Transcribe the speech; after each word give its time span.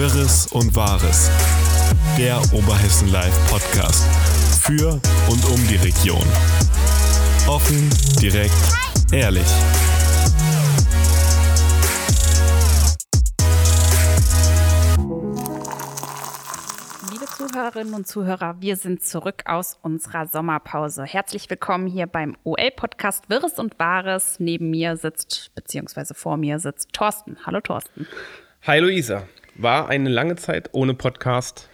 Wirres 0.00 0.46
und 0.46 0.74
Wahres. 0.74 1.30
Der 2.16 2.38
Oberhessen 2.54 3.12
Live 3.12 3.36
Podcast. 3.50 4.02
Für 4.62 4.92
und 5.28 5.44
um 5.44 5.68
die 5.68 5.76
Region. 5.76 6.24
Offen, 7.46 7.90
direkt, 8.18 8.54
ehrlich. 9.12 9.44
Liebe 17.12 17.26
Zuhörerinnen 17.26 17.92
und 17.92 18.08
Zuhörer, 18.08 18.56
wir 18.60 18.76
sind 18.76 19.04
zurück 19.04 19.42
aus 19.44 19.78
unserer 19.82 20.26
Sommerpause. 20.26 21.04
Herzlich 21.04 21.50
willkommen 21.50 21.86
hier 21.86 22.06
beim 22.06 22.38
OL-Podcast 22.44 23.28
Wirres 23.28 23.58
und 23.58 23.78
Wahres. 23.78 24.40
Neben 24.40 24.70
mir 24.70 24.96
sitzt, 24.96 25.54
beziehungsweise 25.54 26.14
vor 26.14 26.38
mir 26.38 26.58
sitzt 26.58 26.94
Thorsten. 26.94 27.36
Hallo 27.44 27.60
Thorsten. 27.60 28.06
Hi 28.62 28.78
Luisa. 28.78 29.24
War 29.62 29.90
eine 29.90 30.08
lange 30.08 30.36
Zeit 30.36 30.70
ohne 30.72 30.94
Podcast. 30.94 31.68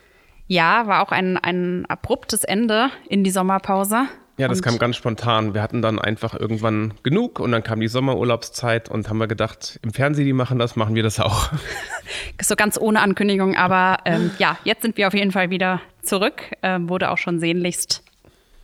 Ja, 0.48 0.88
war 0.88 1.02
auch 1.02 1.12
ein, 1.12 1.36
ein 1.36 1.86
abruptes 1.86 2.42
Ende 2.42 2.90
in 3.08 3.22
die 3.22 3.30
Sommerpause. 3.30 4.06
Ja, 4.38 4.48
das 4.48 4.58
Und 4.58 4.64
kam 4.64 4.78
ganz 4.78 4.96
spontan. 4.96 5.54
Wir 5.54 5.62
hatten 5.62 5.82
dann 5.82 6.00
einfach 6.00 6.34
irgendwann 6.34 6.94
genug 7.04 7.38
und 7.38 7.52
dann 7.52 7.62
kam 7.62 7.78
die 7.78 7.86
Sommerurlaubszeit 7.86 8.88
und 8.88 9.08
haben 9.08 9.18
wir 9.18 9.28
gedacht, 9.28 9.78
im 9.82 9.92
Fernsehen, 9.92 10.26
die 10.26 10.32
machen 10.32 10.58
das, 10.58 10.74
machen 10.74 10.96
wir 10.96 11.02
das 11.04 11.20
auch. 11.20 11.50
So 12.42 12.54
ganz 12.54 12.78
ohne 12.78 13.00
Ankündigung, 13.00 13.56
aber 13.56 13.98
ähm, 14.04 14.30
ja, 14.38 14.58
jetzt 14.64 14.82
sind 14.82 14.96
wir 14.96 15.08
auf 15.08 15.14
jeden 15.14 15.32
Fall 15.32 15.50
wieder 15.50 15.80
zurück. 16.02 16.42
Ähm, 16.62 16.88
wurde 16.88 17.10
auch 17.10 17.18
schon 17.18 17.40
sehnlichst 17.40 18.02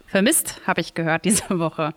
vermisst, 0.07 0.61
habe 0.67 0.81
ich 0.81 0.95
gehört, 0.95 1.25
diese 1.25 1.59
Woche. 1.59 1.95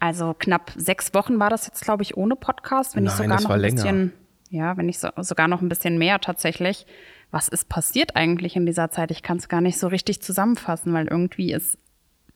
Also 0.00 0.34
knapp 0.38 0.70
sechs 0.76 1.12
Wochen 1.14 1.38
war 1.40 1.50
das 1.50 1.66
jetzt, 1.66 1.82
glaube 1.82 2.02
ich, 2.02 2.16
ohne 2.16 2.36
Podcast. 2.36 2.94
Wenn 2.94 3.04
Nein, 3.04 3.12
ich 3.12 3.16
sogar 3.16 3.36
das 3.36 3.42
noch 3.42 3.50
war 3.50 3.56
ein 3.56 3.60
länger. 3.62 3.74
bisschen, 3.82 4.12
ja, 4.52 4.76
wenn 4.76 4.88
ich 4.88 4.98
so, 4.98 5.08
sogar 5.16 5.48
noch 5.48 5.62
ein 5.62 5.68
bisschen 5.68 5.98
mehr 5.98 6.20
tatsächlich. 6.20 6.86
Was 7.30 7.48
ist 7.48 7.70
passiert 7.70 8.14
eigentlich 8.14 8.54
in 8.54 8.66
dieser 8.66 8.90
Zeit? 8.90 9.10
Ich 9.10 9.22
kann 9.22 9.38
es 9.38 9.48
gar 9.48 9.62
nicht 9.62 9.78
so 9.78 9.88
richtig 9.88 10.20
zusammenfassen, 10.20 10.92
weil 10.92 11.08
irgendwie 11.08 11.52
ist 11.52 11.78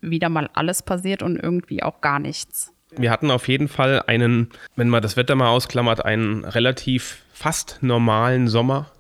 wieder 0.01 0.31
mal 0.31 0.49
alles 0.55 0.83
passiert 0.83 1.23
und 1.23 1.37
irgendwie 1.37 1.83
auch 1.83 2.01
gar 2.01 2.19
nichts. 2.19 2.73
Wir 2.97 3.11
hatten 3.11 3.31
auf 3.31 3.49
jeden 3.49 3.69
Fall 3.69 4.03
einen, 4.07 4.49
wenn 4.77 4.89
man 4.89 5.03
das 5.03 5.19
Wetter 5.19 5.35
mal 5.35 5.51
ausklammert, 5.51 6.05
einen 6.05 6.45
relativ 6.45 7.25
fast 7.33 7.79
normalen 7.83 8.49
Sommer. 8.49 8.91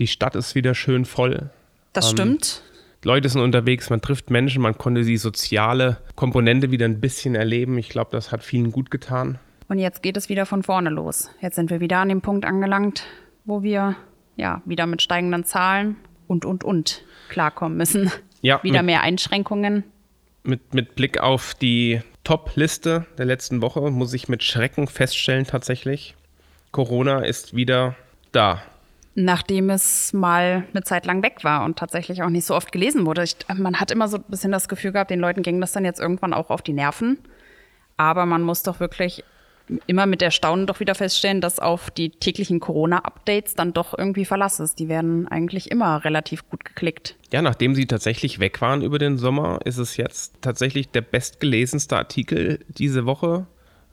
Die 0.00 0.08
Stadt 0.08 0.34
ist 0.34 0.56
wieder 0.56 0.74
schön 0.74 1.04
voll. 1.04 1.50
Das 1.92 2.10
stimmt. 2.10 2.62
Leute 3.04 3.28
sind 3.28 3.42
unterwegs, 3.42 3.90
man 3.90 4.00
trifft 4.00 4.30
Menschen, 4.30 4.62
man 4.62 4.76
konnte 4.76 5.04
die 5.04 5.18
soziale 5.18 5.98
Komponente 6.16 6.72
wieder 6.72 6.86
ein 6.86 7.00
bisschen 7.00 7.36
erleben. 7.36 7.78
Ich 7.78 7.90
glaube, 7.90 8.10
das 8.10 8.32
hat 8.32 8.42
vielen 8.42 8.72
gut 8.72 8.90
getan. 8.90 9.38
Und 9.74 9.80
jetzt 9.80 10.04
geht 10.04 10.16
es 10.16 10.28
wieder 10.28 10.46
von 10.46 10.62
vorne 10.62 10.88
los. 10.88 11.32
Jetzt 11.40 11.56
sind 11.56 11.68
wir 11.68 11.80
wieder 11.80 11.98
an 11.98 12.08
dem 12.08 12.20
Punkt 12.20 12.44
angelangt, 12.44 13.02
wo 13.44 13.64
wir 13.64 13.96
ja 14.36 14.62
wieder 14.66 14.86
mit 14.86 15.02
steigenden 15.02 15.42
Zahlen 15.42 15.96
und 16.28 16.44
und 16.44 16.62
und 16.62 17.02
klarkommen 17.28 17.76
müssen. 17.76 18.08
Ja, 18.40 18.60
wieder 18.62 18.82
mit- 18.82 18.86
mehr 18.86 19.02
Einschränkungen. 19.02 19.82
Mit, 20.44 20.74
mit 20.74 20.94
Blick 20.94 21.18
auf 21.18 21.54
die 21.54 22.02
Top-Liste 22.22 23.06
der 23.18 23.24
letzten 23.24 23.62
Woche 23.62 23.90
muss 23.90 24.14
ich 24.14 24.28
mit 24.28 24.44
Schrecken 24.44 24.86
feststellen 24.86 25.44
tatsächlich, 25.44 26.14
Corona 26.70 27.24
ist 27.24 27.56
wieder 27.56 27.96
da. 28.30 28.62
Nachdem 29.16 29.70
es 29.70 30.12
mal 30.12 30.68
eine 30.72 30.84
Zeit 30.84 31.04
lang 31.04 31.24
weg 31.24 31.42
war 31.42 31.64
und 31.64 31.80
tatsächlich 31.80 32.22
auch 32.22 32.30
nicht 32.30 32.46
so 32.46 32.54
oft 32.54 32.70
gelesen 32.70 33.06
wurde. 33.06 33.24
Ich, 33.24 33.34
man 33.52 33.80
hat 33.80 33.90
immer 33.90 34.06
so 34.06 34.18
ein 34.18 34.24
bisschen 34.28 34.52
das 34.52 34.68
Gefühl 34.68 34.92
gehabt, 34.92 35.10
den 35.10 35.18
Leuten 35.18 35.42
ging 35.42 35.60
das 35.60 35.72
dann 35.72 35.84
jetzt 35.84 35.98
irgendwann 35.98 36.32
auch 36.32 36.50
auf 36.50 36.62
die 36.62 36.74
Nerven. 36.74 37.18
Aber 37.96 38.24
man 38.24 38.42
muss 38.42 38.62
doch 38.62 38.78
wirklich 38.78 39.24
immer 39.86 40.06
mit 40.06 40.20
Erstaunen 40.22 40.66
doch 40.66 40.80
wieder 40.80 40.94
feststellen, 40.94 41.40
dass 41.40 41.58
auf 41.58 41.90
die 41.90 42.10
täglichen 42.10 42.60
Corona-Updates 42.60 43.54
dann 43.54 43.72
doch 43.72 43.96
irgendwie 43.96 44.24
Verlass 44.24 44.60
ist. 44.60 44.78
Die 44.78 44.88
werden 44.88 45.26
eigentlich 45.28 45.70
immer 45.70 46.04
relativ 46.04 46.48
gut 46.50 46.64
geklickt. 46.64 47.16
Ja, 47.32 47.40
nachdem 47.42 47.74
sie 47.74 47.86
tatsächlich 47.86 48.40
weg 48.40 48.60
waren 48.60 48.82
über 48.82 48.98
den 48.98 49.16
Sommer, 49.16 49.60
ist 49.64 49.78
es 49.78 49.96
jetzt 49.96 50.34
tatsächlich 50.42 50.90
der 50.90 51.00
bestgelesenste 51.00 51.96
Artikel 51.96 52.60
diese 52.68 53.06
Woche. 53.06 53.46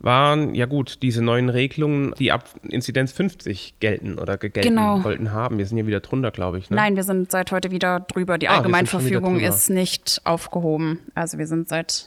Waren, 0.03 0.55
ja 0.55 0.65
gut, 0.65 1.03
diese 1.03 1.21
neuen 1.23 1.49
Regelungen, 1.49 2.15
die 2.17 2.31
ab 2.31 2.45
Inzidenz 2.67 3.11
50 3.11 3.75
gelten 3.79 4.17
oder 4.17 4.39
gegelten 4.39 4.69
Genau. 4.69 5.03
wollten 5.03 5.31
haben. 5.31 5.59
Wir 5.59 5.67
sind 5.67 5.77
ja 5.77 5.85
wieder 5.85 5.99
drunter, 5.99 6.31
glaube 6.31 6.57
ich. 6.57 6.71
Ne? 6.71 6.75
Nein, 6.75 6.95
wir 6.95 7.03
sind 7.03 7.29
seit 7.29 7.51
heute 7.51 7.69
wieder 7.69 7.99
drüber. 7.99 8.39
Die 8.39 8.47
Ah, 8.49 8.55
Allgemeinverfügung 8.57 9.35
drüber. 9.35 9.47
ist 9.47 9.69
nicht 9.69 10.19
aufgehoben. 10.23 10.99
Also 11.13 11.37
wir 11.37 11.45
sind 11.45 11.69
seit 11.69 12.05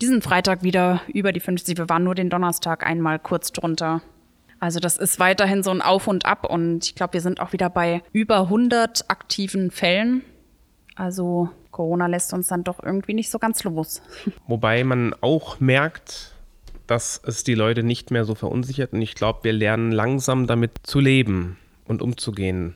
diesem 0.00 0.22
Freitag 0.22 0.62
wieder 0.62 1.02
über 1.12 1.32
die 1.32 1.40
50. 1.40 1.78
Wir 1.78 1.88
waren 1.88 2.04
nur 2.04 2.14
den 2.14 2.30
Donnerstag 2.30 2.86
einmal 2.86 3.18
kurz 3.18 3.52
drunter. 3.52 4.02
Also 4.58 4.78
das 4.78 4.98
ist 4.98 5.18
weiterhin 5.18 5.62
so 5.62 5.70
ein 5.70 5.80
Auf 5.80 6.06
und 6.06 6.26
Ab 6.26 6.44
und 6.44 6.84
ich 6.84 6.94
glaube, 6.94 7.14
wir 7.14 7.20
sind 7.20 7.40
auch 7.40 7.52
wieder 7.52 7.70
bei 7.70 8.02
über 8.12 8.42
100 8.42 9.08
aktiven 9.08 9.70
Fällen. 9.70 10.22
Also 10.94 11.48
Corona 11.70 12.06
lässt 12.06 12.34
uns 12.34 12.48
dann 12.48 12.64
doch 12.64 12.82
irgendwie 12.82 13.14
nicht 13.14 13.30
so 13.30 13.38
ganz 13.38 13.64
los. 13.64 14.02
Wobei 14.46 14.84
man 14.84 15.14
auch 15.22 15.60
merkt, 15.60 16.34
dass 16.86 17.20
es 17.24 17.44
die 17.44 17.54
Leute 17.54 17.82
nicht 17.82 18.10
mehr 18.10 18.24
so 18.24 18.34
verunsichert. 18.34 18.92
Und 18.92 19.00
ich 19.00 19.14
glaube, 19.14 19.40
wir 19.44 19.52
lernen 19.52 19.92
langsam 19.92 20.46
damit 20.46 20.72
zu 20.82 21.00
leben 21.00 21.56
und 21.86 22.02
umzugehen. 22.02 22.74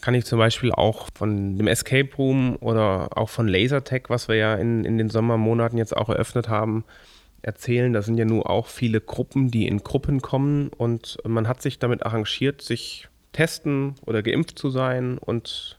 Kann 0.00 0.14
ich 0.14 0.24
zum 0.24 0.38
Beispiel 0.38 0.72
auch 0.72 1.08
von 1.14 1.56
dem 1.58 1.66
Escape 1.66 2.10
Room 2.16 2.56
oder 2.60 3.16
auch 3.16 3.28
von 3.28 3.48
Lasertech, 3.48 4.04
was 4.08 4.28
wir 4.28 4.36
ja 4.36 4.54
in, 4.54 4.84
in 4.84 4.96
den 4.98 5.10
Sommermonaten 5.10 5.76
jetzt 5.76 5.96
auch 5.96 6.08
eröffnet 6.08 6.48
haben, 6.48 6.84
erzählen. 7.42 7.92
Da 7.92 8.02
sind 8.02 8.16
ja 8.16 8.24
nun 8.24 8.42
auch 8.42 8.68
viele 8.68 9.00
Gruppen, 9.00 9.50
die 9.50 9.66
in 9.66 9.78
Gruppen 9.78 10.22
kommen 10.22 10.68
und 10.68 11.18
man 11.26 11.48
hat 11.48 11.62
sich 11.62 11.78
damit 11.78 12.04
arrangiert, 12.04 12.62
sich 12.62 13.08
testen 13.32 13.94
oder 14.06 14.22
geimpft 14.22 14.58
zu 14.58 14.70
sein 14.70 15.18
und 15.18 15.78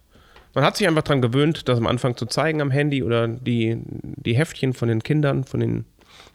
man 0.54 0.64
hat 0.64 0.78
sich 0.78 0.88
einfach 0.88 1.04
daran 1.04 1.22
gewöhnt, 1.22 1.68
das 1.70 1.78
am 1.78 1.88
Anfang 1.88 2.18
zu 2.18 2.26
zeigen 2.26 2.62
am 2.62 2.72
Handy 2.72 3.04
oder 3.04 3.28
die, 3.28 3.78
die 3.86 4.36
Heftchen 4.36 4.74
von 4.74 4.88
den 4.90 5.04
Kindern, 5.04 5.44
von 5.44 5.60
den, 5.60 5.86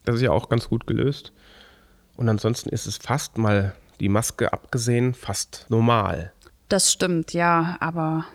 das 0.05 0.17
ist 0.17 0.23
ja 0.23 0.31
auch 0.31 0.49
ganz 0.49 0.69
gut 0.69 0.87
gelöst. 0.87 1.33
Und 2.17 2.29
ansonsten 2.29 2.69
ist 2.69 2.87
es 2.87 2.99
fast 2.99 3.39
mal, 3.39 3.75
die 4.01 4.09
Maske 4.09 4.53
abgesehen, 4.53 5.15
fast 5.15 5.67
normal. 5.69 6.33
Das 6.69 6.93
stimmt, 6.93 7.33
ja, 7.33 7.77
aber 7.81 8.27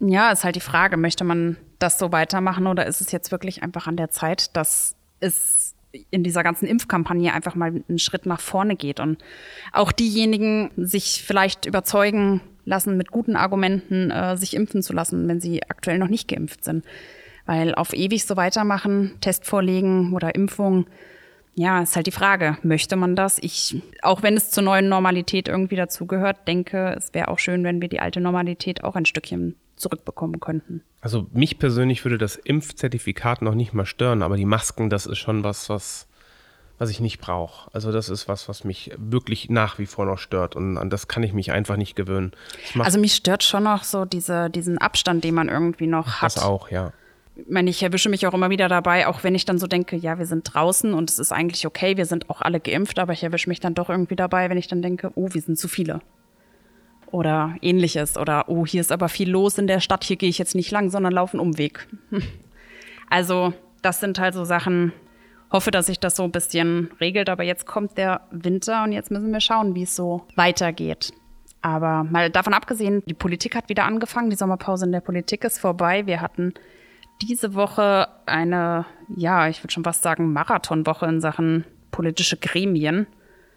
ja, 0.00 0.30
ist 0.30 0.44
halt 0.44 0.56
die 0.56 0.60
Frage, 0.60 0.96
möchte 0.96 1.24
man 1.24 1.56
das 1.78 1.98
so 1.98 2.12
weitermachen 2.12 2.66
oder 2.66 2.86
ist 2.86 3.00
es 3.00 3.12
jetzt 3.12 3.30
wirklich 3.30 3.62
einfach 3.62 3.86
an 3.86 3.96
der 3.96 4.10
Zeit, 4.10 4.56
dass 4.56 4.96
es 5.20 5.74
in 6.10 6.22
dieser 6.22 6.42
ganzen 6.42 6.66
Impfkampagne 6.66 7.32
einfach 7.32 7.54
mal 7.54 7.82
einen 7.88 7.98
Schritt 7.98 8.26
nach 8.26 8.40
vorne 8.40 8.76
geht 8.76 9.00
und 9.00 9.18
auch 9.72 9.90
diejenigen 9.90 10.70
sich 10.76 11.22
vielleicht 11.26 11.66
überzeugen 11.66 12.40
lassen, 12.64 12.96
mit 12.96 13.10
guten 13.10 13.36
Argumenten 13.36 14.10
äh, 14.10 14.36
sich 14.36 14.54
impfen 14.54 14.82
zu 14.82 14.92
lassen, 14.92 15.26
wenn 15.28 15.40
sie 15.40 15.62
aktuell 15.62 15.98
noch 15.98 16.08
nicht 16.08 16.28
geimpft 16.28 16.64
sind. 16.64 16.84
Weil 17.46 17.74
auf 17.74 17.94
ewig 17.94 18.26
so 18.26 18.36
weitermachen, 18.36 19.16
Test 19.22 19.46
vorlegen 19.46 20.12
oder 20.12 20.34
Impfung, 20.34 20.86
ja, 21.58 21.82
ist 21.82 21.96
halt 21.96 22.06
die 22.06 22.12
Frage, 22.12 22.56
möchte 22.62 22.94
man 22.94 23.16
das? 23.16 23.38
Ich, 23.40 23.82
auch 24.02 24.22
wenn 24.22 24.36
es 24.36 24.52
zur 24.52 24.62
neuen 24.62 24.88
Normalität 24.88 25.48
irgendwie 25.48 25.74
dazugehört, 25.74 26.46
denke, 26.46 26.94
es 26.96 27.12
wäre 27.14 27.28
auch 27.28 27.40
schön, 27.40 27.64
wenn 27.64 27.82
wir 27.82 27.88
die 27.88 27.98
alte 27.98 28.20
Normalität 28.20 28.84
auch 28.84 28.94
ein 28.94 29.06
Stückchen 29.06 29.56
zurückbekommen 29.74 30.38
könnten. 30.38 30.82
Also 31.00 31.26
mich 31.32 31.58
persönlich 31.58 32.04
würde 32.04 32.16
das 32.16 32.36
Impfzertifikat 32.36 33.42
noch 33.42 33.56
nicht 33.56 33.72
mal 33.72 33.86
stören, 33.86 34.22
aber 34.22 34.36
die 34.36 34.44
Masken, 34.44 34.88
das 34.88 35.06
ist 35.06 35.18
schon 35.18 35.42
was, 35.42 35.68
was, 35.68 36.06
was 36.78 36.90
ich 36.90 37.00
nicht 37.00 37.20
brauche. 37.20 37.68
Also 37.74 37.90
das 37.90 38.08
ist 38.08 38.28
was, 38.28 38.48
was 38.48 38.62
mich 38.62 38.92
wirklich 38.96 39.50
nach 39.50 39.80
wie 39.80 39.86
vor 39.86 40.06
noch 40.06 40.18
stört 40.18 40.54
und 40.54 40.78
an 40.78 40.90
das 40.90 41.08
kann 41.08 41.24
ich 41.24 41.32
mich 41.32 41.50
einfach 41.50 41.76
nicht 41.76 41.96
gewöhnen. 41.96 42.30
Das 42.76 42.86
Also 42.86 43.00
mich 43.00 43.14
stört 43.14 43.42
schon 43.42 43.64
noch 43.64 43.82
so 43.82 44.04
diese, 44.04 44.48
diesen 44.48 44.78
Abstand, 44.78 45.24
den 45.24 45.34
man 45.34 45.48
irgendwie 45.48 45.88
noch 45.88 46.06
hat. 46.06 46.36
das 46.36 46.38
auch, 46.38 46.70
ja. 46.70 46.92
Ich 47.38 47.44
meine, 47.48 47.70
ich 47.70 47.82
erwische 47.82 48.08
mich 48.08 48.26
auch 48.26 48.34
immer 48.34 48.50
wieder 48.50 48.68
dabei, 48.68 49.06
auch 49.06 49.22
wenn 49.22 49.34
ich 49.36 49.44
dann 49.44 49.58
so 49.58 49.68
denke, 49.68 49.96
ja, 49.96 50.18
wir 50.18 50.26
sind 50.26 50.52
draußen 50.52 50.92
und 50.92 51.08
es 51.08 51.20
ist 51.20 51.32
eigentlich 51.32 51.66
okay, 51.66 51.96
wir 51.96 52.04
sind 52.04 52.28
auch 52.30 52.42
alle 52.42 52.58
geimpft, 52.58 52.98
aber 52.98 53.12
ich 53.12 53.22
erwische 53.22 53.48
mich 53.48 53.60
dann 53.60 53.74
doch 53.74 53.88
irgendwie 53.88 54.16
dabei, 54.16 54.50
wenn 54.50 54.58
ich 54.58 54.66
dann 54.66 54.82
denke, 54.82 55.12
oh, 55.14 55.28
wir 55.32 55.40
sind 55.40 55.56
zu 55.56 55.68
viele. 55.68 56.00
Oder 57.10 57.54
ähnliches. 57.62 58.18
Oder, 58.18 58.48
oh, 58.48 58.66
hier 58.66 58.80
ist 58.80 58.92
aber 58.92 59.08
viel 59.08 59.30
los 59.30 59.56
in 59.56 59.68
der 59.68 59.80
Stadt, 59.80 60.04
hier 60.04 60.16
gehe 60.16 60.28
ich 60.28 60.38
jetzt 60.38 60.54
nicht 60.56 60.70
lang, 60.70 60.90
sondern 60.90 61.12
laufe 61.12 61.34
einen 61.38 61.46
Umweg. 61.46 61.86
Also, 63.10 63.54
das 63.80 64.00
sind 64.00 64.18
halt 64.18 64.34
so 64.34 64.44
Sachen, 64.44 64.92
hoffe, 65.50 65.70
dass 65.70 65.86
sich 65.86 65.98
das 65.98 66.14
so 66.14 66.24
ein 66.24 66.30
bisschen 66.30 66.90
regelt, 67.00 67.30
aber 67.30 67.42
jetzt 67.42 67.64
kommt 67.64 67.96
der 67.96 68.20
Winter 68.30 68.84
und 68.84 68.92
jetzt 68.92 69.10
müssen 69.10 69.32
wir 69.32 69.40
schauen, 69.40 69.74
wie 69.74 69.84
es 69.84 69.96
so 69.96 70.26
weitergeht. 70.36 71.12
Aber 71.62 72.04
mal 72.04 72.30
davon 72.30 72.54
abgesehen, 72.54 73.02
die 73.06 73.14
Politik 73.14 73.56
hat 73.56 73.68
wieder 73.68 73.84
angefangen, 73.84 74.30
die 74.30 74.36
Sommerpause 74.36 74.84
in 74.84 74.92
der 74.92 75.00
Politik 75.00 75.42
ist 75.44 75.58
vorbei. 75.58 76.06
Wir 76.06 76.20
hatten 76.20 76.52
diese 77.22 77.54
Woche 77.54 78.08
eine, 78.26 78.84
ja, 79.16 79.48
ich 79.48 79.62
würde 79.62 79.72
schon 79.72 79.84
fast 79.84 80.02
sagen, 80.02 80.32
Marathonwoche 80.32 81.06
in 81.06 81.20
Sachen 81.20 81.64
politische 81.90 82.36
Gremien. 82.36 83.06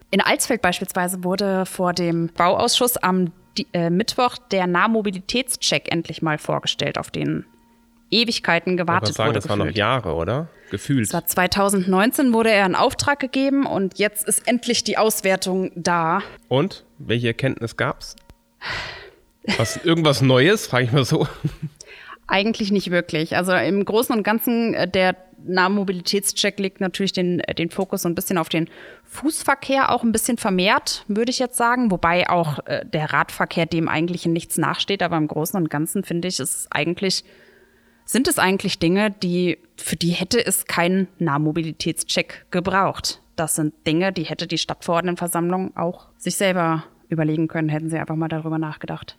In 0.10 0.22
Alsfeld 0.22 0.62
beispielsweise 0.62 1.24
wurde 1.24 1.66
vor 1.66 1.94
dem 1.94 2.30
Bauausschuss 2.30 2.98
am 2.98 3.32
äh, 3.74 3.90
Mittwoch 3.90 4.38
der 4.52 4.68
Nahmobilitätscheck 4.68 5.92
endlich 5.92 6.22
mal 6.22 6.38
vorgestellt, 6.38 6.98
auf 6.98 7.12
den 7.12 7.46
Ewigkeiten 8.10 8.74
Ich 8.74 8.78
gewartet 8.78 9.10
wollte 9.10 9.14
sagen, 9.14 9.30
wurde. 9.30 9.40
das 9.40 9.50
waren 9.50 9.60
noch 9.60 9.66
gefühlt. 9.66 9.78
Jahre, 9.78 10.14
oder? 10.16 10.50
Gefühlt. 10.70 11.08
Es 11.08 11.14
war 11.14 11.26
2019 11.26 12.34
wurde 12.34 12.52
er 12.52 12.66
in 12.66 12.76
Auftrag 12.76 13.20
gegeben 13.20 13.66
und 13.66 14.00
jetzt 14.00 14.28
ist 14.28 14.48
endlich 14.48 14.84
die 14.84 14.98
Auswertung 14.98 15.72
da. 15.76 16.22
Und 16.48 16.86
welche 16.98 17.28
Erkenntnis 17.28 17.78
gab's? 17.78 18.16
Was, 19.58 19.78
irgendwas 19.84 20.22
Neues, 20.22 20.68
frage 20.68 20.86
ich 20.86 20.92
mal 20.92 21.06
so. 21.06 21.28
Eigentlich 22.28 22.72
nicht 22.72 22.92
wirklich. 22.92 23.36
Also 23.36 23.54
im 23.54 23.84
Großen 23.84 24.16
und 24.16 24.24
Ganzen, 24.24 24.74
äh, 24.74 24.88
der 24.88 25.16
Nahmobilitätscheck 25.44 26.60
legt 26.60 26.82
natürlich 26.82 27.14
den, 27.14 27.40
äh, 27.42 27.54
den 27.54 27.70
Fokus 27.70 28.04
so 28.04 28.10
ein 28.10 28.16
bisschen 28.16 28.38
auf 28.38 28.50
den 28.50 28.70
Fußverkehr, 29.06 29.92
auch 29.92 30.04
ein 30.04 30.12
bisschen 30.12 30.38
vermehrt, 30.38 31.04
würde 31.08 31.32
ich 31.32 31.40
jetzt 31.40 31.58
sagen. 31.58 31.92
Wobei 31.92 32.30
auch 32.30 32.66
äh, 32.66 32.86
der 32.86 33.12
Radverkehr 33.12 33.66
dem 33.66 33.90
eigentlich 33.90 34.26
in 34.26 34.34
nichts 34.34 34.58
nachsteht. 34.58 35.04
Aber 35.04 35.18
im 35.18 35.28
Großen 35.28 35.58
und 35.58 35.70
Ganzen 35.70 36.04
finde 36.04 36.28
ich, 36.28 36.40
ist 36.40 36.68
eigentlich, 36.72 37.24
sind 38.06 38.28
es 38.28 38.40
eigentlich 38.40 38.80
Dinge, 38.80 39.12
die, 39.12 39.58
für 39.78 39.96
die 39.96 40.12
hätte 40.12 40.46
es 40.46 40.66
keinen 40.66 41.08
Nahmobilitätscheck 41.20 42.46
gebraucht. 42.52 43.22
Das 43.36 43.56
sind 43.56 43.74
Dinge, 43.88 44.12
die 44.14 44.24
hätte 44.24 44.48
die 44.48 44.58
Stadtverordnetenversammlung 44.58 45.76
auch 45.76 46.08
sich 46.18 46.36
selber 46.36 46.84
überlegen 47.10 47.48
können, 47.48 47.70
hätten 47.70 47.90
sie 47.90 47.98
einfach 47.98 48.16
mal 48.16 48.28
darüber 48.28 48.58
nachgedacht. 48.58 49.18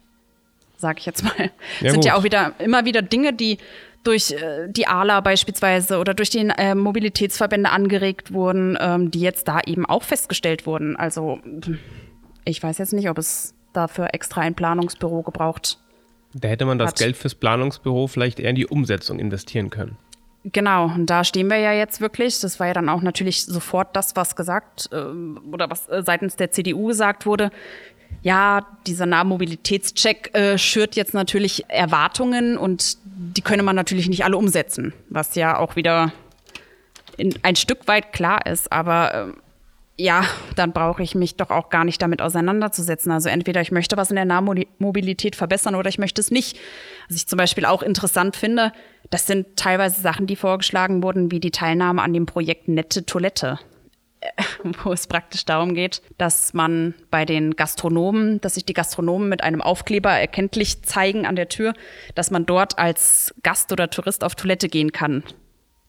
Sag 0.83 0.99
ich 0.99 1.07
jetzt 1.07 1.23
mal. 1.23 1.53
Ja, 1.81 1.91
sind 1.93 2.01
gut. 2.01 2.05
ja 2.07 2.17
auch 2.17 2.25
wieder 2.25 2.55
immer 2.59 2.85
wieder 2.85 3.03
Dinge, 3.03 3.33
die 3.33 3.59
durch 4.03 4.33
äh, 4.33 4.67
die 4.69 4.89
ALA 4.89 5.21
beispielsweise 5.21 5.99
oder 6.01 6.13
durch 6.13 6.29
die 6.29 6.41
äh, 6.41 6.75
Mobilitätsverbände 6.75 7.71
angeregt 7.71 8.33
wurden, 8.33 8.77
ähm, 8.81 9.13
die 9.13 9.21
jetzt 9.21 9.47
da 9.47 9.61
eben 9.65 9.87
auch 9.87 10.03
festgestellt 10.03 10.67
wurden. 10.67 10.97
Also 10.97 11.39
ich 12.45 12.61
weiß 12.61 12.79
jetzt 12.79 12.93
nicht, 12.93 13.09
ob 13.09 13.19
es 13.19 13.55
dafür 13.73 14.09
extra 14.13 14.41
ein 14.41 14.57
Planungsbüro 14.57 15.23
gebraucht. 15.23 15.79
Da 16.35 16.49
hätte 16.49 16.65
man 16.65 16.81
das 16.81 16.89
hat. 16.89 16.99
Geld 16.99 17.17
fürs 17.17 17.37
Planungsbüro 17.37 18.09
vielleicht 18.09 18.41
eher 18.41 18.51
in 18.51 18.57
die 18.57 18.67
Umsetzung 18.67 19.21
investieren 19.21 19.71
können. 19.71 19.97
Genau, 20.45 20.87
und 20.87 21.07
da 21.07 21.23
stehen 21.23 21.49
wir 21.49 21.59
ja 21.59 21.73
jetzt 21.73 22.01
wirklich. 22.01 22.41
Das 22.41 22.59
war 22.59 22.67
ja 22.67 22.73
dann 22.73 22.89
auch 22.89 23.01
natürlich 23.01 23.45
sofort 23.45 23.95
das, 23.95 24.17
was 24.17 24.35
gesagt 24.35 24.89
äh, 24.91 24.97
oder 24.97 25.71
was 25.71 25.89
äh, 25.89 26.03
seitens 26.05 26.35
der 26.35 26.51
CDU 26.51 26.89
gesagt 26.89 27.27
wurde. 27.27 27.53
Ja, 28.23 28.67
dieser 28.87 29.07
Nahmobilitätscheck 29.07 30.35
äh, 30.35 30.59
schürt 30.59 30.95
jetzt 30.95 31.15
natürlich 31.15 31.65
Erwartungen 31.69 32.57
und 32.57 32.99
die 33.05 33.43
könne 33.43 33.63
man 33.63 33.75
natürlich 33.75 34.09
nicht 34.09 34.25
alle 34.25 34.37
umsetzen, 34.37 34.93
was 35.09 35.35
ja 35.35 35.59
auch 35.59 35.77
wieder 35.77 36.13
in, 37.17 37.35
ein 37.43 37.57
Stück 37.57 37.89
weit 37.89 38.13
klar 38.13 38.47
ist. 38.47 38.71
Aber 38.71 39.15
äh, 39.15 39.33
ja, 39.97 40.25
dann 40.57 40.73
brauche 40.73 41.03
ich 41.03 41.15
mich 41.15 41.37
doch 41.37 41.51
auch 41.51 41.69
gar 41.69 41.85
nicht 41.85 42.01
damit 42.01 42.23
auseinanderzusetzen. 42.23 43.13
Also 43.13 43.29
entweder 43.29 43.61
ich 43.61 43.73
möchte 43.73 43.97
was 43.97 44.11
in 44.11 44.17
der 44.17 44.25
Nahmobilität 44.25 45.37
verbessern 45.37 45.75
oder 45.75 45.89
ich 45.89 45.99
möchte 45.99 46.21
es 46.21 46.31
nicht. 46.31 46.59
Was 47.09 47.17
ich 47.17 47.27
zum 47.27 47.37
Beispiel 47.37 47.65
auch 47.65 47.83
interessant 47.83 48.37
finde, 48.37 48.73
das 49.11 49.27
sind 49.27 49.57
teilweise 49.57 50.01
Sachen, 50.01 50.27
die 50.27 50.37
vorgeschlagen 50.37 51.03
wurden, 51.03 51.31
wie 51.31 51.41
die 51.41 51.51
Teilnahme 51.51 52.03
an 52.03 52.13
dem 52.13 52.27
Projekt 52.27 52.69
Nette 52.69 53.05
Toilette 53.05 53.59
wo 54.85 54.93
es 54.93 55.07
praktisch 55.07 55.45
darum 55.45 55.75
geht, 55.75 56.03
dass 56.19 56.55
man 56.55 56.95
bei 57.11 57.25
den 57.25 57.57
Gastronomen, 57.57 58.41
dass 58.41 58.55
sich 58.55 58.65
die 58.65 58.73
Gastronomen 58.73 59.29
mit 59.29 59.43
einem 59.43 59.61
Aufkleber 59.61 60.11
erkenntlich 60.11 60.83
zeigen 60.83 61.27
an 61.27 61.37
der 61.37 61.49
Tür, 61.49 61.75
dass 62.15 62.31
man 62.31 62.47
dort 62.47 62.79
als 62.79 63.35
Gast 63.43 63.73
oder 63.73 63.91
Tourist 63.91 64.25
auf 64.25 64.35
Toilette 64.35 64.69
gehen 64.69 64.93
kann. 64.93 65.23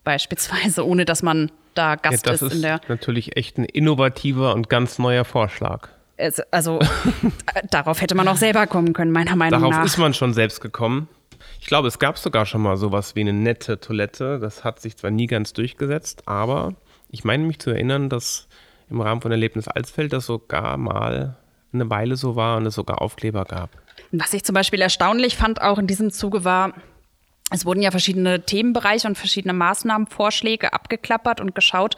Beispielsweise, 0.03 0.85
ohne 0.87 1.05
dass 1.05 1.23
man 1.23 1.51
da 1.73 1.95
Gast 1.95 2.25
ja, 2.25 2.31
das 2.31 2.41
ist. 2.41 2.53
in 2.53 2.61
der 2.61 2.81
natürlich 2.87 3.37
echt 3.37 3.57
ein 3.57 3.65
innovativer 3.65 4.53
und 4.53 4.69
ganz 4.69 4.99
neuer 4.99 5.25
Vorschlag. 5.25 5.89
Also, 6.51 6.79
darauf 7.71 8.01
hätte 8.01 8.15
man 8.15 8.27
auch 8.27 8.37
selber 8.37 8.67
kommen 8.67 8.93
können, 8.93 9.11
meiner 9.11 9.35
Meinung 9.35 9.59
darauf 9.59 9.71
nach. 9.71 9.77
Darauf 9.77 9.91
ist 9.91 9.97
man 9.97 10.13
schon 10.13 10.33
selbst 10.33 10.61
gekommen. 10.61 11.09
Ich 11.59 11.67
glaube, 11.67 11.87
es 11.87 11.97
gab 11.97 12.17
sogar 12.17 12.45
schon 12.45 12.61
mal 12.61 12.77
sowas 12.77 13.15
wie 13.15 13.21
eine 13.21 13.33
nette 13.33 13.79
Toilette. 13.79 14.39
Das 14.39 14.63
hat 14.63 14.79
sich 14.79 14.95
zwar 14.95 15.11
nie 15.11 15.27
ganz 15.27 15.53
durchgesetzt, 15.53 16.27
aber 16.27 16.75
ich 17.13 17.23
meine 17.23 17.43
mich 17.43 17.59
zu 17.59 17.69
erinnern, 17.69 18.09
dass 18.09 18.47
im 18.89 18.99
Rahmen 18.99 19.21
von 19.21 19.31
Erlebnis 19.31 19.67
Alsfeld 19.67 20.11
das 20.13 20.25
sogar 20.25 20.77
mal 20.77 21.37
eine 21.71 21.89
Weile 21.89 22.15
so 22.15 22.35
war 22.35 22.57
und 22.57 22.65
es 22.65 22.73
sogar 22.73 23.01
Aufkleber 23.01 23.45
gab. 23.45 23.69
Was 24.11 24.33
ich 24.33 24.43
zum 24.43 24.55
Beispiel 24.55 24.81
erstaunlich 24.81 25.37
fand, 25.37 25.61
auch 25.61 25.77
in 25.77 25.87
diesem 25.87 26.11
Zuge 26.11 26.43
war, 26.43 26.73
es 27.51 27.65
wurden 27.67 27.83
ja 27.83 27.91
verschiedene 27.91 28.43
Themenbereiche 28.45 29.07
und 29.07 29.15
verschiedene 29.15 29.53
Maßnahmenvorschläge 29.53 30.73
abgeklappert 30.73 31.39
und 31.39 31.53
geschaut 31.53 31.97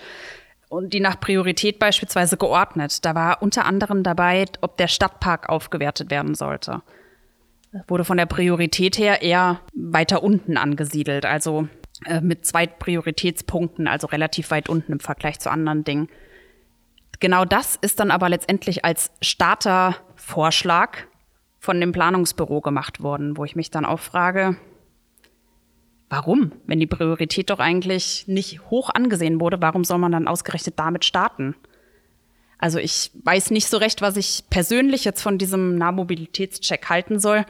und 0.68 0.94
die 0.94 1.00
nach 1.00 1.20
Priorität 1.20 1.80
beispielsweise 1.80 2.36
geordnet. 2.36 3.06
Da 3.06 3.16
war 3.16 3.42
unter 3.42 3.66
anderem 3.66 4.04
dabei, 4.04 4.46
ob 4.60 4.76
der 4.76 4.90
Stadtpark 4.90 5.48
aufgewertet 5.48 6.12
werden 6.12 6.36
sollte. 6.36 6.82
Wurde 7.88 8.04
von 8.04 8.18
der 8.18 8.26
Priorität 8.26 8.98
her 8.98 9.22
eher 9.22 9.62
weiter 9.74 10.24
unten 10.24 10.58
angesiedelt, 10.58 11.26
also 11.26 11.70
äh, 12.06 12.22
mit 12.22 12.46
zwei 12.46 12.68
Prioritätspunkten, 12.68 13.88
also 13.88 14.08
relativ 14.08 14.52
weit 14.52 14.70
unten 14.70 14.94
im 14.94 15.00
Vergleich 15.00 15.40
zu 15.40 15.50
anderen 15.50 15.84
Dingen. 15.84 16.10
Genau 17.20 17.46
das 17.46 17.78
ist 17.78 18.00
dann 18.00 18.12
aber 18.12 18.30
letztendlich 18.30 18.84
als 18.84 19.12
Startervorschlag 19.22 21.08
von 21.60 21.80
dem 21.80 21.92
Planungsbüro 21.92 22.62
gemacht 22.62 23.02
worden, 23.02 23.38
wo 23.38 23.46
ich 23.46 23.56
mich 23.56 23.72
dann 23.72 23.86
auch 23.86 24.00
frage, 24.00 24.58
Warum? 26.10 26.52
Wenn 26.66 26.80
die 26.80 26.88
Priorität 26.88 27.50
doch 27.50 27.60
eigentlich 27.60 28.28
nicht 28.28 28.70
hoch 28.70 28.90
angesehen 28.94 29.42
wurde, 29.42 29.62
warum 29.62 29.84
soll 29.84 29.98
man 29.98 30.12
dann 30.12 30.28
ausgerechnet 30.28 30.78
damit 30.78 31.04
starten? 31.04 31.56
Also 32.58 32.80
ich 32.80 33.12
weiß 33.24 33.52
nicht 33.52 33.68
so 33.68 33.78
recht, 33.78 34.02
was 34.02 34.16
ich 34.16 34.44
persönlich 34.50 35.04
jetzt 35.04 35.22
von 35.22 35.38
diesem 35.38 35.76
Nahmobilitätscheck 35.78 36.90
halten 36.90 37.20
soll. 37.20 37.46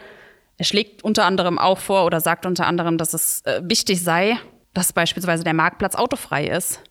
Er 0.57 0.65
schlägt 0.65 1.03
unter 1.03 1.25
anderem 1.25 1.59
auch 1.59 1.79
vor 1.79 2.05
oder 2.05 2.21
sagt 2.21 2.45
unter 2.45 2.67
anderem, 2.67 2.97
dass 2.97 3.13
es 3.13 3.41
äh, 3.45 3.61
wichtig 3.63 4.01
sei, 4.01 4.37
dass 4.73 4.93
beispielsweise 4.93 5.43
der 5.43 5.53
Marktplatz 5.53 5.95
autofrei 5.95 6.47
ist, 6.47 6.81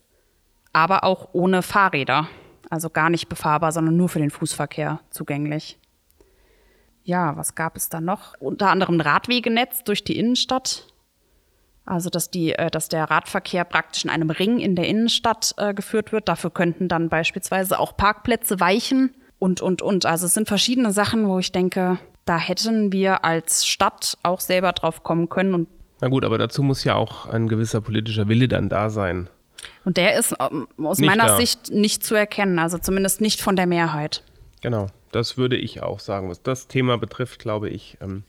aber 0.73 1.03
auch 1.03 1.29
ohne 1.33 1.61
Fahrräder. 1.61 2.27
Also 2.69 2.89
gar 2.89 3.09
nicht 3.09 3.29
befahrbar, 3.29 3.71
sondern 3.71 3.95
nur 3.95 4.09
für 4.09 4.19
den 4.19 4.31
Fußverkehr 4.31 4.99
zugänglich. 5.11 5.77
Ja, 7.03 7.37
was 7.37 7.53
gab 7.53 7.77
es 7.77 7.89
da 7.89 8.01
noch? 8.01 8.33
Unter 8.39 8.69
anderem 8.69 8.99
Radwegenetz 8.99 9.83
durch 9.83 10.03
die 10.03 10.17
Innenstadt 10.17 10.87
also 11.85 12.09
dass 12.09 12.31
die, 12.31 12.53
äh, 12.53 12.71
dass 12.71 12.89
der 12.89 13.05
Radverkehr 13.05 13.63
praktisch 13.63 14.03
in 14.03 14.09
einem 14.09 14.29
Ring 14.29 14.59
in 14.59 14.75
der 14.75 14.87
Innenstadt 14.87 15.53
äh, 15.57 15.73
geführt 15.73 16.11
wird. 16.11 16.27
Dafür 16.27 16.49
könnten 16.49 16.87
dann 16.87 17.09
beispielsweise 17.09 17.79
auch 17.79 17.95
Parkplätze 17.95 18.59
weichen 18.59 19.13
und 19.37 19.61
und 19.61 19.81
und. 19.81 20.05
Also 20.05 20.25
es 20.25 20.33
sind 20.33 20.47
verschiedene 20.47 20.91
Sachen, 20.91 21.27
wo 21.27 21.39
ich 21.39 21.51
denke, 21.51 21.99
da 22.25 22.37
hätten 22.37 22.91
wir 22.91 23.23
als 23.23 23.65
Stadt 23.65 24.17
auch 24.23 24.39
selber 24.39 24.71
drauf 24.73 25.03
kommen 25.03 25.29
können. 25.29 25.53
Und 25.53 25.67
Na 26.01 26.07
gut, 26.09 26.25
aber 26.25 26.37
dazu 26.37 26.63
muss 26.63 26.83
ja 26.83 26.95
auch 26.95 27.27
ein 27.27 27.47
gewisser 27.47 27.81
politischer 27.81 28.27
Wille 28.27 28.47
dann 28.47 28.69
da 28.69 28.89
sein. 28.89 29.29
Und 29.83 29.97
der 29.97 30.17
ist 30.17 30.35
ähm, 30.39 30.67
aus 30.83 30.99
nicht 30.99 31.07
meiner 31.07 31.27
da. 31.27 31.37
Sicht 31.37 31.71
nicht 31.71 32.03
zu 32.03 32.15
erkennen, 32.15 32.59
also 32.59 32.77
zumindest 32.77 33.21
nicht 33.21 33.41
von 33.41 33.55
der 33.55 33.67
Mehrheit. 33.67 34.23
Genau, 34.61 34.87
das 35.11 35.37
würde 35.37 35.55
ich 35.55 35.81
auch 35.83 35.99
sagen. 35.99 36.29
Was 36.29 36.41
das 36.41 36.67
Thema 36.67 36.97
betrifft, 36.97 37.39
glaube 37.39 37.69
ich, 37.69 37.97
ähm, 38.01 38.23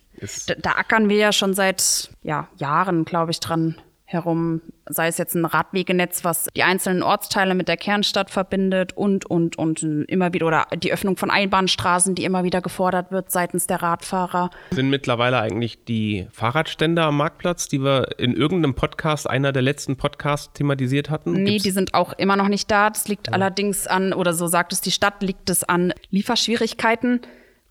da, 0.47 0.55
da, 0.55 0.71
ackern 0.73 1.09
wir 1.09 1.17
ja 1.17 1.33
schon 1.33 1.55
seit 1.55 2.11
ja, 2.23 2.49
Jahren, 2.57 3.05
glaube 3.05 3.31
ich, 3.33 3.41
dran 3.41 3.77
herum, 4.05 4.63
sei 4.89 5.09
es 5.09 5.19
jetzt 5.19 5.35
ein 5.35 5.45
Radwegenetz, 5.45 6.25
was 6.25 6.49
die 6.57 6.63
einzelnen 6.63 7.03
Ortsteile 7.03 7.55
mit 7.55 7.69
der 7.69 7.77
Kernstadt 7.77 8.31
verbindet 8.31 8.97
und, 8.97 9.27
und, 9.27 9.59
und 9.59 9.83
immer 9.83 10.33
wieder, 10.33 10.47
oder 10.47 10.67
die 10.77 10.93
Öffnung 10.93 11.17
von 11.17 11.31
Einbahnstraßen, 11.31 12.15
die 12.15 12.25
immer 12.25 12.45
wieder 12.45 12.61
gefordert 12.61 13.11
wird 13.11 13.31
seitens 13.31 13.67
der 13.67 13.83
Radfahrer. 13.83 14.51
Sind 14.71 14.91
mittlerweile 14.91 15.41
eigentlich 15.41 15.85
die 15.85 16.27
Fahrradstände 16.33 17.03
am 17.03 17.17
Marktplatz, 17.17 17.69
die 17.69 17.83
wir 17.83 18.19
in 18.19 18.35
irgendeinem 18.35 18.75
Podcast, 18.75 19.29
einer 19.29 19.53
der 19.53 19.63
letzten 19.63 19.97
Podcasts 19.97 20.53
thematisiert 20.53 21.11
hatten? 21.11 21.33
Nee, 21.33 21.51
Gibt's? 21.51 21.65
die 21.65 21.71
sind 21.71 21.95
auch 21.95 22.13
immer 22.15 22.37
noch 22.37 22.49
nicht 22.49 22.71
da. 22.71 22.91
Das 22.91 23.09
liegt 23.09 23.29
ja. 23.29 23.33
allerdings 23.33 23.87
an, 23.87 24.13
oder 24.13 24.33
so 24.33 24.47
sagt 24.47 24.73
es 24.73 24.81
die 24.81 24.93
Stadt, 24.93 25.23
liegt 25.23 25.51
es 25.51 25.65
an 25.65 25.93
Lieferschwierigkeiten 26.11 27.21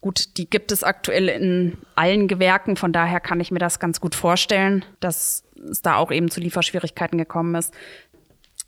Gut, 0.05 0.37
die 0.37 0.47
gibt 0.47 0.71
es 0.71 0.83
aktuell 0.83 1.29
in 1.29 1.79
allen 1.95 2.27
Gewerken, 2.27 2.75
von 2.75 2.93
daher 2.93 3.19
kann 3.19 3.39
ich 3.39 3.49
mir 3.49 3.57
das 3.57 3.79
ganz 3.79 3.99
gut 3.99 4.13
vorstellen, 4.13 4.85
dass 4.99 5.43
es 5.69 5.81
da 5.81 5.95
auch 5.95 6.11
eben 6.11 6.29
zu 6.29 6.39
Lieferschwierigkeiten 6.39 7.17
gekommen 7.17 7.55
ist. 7.55 7.73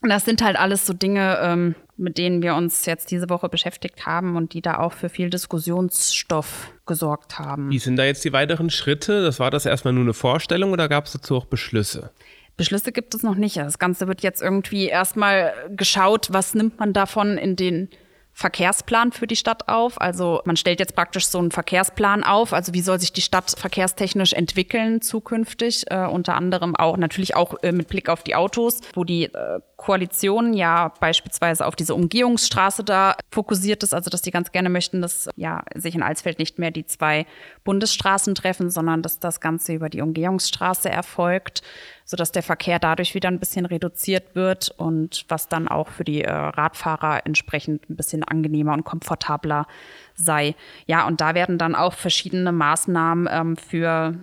Und 0.02 0.10
das 0.10 0.26
sind 0.26 0.44
halt 0.44 0.58
alles 0.58 0.86
so 0.86 0.94
Dinge, 0.94 1.40
ähm, 1.42 1.76
mit 1.98 2.18
denen 2.20 2.44
wir 2.44 2.54
uns 2.54 2.86
jetzt 2.86 3.10
diese 3.10 3.30
Woche 3.30 3.50
beschäftigt 3.50 4.06
haben 4.06 4.36
und 4.36 4.54
die 4.54 4.62
da 4.62 4.78
auch 4.78 4.94
für 4.94 5.10
viel 5.10 5.30
Diskussionsstoff 5.30 6.72
gesorgt 6.86 7.40
haben. 7.40 7.72
Wie 7.72 7.80
sind 7.80 7.96
da 7.96 8.06
jetzt 8.06 8.24
die 8.24 8.34
weiteren 8.34 8.70
Schritte? 8.70 9.24
Das 9.24 9.40
war 9.40 9.50
das 9.50 9.66
erstmal 9.66 9.94
nur 9.94 10.04
eine 10.04 10.14
Vorstellung 10.14 10.72
oder 10.72 10.88
gab 10.88 11.06
es 11.06 11.14
dazu 11.14 11.36
auch 11.36 11.46
Beschlüsse? 11.46 12.12
Beschlüsse 12.58 12.92
gibt 12.92 13.16
es 13.16 13.24
noch 13.24 13.36
nicht. 13.36 13.58
Das 13.58 13.80
Ganze 13.80 14.08
wird 14.08 14.22
jetzt 14.22 14.42
irgendwie 14.42 14.88
erstmal 14.88 15.54
geschaut, 15.76 16.28
was 16.32 16.54
nimmt 16.54 16.80
man 16.80 16.94
davon 16.94 17.38
in 17.38 17.56
den 17.56 17.90
Verkehrsplan 18.38 19.12
für 19.12 19.26
die 19.26 19.36
Stadt 19.36 19.68
auf. 19.68 20.00
Also 20.00 20.42
man 20.46 20.58
stellt 20.58 20.80
jetzt 20.80 20.96
praktisch 20.96 21.26
so 21.26 21.40
einen 21.40 21.50
Verkehrsplan 21.50 22.24
auf. 22.24 22.54
Also 22.54 22.72
wie 22.76 22.82
soll 22.82 23.00
sich 23.00 23.12
die 23.12 23.22
Stadt 23.22 23.52
verkehrstechnisch 23.58 24.34
entwickeln 24.34 25.02
zukünftig? 25.02 25.90
Äh, 25.90 26.06
unter 26.06 26.36
anderem 26.36 26.76
auch 26.76 26.98
natürlich 26.98 27.36
auch 27.36 27.56
äh, 27.64 27.72
mit 27.72 27.88
Blick 27.88 28.10
auf 28.10 28.22
die 28.22 28.36
Autos, 28.36 28.82
wo 28.94 29.04
die 29.04 29.24
äh, 29.24 29.60
Koalition 29.78 30.54
ja 30.54 30.92
beispielsweise 31.00 31.66
auf 31.66 31.76
diese 31.76 31.94
Umgehungsstraße 31.94 32.84
da 32.84 33.16
fokussiert 33.32 33.84
ist, 33.84 33.94
also 33.94 34.10
dass 34.10 34.24
die 34.24 34.32
ganz 34.32 34.52
gerne 34.52 34.70
möchten, 34.70 35.04
dass 35.04 35.30
ja 35.36 35.64
sich 35.76 35.94
in 35.94 36.02
Alsfeld 36.02 36.40
nicht 36.40 36.58
mehr 36.58 36.72
die 36.72 36.88
zwei 36.88 37.28
Bundesstraßen 37.64 38.34
treffen, 38.34 38.72
sondern 38.72 39.04
dass 39.04 39.20
das 39.20 39.40
Ganze 39.40 39.74
über 39.74 39.90
die 39.90 40.02
Umgehungsstraße 40.02 40.90
erfolgt, 40.90 41.62
sodass 42.06 42.32
der 42.32 42.42
Verkehr 42.42 42.80
dadurch 42.80 43.14
wieder 43.14 43.30
ein 43.30 43.40
bisschen 43.40 43.68
reduziert 43.68 44.34
wird 44.34 44.72
und 44.78 45.26
was 45.30 45.48
dann 45.48 45.68
auch 45.68 45.90
für 45.90 46.04
die 46.04 46.24
äh, 46.24 46.32
Radfahrer 46.32 47.28
entsprechend 47.28 47.88
ein 47.88 47.96
bisschen 47.96 48.24
angenehmer 48.24 48.74
und 48.74 48.84
komfortabler 48.84 49.68
sei. 50.16 50.56
Ja, 50.88 51.06
und 51.06 51.22
da 51.22 51.36
werden 51.36 51.60
dann 51.60 51.76
auch 51.76 51.94
verschiedene 51.94 52.52
Maßnahmen 52.52 53.30
ähm, 53.32 53.58
für 53.58 54.16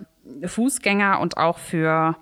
Fußgänger 0.43 1.21
und 1.21 1.37
auch 1.37 1.59
für 1.59 2.17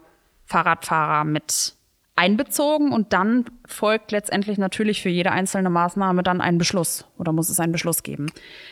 Fahrradfahrer 0.46 1.24
mit 1.24 1.76
einbezogen 2.16 2.92
und 2.92 3.14
dann 3.14 3.46
folgt 3.66 4.12
letztendlich 4.12 4.58
natürlich 4.58 5.02
für 5.02 5.10
jede 5.10 5.32
einzelne 5.32 5.70
Maßnahme 5.70 6.22
dann 6.22 6.42
ein 6.42 6.58
Beschluss 6.58 7.06
oder 7.18 7.32
muss 7.32 7.50
es 7.50 7.60
einen 7.60 7.72
Beschluss 7.72 8.04
geben. 8.04 8.28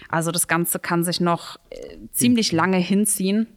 Also 0.10 0.32
das 0.32 0.48
Ganze 0.48 0.80
kann 0.80 1.04
sich 1.04 1.20
noch 1.20 1.58
äh, 1.70 1.98
ziemlich 2.12 2.52
lange 2.52 2.78
hinziehen. 2.78 3.48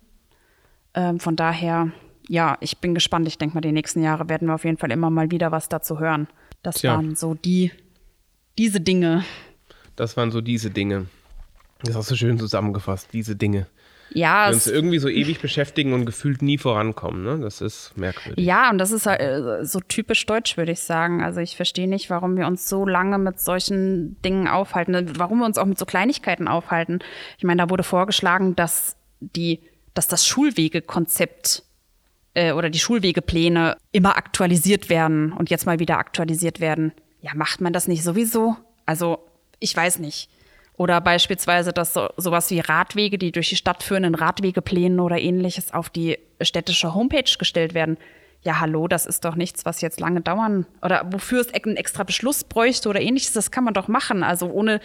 Ähm, 0.95 1.21
von 1.21 1.37
daher, 1.37 1.93
ja, 2.29 2.57
ich 2.61 2.79
bin 2.79 2.95
gespannt. 2.95 3.29
Ich 3.29 3.37
denke 3.37 3.55
mal, 3.55 3.61
die 3.61 3.73
nächsten 3.73 4.03
Jahre 4.03 4.29
werden 4.29 4.49
wir 4.49 4.55
auf 4.55 4.65
jeden 4.65 4.79
Fall 4.79 4.91
immer 4.91 5.11
mal 5.11 5.31
wieder 5.31 5.53
was 5.53 5.69
dazu 5.69 5.99
hören. 5.99 6.29
Das 6.63 6.77
Tja. 6.77 6.95
waren 6.95 7.15
so 7.15 7.35
die, 7.35 7.71
diese 8.57 8.81
Dinge. 8.81 9.25
Das 9.97 10.17
waren 10.17 10.31
so 10.31 10.41
diese 10.41 10.71
Dinge. 10.71 11.07
Das 11.83 11.95
hast 11.95 12.11
du 12.11 12.17
schön 12.17 12.39
zusammengefasst, 12.39 13.09
diese 13.13 13.37
Dinge. 13.37 13.67
Ja, 14.11 14.49
Die 14.49 14.55
uns 14.55 14.67
irgendwie 14.67 14.99
so 14.99 15.09
ewig 15.09 15.41
beschäftigen 15.41 15.93
und 15.93 16.05
gefühlt 16.07 16.43
nie 16.43 16.59
vorankommen. 16.59 17.25
Ne? 17.25 17.39
Das 17.41 17.61
ist 17.61 17.93
merkwürdig. 17.97 18.45
ja, 18.45 18.71
und 18.71 18.79
das 18.79 18.93
ist 18.93 19.07
halt, 19.07 19.21
äh, 19.21 19.65
so 19.65 19.81
typisch 19.81 20.25
deutsch, 20.27 20.57
würde 20.57 20.73
ich 20.73 20.81
sagen. 20.81 21.23
Also 21.23 21.41
ich 21.41 21.57
verstehe 21.57 21.89
nicht, 21.89 22.11
warum 22.11 22.37
wir 22.37 22.47
uns 22.47 22.69
so 22.69 22.87
lange 22.87 23.19
mit 23.19 23.41
solchen 23.41 24.21
Dingen 24.23 24.47
aufhalten, 24.47 25.19
warum 25.19 25.39
wir 25.41 25.47
uns 25.47 25.59
auch 25.59 25.67
mit 25.67 25.79
so 25.79 25.87
Kleinigkeiten 25.87 26.47
aufhalten. 26.47 27.01
Ich 27.39 27.45
meine, 27.45 27.63
da 27.63 27.71
wurde 27.71 27.83
vorgeschlagen, 27.83 28.55
dass 28.55 28.97
die, 29.21 29.61
dass 29.95 30.07
das 30.07 30.27
Schulwegekonzept 30.27 31.63
äh, 32.35 32.53
oder 32.53 32.71
die 32.71 32.79
Schulwegepläne 32.79 33.77
immer 33.93 34.17
aktualisiert 34.17 34.89
werden 34.91 35.33
und 35.33 35.51
jetzt 35.51 35.67
mal 35.67 35.79
wieder 35.79 35.99
aktualisiert 35.99 36.61
werden. 36.61 36.93
Ja, 37.21 37.33
macht 37.35 37.61
man 37.61 37.73
das 37.73 37.89
nicht 37.89 38.03
sowieso? 38.05 38.57
Also, 38.87 39.19
ich 39.61 39.75
weiß 39.75 39.99
nicht. 39.99 40.29
Oder 40.77 41.01
beispielsweise, 41.01 41.73
dass 41.73 41.95
so, 41.95 42.09
sowas 42.17 42.51
wie 42.51 42.61
Radwege, 42.61 43.17
die 43.17 43.31
durch 43.31 43.49
die 43.49 43.57
Stadt 43.57 43.83
führen, 43.83 44.15
Radwegeplänen 44.15 44.99
oder 44.99 45.19
ähnliches 45.19 45.73
auf 45.73 45.89
die 45.89 46.19
städtische 46.41 46.95
Homepage 46.95 47.31
gestellt 47.39 47.75
werden. 47.75 47.97
Ja, 48.43 48.61
hallo, 48.61 48.89
das 48.89 49.07
ist 49.07 49.25
doch 49.25 49.37
nichts, 49.37 49.65
was 49.65 49.81
jetzt 49.81 50.01
lange 50.01 50.21
dauern 50.21 50.67
oder 50.83 51.07
wofür 51.11 51.41
es 51.41 51.55
einen 51.55 51.77
extra 51.77 52.03
Beschluss 52.03 52.45
bräuchte 52.45 52.89
oder 52.89 53.01
ähnliches. 53.01 53.33
Das 53.33 53.51
kann 53.51 53.65
man 53.65 53.73
doch 53.73 53.89
machen. 53.89 54.25
Also 54.25 54.51
ohne, 54.51 54.81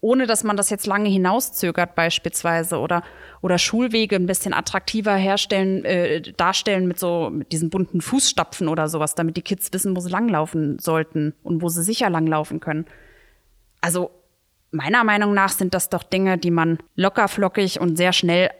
ohne 0.00 0.26
dass 0.26 0.44
man 0.44 0.56
das 0.56 0.70
jetzt 0.70 0.86
lange 0.86 1.08
hinauszögert 1.08 1.96
beispielsweise 1.96 2.78
oder, 2.78 3.02
oder 3.42 3.58
Schulwege 3.58 4.14
ein 4.16 4.26
bisschen 4.26 4.54
attraktiver 4.54 5.16
herstellen, 5.16 5.84
äh, 5.84 6.20
darstellen 6.20 6.86
mit 6.86 7.00
so 7.00 7.30
mit 7.30 7.50
diesen 7.50 7.70
bunten 7.70 8.00
Fußstapfen 8.00 8.68
oder 8.68 8.88
sowas, 8.88 9.16
damit 9.16 9.36
die 9.36 9.42
Kids 9.42 9.72
wissen, 9.72 9.96
wo 9.96 10.00
sie 10.00 10.10
langlaufen 10.10 10.78
sollten 10.78 11.34
und 11.42 11.60
wo 11.60 11.68
sie 11.68 11.82
sicher 11.82 12.08
langlaufen 12.08 12.60
können. 12.60 12.86
Also 13.80 14.12
meiner 14.74 15.04
Meinung 15.04 15.34
nach 15.34 15.50
sind 15.50 15.74
das 15.74 15.88
doch 15.88 16.02
Dinge, 16.02 16.36
die 16.36 16.50
man 16.50 16.78
lockerflockig 16.96 17.80
und 17.80 17.96
sehr 17.96 18.12
schnell 18.12 18.50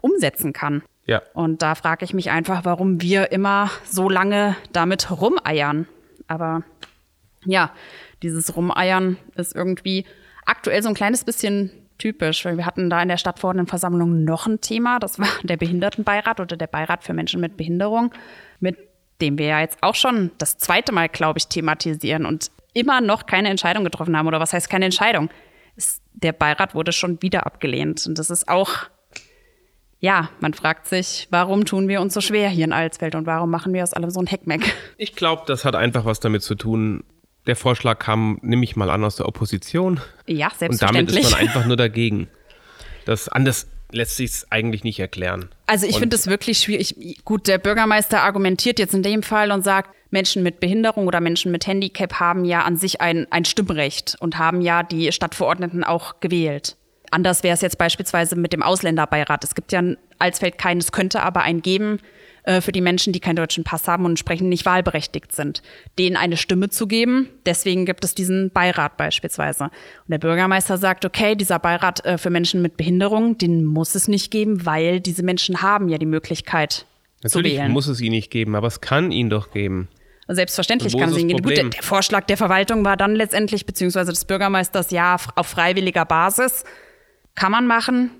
umsetzen 0.00 0.52
kann. 0.52 0.82
Ja. 1.06 1.22
Und 1.34 1.62
da 1.62 1.74
frage 1.74 2.04
ich 2.04 2.14
mich 2.14 2.30
einfach, 2.30 2.64
warum 2.64 3.00
wir 3.00 3.32
immer 3.32 3.70
so 3.84 4.08
lange 4.08 4.56
damit 4.72 5.10
rumeiern. 5.10 5.86
Aber 6.26 6.62
ja, 7.44 7.72
dieses 8.22 8.56
Rumeiern 8.56 9.16
ist 9.34 9.54
irgendwie 9.54 10.04
aktuell 10.46 10.82
so 10.82 10.88
ein 10.88 10.94
kleines 10.94 11.24
bisschen 11.24 11.70
typisch, 11.98 12.44
weil 12.44 12.56
wir 12.56 12.66
hatten 12.66 12.88
da 12.88 13.02
in 13.02 13.08
der 13.08 13.18
Stadtverordnetenversammlung 13.18 14.24
noch 14.24 14.46
ein 14.46 14.60
Thema, 14.60 14.98
das 14.98 15.18
war 15.18 15.28
der 15.42 15.56
Behindertenbeirat 15.56 16.40
oder 16.40 16.56
der 16.56 16.66
Beirat 16.66 17.04
für 17.04 17.12
Menschen 17.12 17.40
mit 17.40 17.56
Behinderung, 17.56 18.12
mit 18.58 18.78
dem 19.20 19.36
wir 19.36 19.46
ja 19.46 19.60
jetzt 19.60 19.78
auch 19.82 19.94
schon 19.94 20.30
das 20.38 20.56
zweite 20.56 20.92
Mal, 20.92 21.08
glaube 21.08 21.38
ich, 21.38 21.48
thematisieren 21.48 22.24
und 22.24 22.50
immer 22.72 23.00
noch 23.00 23.26
keine 23.26 23.50
Entscheidung 23.50 23.84
getroffen 23.84 24.16
haben. 24.16 24.26
Oder 24.26 24.40
was 24.40 24.52
heißt 24.52 24.70
keine 24.70 24.86
Entscheidung? 24.86 25.28
Es, 25.76 26.00
der 26.12 26.32
Beirat 26.32 26.74
wurde 26.74 26.92
schon 26.92 27.20
wieder 27.22 27.46
abgelehnt. 27.46 28.06
Und 28.06 28.18
das 28.18 28.30
ist 28.30 28.48
auch, 28.48 28.70
ja, 29.98 30.30
man 30.40 30.54
fragt 30.54 30.86
sich, 30.86 31.28
warum 31.30 31.64
tun 31.64 31.88
wir 31.88 32.00
uns 32.00 32.14
so 32.14 32.20
schwer 32.20 32.48
hier 32.48 32.64
in 32.64 32.72
Alsfeld 32.72 33.14
und 33.14 33.26
warum 33.26 33.50
machen 33.50 33.72
wir 33.72 33.82
aus 33.82 33.92
allem 33.92 34.10
so 34.10 34.20
ein 34.20 34.26
Heckmeck? 34.26 34.74
Ich 34.96 35.14
glaube, 35.14 35.42
das 35.46 35.64
hat 35.64 35.74
einfach 35.74 36.04
was 36.04 36.20
damit 36.20 36.42
zu 36.42 36.54
tun. 36.54 37.04
Der 37.46 37.56
Vorschlag 37.56 37.98
kam, 37.98 38.38
nehme 38.42 38.64
ich 38.64 38.76
mal 38.76 38.90
an, 38.90 39.02
aus 39.02 39.16
der 39.16 39.26
Opposition. 39.26 40.00
Ja, 40.26 40.48
Und 40.48 40.60
damit 40.60 40.78
selbstverständlich. 40.78 41.24
ist 41.24 41.30
man 41.32 41.40
einfach 41.40 41.66
nur 41.66 41.76
dagegen. 41.76 42.28
Das 43.06 43.28
anders 43.28 43.66
lässt 43.92 44.16
sich 44.16 44.30
eigentlich 44.50 44.84
nicht 44.84 44.98
erklären. 44.98 45.48
Also 45.66 45.86
ich 45.86 45.98
finde 45.98 46.16
es 46.16 46.26
wirklich 46.26 46.58
schwierig. 46.58 46.94
Gut, 47.24 47.48
der 47.48 47.58
Bürgermeister 47.58 48.22
argumentiert 48.22 48.78
jetzt 48.78 48.94
in 48.94 49.02
dem 49.02 49.22
Fall 49.22 49.52
und 49.52 49.62
sagt, 49.62 49.90
Menschen 50.10 50.42
mit 50.42 50.60
Behinderung 50.60 51.06
oder 51.06 51.20
Menschen 51.20 51.52
mit 51.52 51.66
Handicap 51.66 52.14
haben 52.14 52.44
ja 52.44 52.62
an 52.62 52.76
sich 52.76 53.00
ein, 53.00 53.26
ein 53.30 53.44
Stimmrecht 53.44 54.16
und 54.20 54.38
haben 54.38 54.60
ja 54.60 54.82
die 54.82 55.12
Stadtverordneten 55.12 55.84
auch 55.84 56.20
gewählt. 56.20 56.76
Anders 57.12 57.42
wäre 57.42 57.54
es 57.54 57.60
jetzt 57.60 57.78
beispielsweise 57.78 58.36
mit 58.36 58.52
dem 58.52 58.62
Ausländerbeirat. 58.62 59.44
Es 59.44 59.54
gibt 59.54 59.72
ja 59.72 59.80
in 59.80 59.96
Alsfeld 60.18 60.58
keinen, 60.58 60.78
es 60.78 60.92
könnte 60.92 61.22
aber 61.22 61.42
einen 61.42 61.62
geben 61.62 62.00
äh, 62.44 62.60
für 62.60 62.72
die 62.72 62.80
Menschen, 62.80 63.12
die 63.12 63.20
keinen 63.20 63.36
deutschen 63.36 63.64
Pass 63.64 63.88
haben 63.88 64.04
und 64.04 64.12
entsprechend 64.12 64.48
nicht 64.48 64.66
wahlberechtigt 64.66 65.32
sind, 65.32 65.62
denen 65.98 66.16
eine 66.16 66.36
Stimme 66.36 66.70
zu 66.70 66.86
geben. 66.86 67.28
Deswegen 67.46 67.86
gibt 67.86 68.04
es 68.04 68.14
diesen 68.14 68.50
Beirat 68.50 68.96
beispielsweise. 68.96 69.64
Und 69.64 70.10
der 70.10 70.18
Bürgermeister 70.18 70.78
sagt, 70.78 71.04
okay, 71.04 71.34
dieser 71.34 71.58
Beirat 71.58 72.04
äh, 72.04 72.18
für 72.18 72.30
Menschen 72.30 72.62
mit 72.62 72.76
Behinderung, 72.76 73.38
den 73.38 73.64
muss 73.64 73.94
es 73.94 74.08
nicht 74.08 74.30
geben, 74.30 74.66
weil 74.66 75.00
diese 75.00 75.22
Menschen 75.22 75.62
haben 75.62 75.88
ja 75.88 75.98
die 75.98 76.06
Möglichkeit 76.06 76.86
zu 77.22 77.38
Natürlich 77.38 77.58
wählen. 77.58 77.72
muss 77.72 77.86
es 77.86 78.00
ihn 78.00 78.12
nicht 78.12 78.30
geben, 78.30 78.54
aber 78.54 78.66
es 78.66 78.80
kann 78.80 79.12
ihn 79.12 79.28
doch 79.30 79.50
geben. 79.50 79.88
Selbstverständlich 80.32 80.96
kann 80.96 81.10
sie 81.10 81.18
hingehen. 81.18 81.42
Gut, 81.42 81.56
der, 81.56 81.68
der 81.68 81.82
Vorschlag 81.82 82.24
der 82.26 82.36
Verwaltung 82.36 82.84
war 82.84 82.96
dann 82.96 83.16
letztendlich, 83.16 83.66
beziehungsweise 83.66 84.12
des 84.12 84.24
Bürgermeisters, 84.24 84.92
ja, 84.92 85.16
auf 85.34 85.46
freiwilliger 85.48 86.04
Basis 86.04 86.64
kann 87.34 87.52
man 87.52 87.66
machen. 87.66 88.10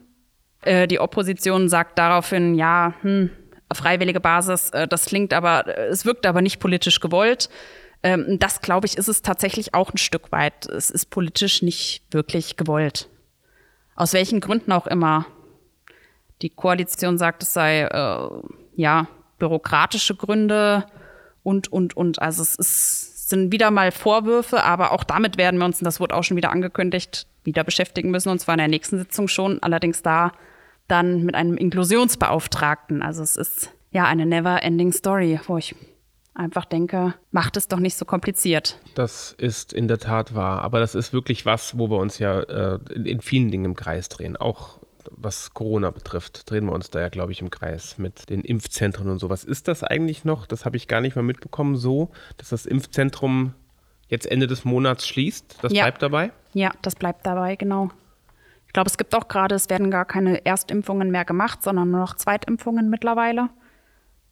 Äh, 0.62 0.88
die 0.88 0.98
Opposition 0.98 1.68
sagt 1.68 1.98
daraufhin, 1.98 2.54
ja, 2.54 2.94
hm, 3.02 3.30
freiwillige 3.72 4.20
Basis, 4.20 4.70
äh, 4.70 4.88
das 4.88 5.06
klingt 5.06 5.32
aber, 5.32 5.66
äh, 5.66 5.86
es 5.86 6.04
wirkt 6.04 6.26
aber 6.26 6.42
nicht 6.42 6.60
politisch 6.60 7.00
gewollt. 7.00 7.48
Ähm, 8.02 8.38
das, 8.38 8.60
glaube 8.60 8.86
ich, 8.86 8.96
ist 8.96 9.08
es 9.08 9.22
tatsächlich 9.22 9.74
auch 9.74 9.92
ein 9.92 9.98
Stück 9.98 10.32
weit. 10.32 10.66
Es 10.66 10.90
ist 10.90 11.10
politisch 11.10 11.62
nicht 11.62 12.02
wirklich 12.10 12.56
gewollt. 12.56 13.08
Aus 13.94 14.12
welchen 14.12 14.40
Gründen 14.40 14.72
auch 14.72 14.86
immer. 14.86 15.26
Die 16.42 16.50
Koalition 16.50 17.18
sagt, 17.18 17.42
es 17.42 17.52
sei 17.52 17.82
äh, 17.82 18.28
ja 18.74 19.08
bürokratische 19.38 20.14
Gründe 20.14 20.86
und 21.42 21.70
und 21.70 21.96
und. 21.96 22.22
Also 22.22 22.42
es 22.42 22.54
ist, 22.54 23.28
sind 23.28 23.52
wieder 23.52 23.70
mal 23.70 23.92
Vorwürfe, 23.92 24.64
aber 24.64 24.92
auch 24.92 25.04
damit 25.04 25.36
werden 25.36 25.58
wir 25.58 25.66
uns, 25.66 25.80
und 25.80 25.84
das 25.84 26.00
wurde 26.00 26.14
auch 26.14 26.24
schon 26.24 26.36
wieder 26.36 26.50
angekündigt, 26.50 27.26
wieder 27.44 27.64
beschäftigen 27.64 28.10
müssen, 28.10 28.30
und 28.30 28.38
zwar 28.38 28.54
in 28.54 28.60
der 28.60 28.68
nächsten 28.68 28.98
Sitzung 28.98 29.28
schon. 29.28 29.62
Allerdings 29.62 30.02
da 30.02 30.32
dann 30.90 31.22
mit 31.24 31.34
einem 31.34 31.56
Inklusionsbeauftragten. 31.56 33.02
Also 33.02 33.22
es 33.22 33.36
ist 33.36 33.70
ja 33.90 34.04
eine 34.04 34.26
never-ending 34.26 34.92
Story, 34.92 35.40
wo 35.46 35.56
ich 35.58 35.74
einfach 36.34 36.64
denke, 36.64 37.14
macht 37.32 37.56
es 37.56 37.68
doch 37.68 37.78
nicht 37.80 37.96
so 37.96 38.04
kompliziert. 38.04 38.78
Das 38.94 39.32
ist 39.36 39.72
in 39.72 39.88
der 39.88 39.98
Tat 39.98 40.34
wahr. 40.34 40.62
Aber 40.62 40.80
das 40.80 40.94
ist 40.94 41.12
wirklich 41.12 41.44
was, 41.46 41.78
wo 41.78 41.90
wir 41.90 41.98
uns 41.98 42.18
ja 42.18 42.40
äh, 42.40 42.78
in, 42.94 43.04
in 43.06 43.20
vielen 43.20 43.50
Dingen 43.50 43.64
im 43.66 43.76
Kreis 43.76 44.08
drehen. 44.08 44.36
Auch 44.36 44.78
was 45.10 45.54
Corona 45.54 45.90
betrifft, 45.90 46.48
drehen 46.50 46.66
wir 46.66 46.72
uns 46.72 46.90
da 46.90 47.00
ja, 47.00 47.08
glaube 47.08 47.32
ich, 47.32 47.40
im 47.40 47.50
Kreis 47.50 47.98
mit 47.98 48.28
den 48.30 48.42
Impfzentren 48.42 49.08
und 49.08 49.18
sowas. 49.18 49.44
Ist 49.44 49.66
das 49.66 49.82
eigentlich 49.82 50.24
noch, 50.24 50.46
das 50.46 50.64
habe 50.64 50.76
ich 50.76 50.88
gar 50.88 51.00
nicht 51.00 51.16
mehr 51.16 51.22
mitbekommen, 51.22 51.76
so, 51.76 52.10
dass 52.36 52.50
das 52.50 52.66
Impfzentrum 52.66 53.54
jetzt 54.08 54.26
Ende 54.30 54.46
des 54.46 54.64
Monats 54.64 55.06
schließt? 55.08 55.58
Das 55.62 55.72
Ja. 55.72 55.84
bleibt 55.84 56.02
dabei? 56.02 56.32
Ja, 56.52 56.70
das 56.82 56.94
bleibt 56.96 57.26
dabei, 57.26 57.56
genau. 57.56 57.90
Ich 58.70 58.72
glaube, 58.72 58.86
es 58.86 58.96
gibt 58.96 59.16
auch 59.16 59.26
gerade, 59.26 59.56
es 59.56 59.68
werden 59.68 59.90
gar 59.90 60.04
keine 60.04 60.46
Erstimpfungen 60.46 61.10
mehr 61.10 61.24
gemacht, 61.24 61.60
sondern 61.60 61.90
nur 61.90 61.98
noch 61.98 62.14
Zweitimpfungen 62.14 62.88
mittlerweile. 62.88 63.48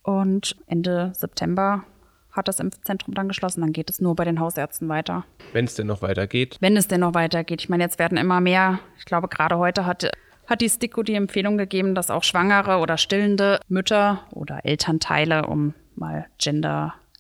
Und 0.04 0.54
Ende 0.68 1.10
September 1.12 1.82
hat 2.30 2.46
das 2.46 2.60
Impfzentrum 2.60 3.14
dann 3.14 3.26
geschlossen. 3.26 3.62
Dann 3.62 3.72
geht 3.72 3.90
es 3.90 4.00
nur 4.00 4.14
bei 4.14 4.24
den 4.24 4.38
Hausärzten 4.38 4.88
weiter. 4.88 5.24
Wenn 5.52 5.64
es 5.64 5.74
denn 5.74 5.88
noch 5.88 6.02
weitergeht. 6.02 6.56
Wenn 6.60 6.76
es 6.76 6.86
denn 6.86 7.00
noch 7.00 7.14
weitergeht. 7.14 7.62
Ich 7.62 7.68
meine, 7.68 7.82
jetzt 7.82 7.98
werden 7.98 8.16
immer 8.16 8.40
mehr, 8.40 8.78
ich 8.96 9.06
glaube, 9.06 9.26
gerade 9.26 9.58
heute 9.58 9.86
hat, 9.86 10.08
hat 10.46 10.60
die 10.60 10.68
STIKO 10.68 11.02
die 11.02 11.14
Empfehlung 11.14 11.58
gegeben, 11.58 11.96
dass 11.96 12.08
auch 12.08 12.22
schwangere 12.22 12.78
oder 12.78 12.96
stillende 12.96 13.58
Mütter 13.66 14.20
oder 14.30 14.64
Elternteile, 14.64 15.46
um 15.46 15.74
mal 15.96 16.26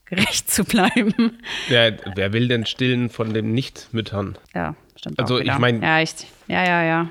gendergerecht 0.08 0.50
zu 0.50 0.64
bleiben. 0.64 1.38
Wer, 1.68 1.98
wer 2.14 2.32
will 2.32 2.48
denn 2.48 2.66
stillen 2.66 3.10
von 3.10 3.32
den 3.32 3.52
Nichtmüttern? 3.52 4.38
Ja, 4.54 4.74
stimmt. 4.96 5.18
Also 5.18 5.38
ich 5.38 5.44
wieder. 5.44 5.58
mein- 5.58 5.82
Ja, 5.82 5.98
ja, 6.48 6.64
ja, 6.64 6.82
ja. 6.84 7.10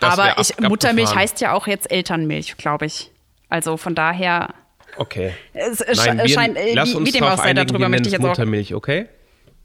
Aber 0.00 0.38
ich, 0.38 0.58
Muttermilch 0.58 1.14
heißt 1.14 1.40
ja 1.40 1.52
auch 1.52 1.66
jetzt 1.66 1.90
Elternmilch, 1.90 2.56
glaube 2.56 2.86
ich. 2.86 3.10
Also 3.48 3.76
von 3.76 3.94
daher, 3.94 4.54
Okay. 4.98 5.32
Es 5.54 5.80
Nein, 5.96 6.18
wir, 6.18 6.28
scheint, 6.28 6.56
äh, 6.56 6.74
lass 6.74 6.90
wie, 6.90 6.96
uns 6.96 7.08
wie 7.08 7.12
dem 7.12 7.24
auch 7.24 7.38
sei, 7.38 7.54
darüber 7.54 7.88
möchte 7.88 8.08
ich 8.08 8.12
jetzt 8.12 8.22
auch 8.22 8.28
Muttermilch, 8.28 8.74
okay? 8.74 9.08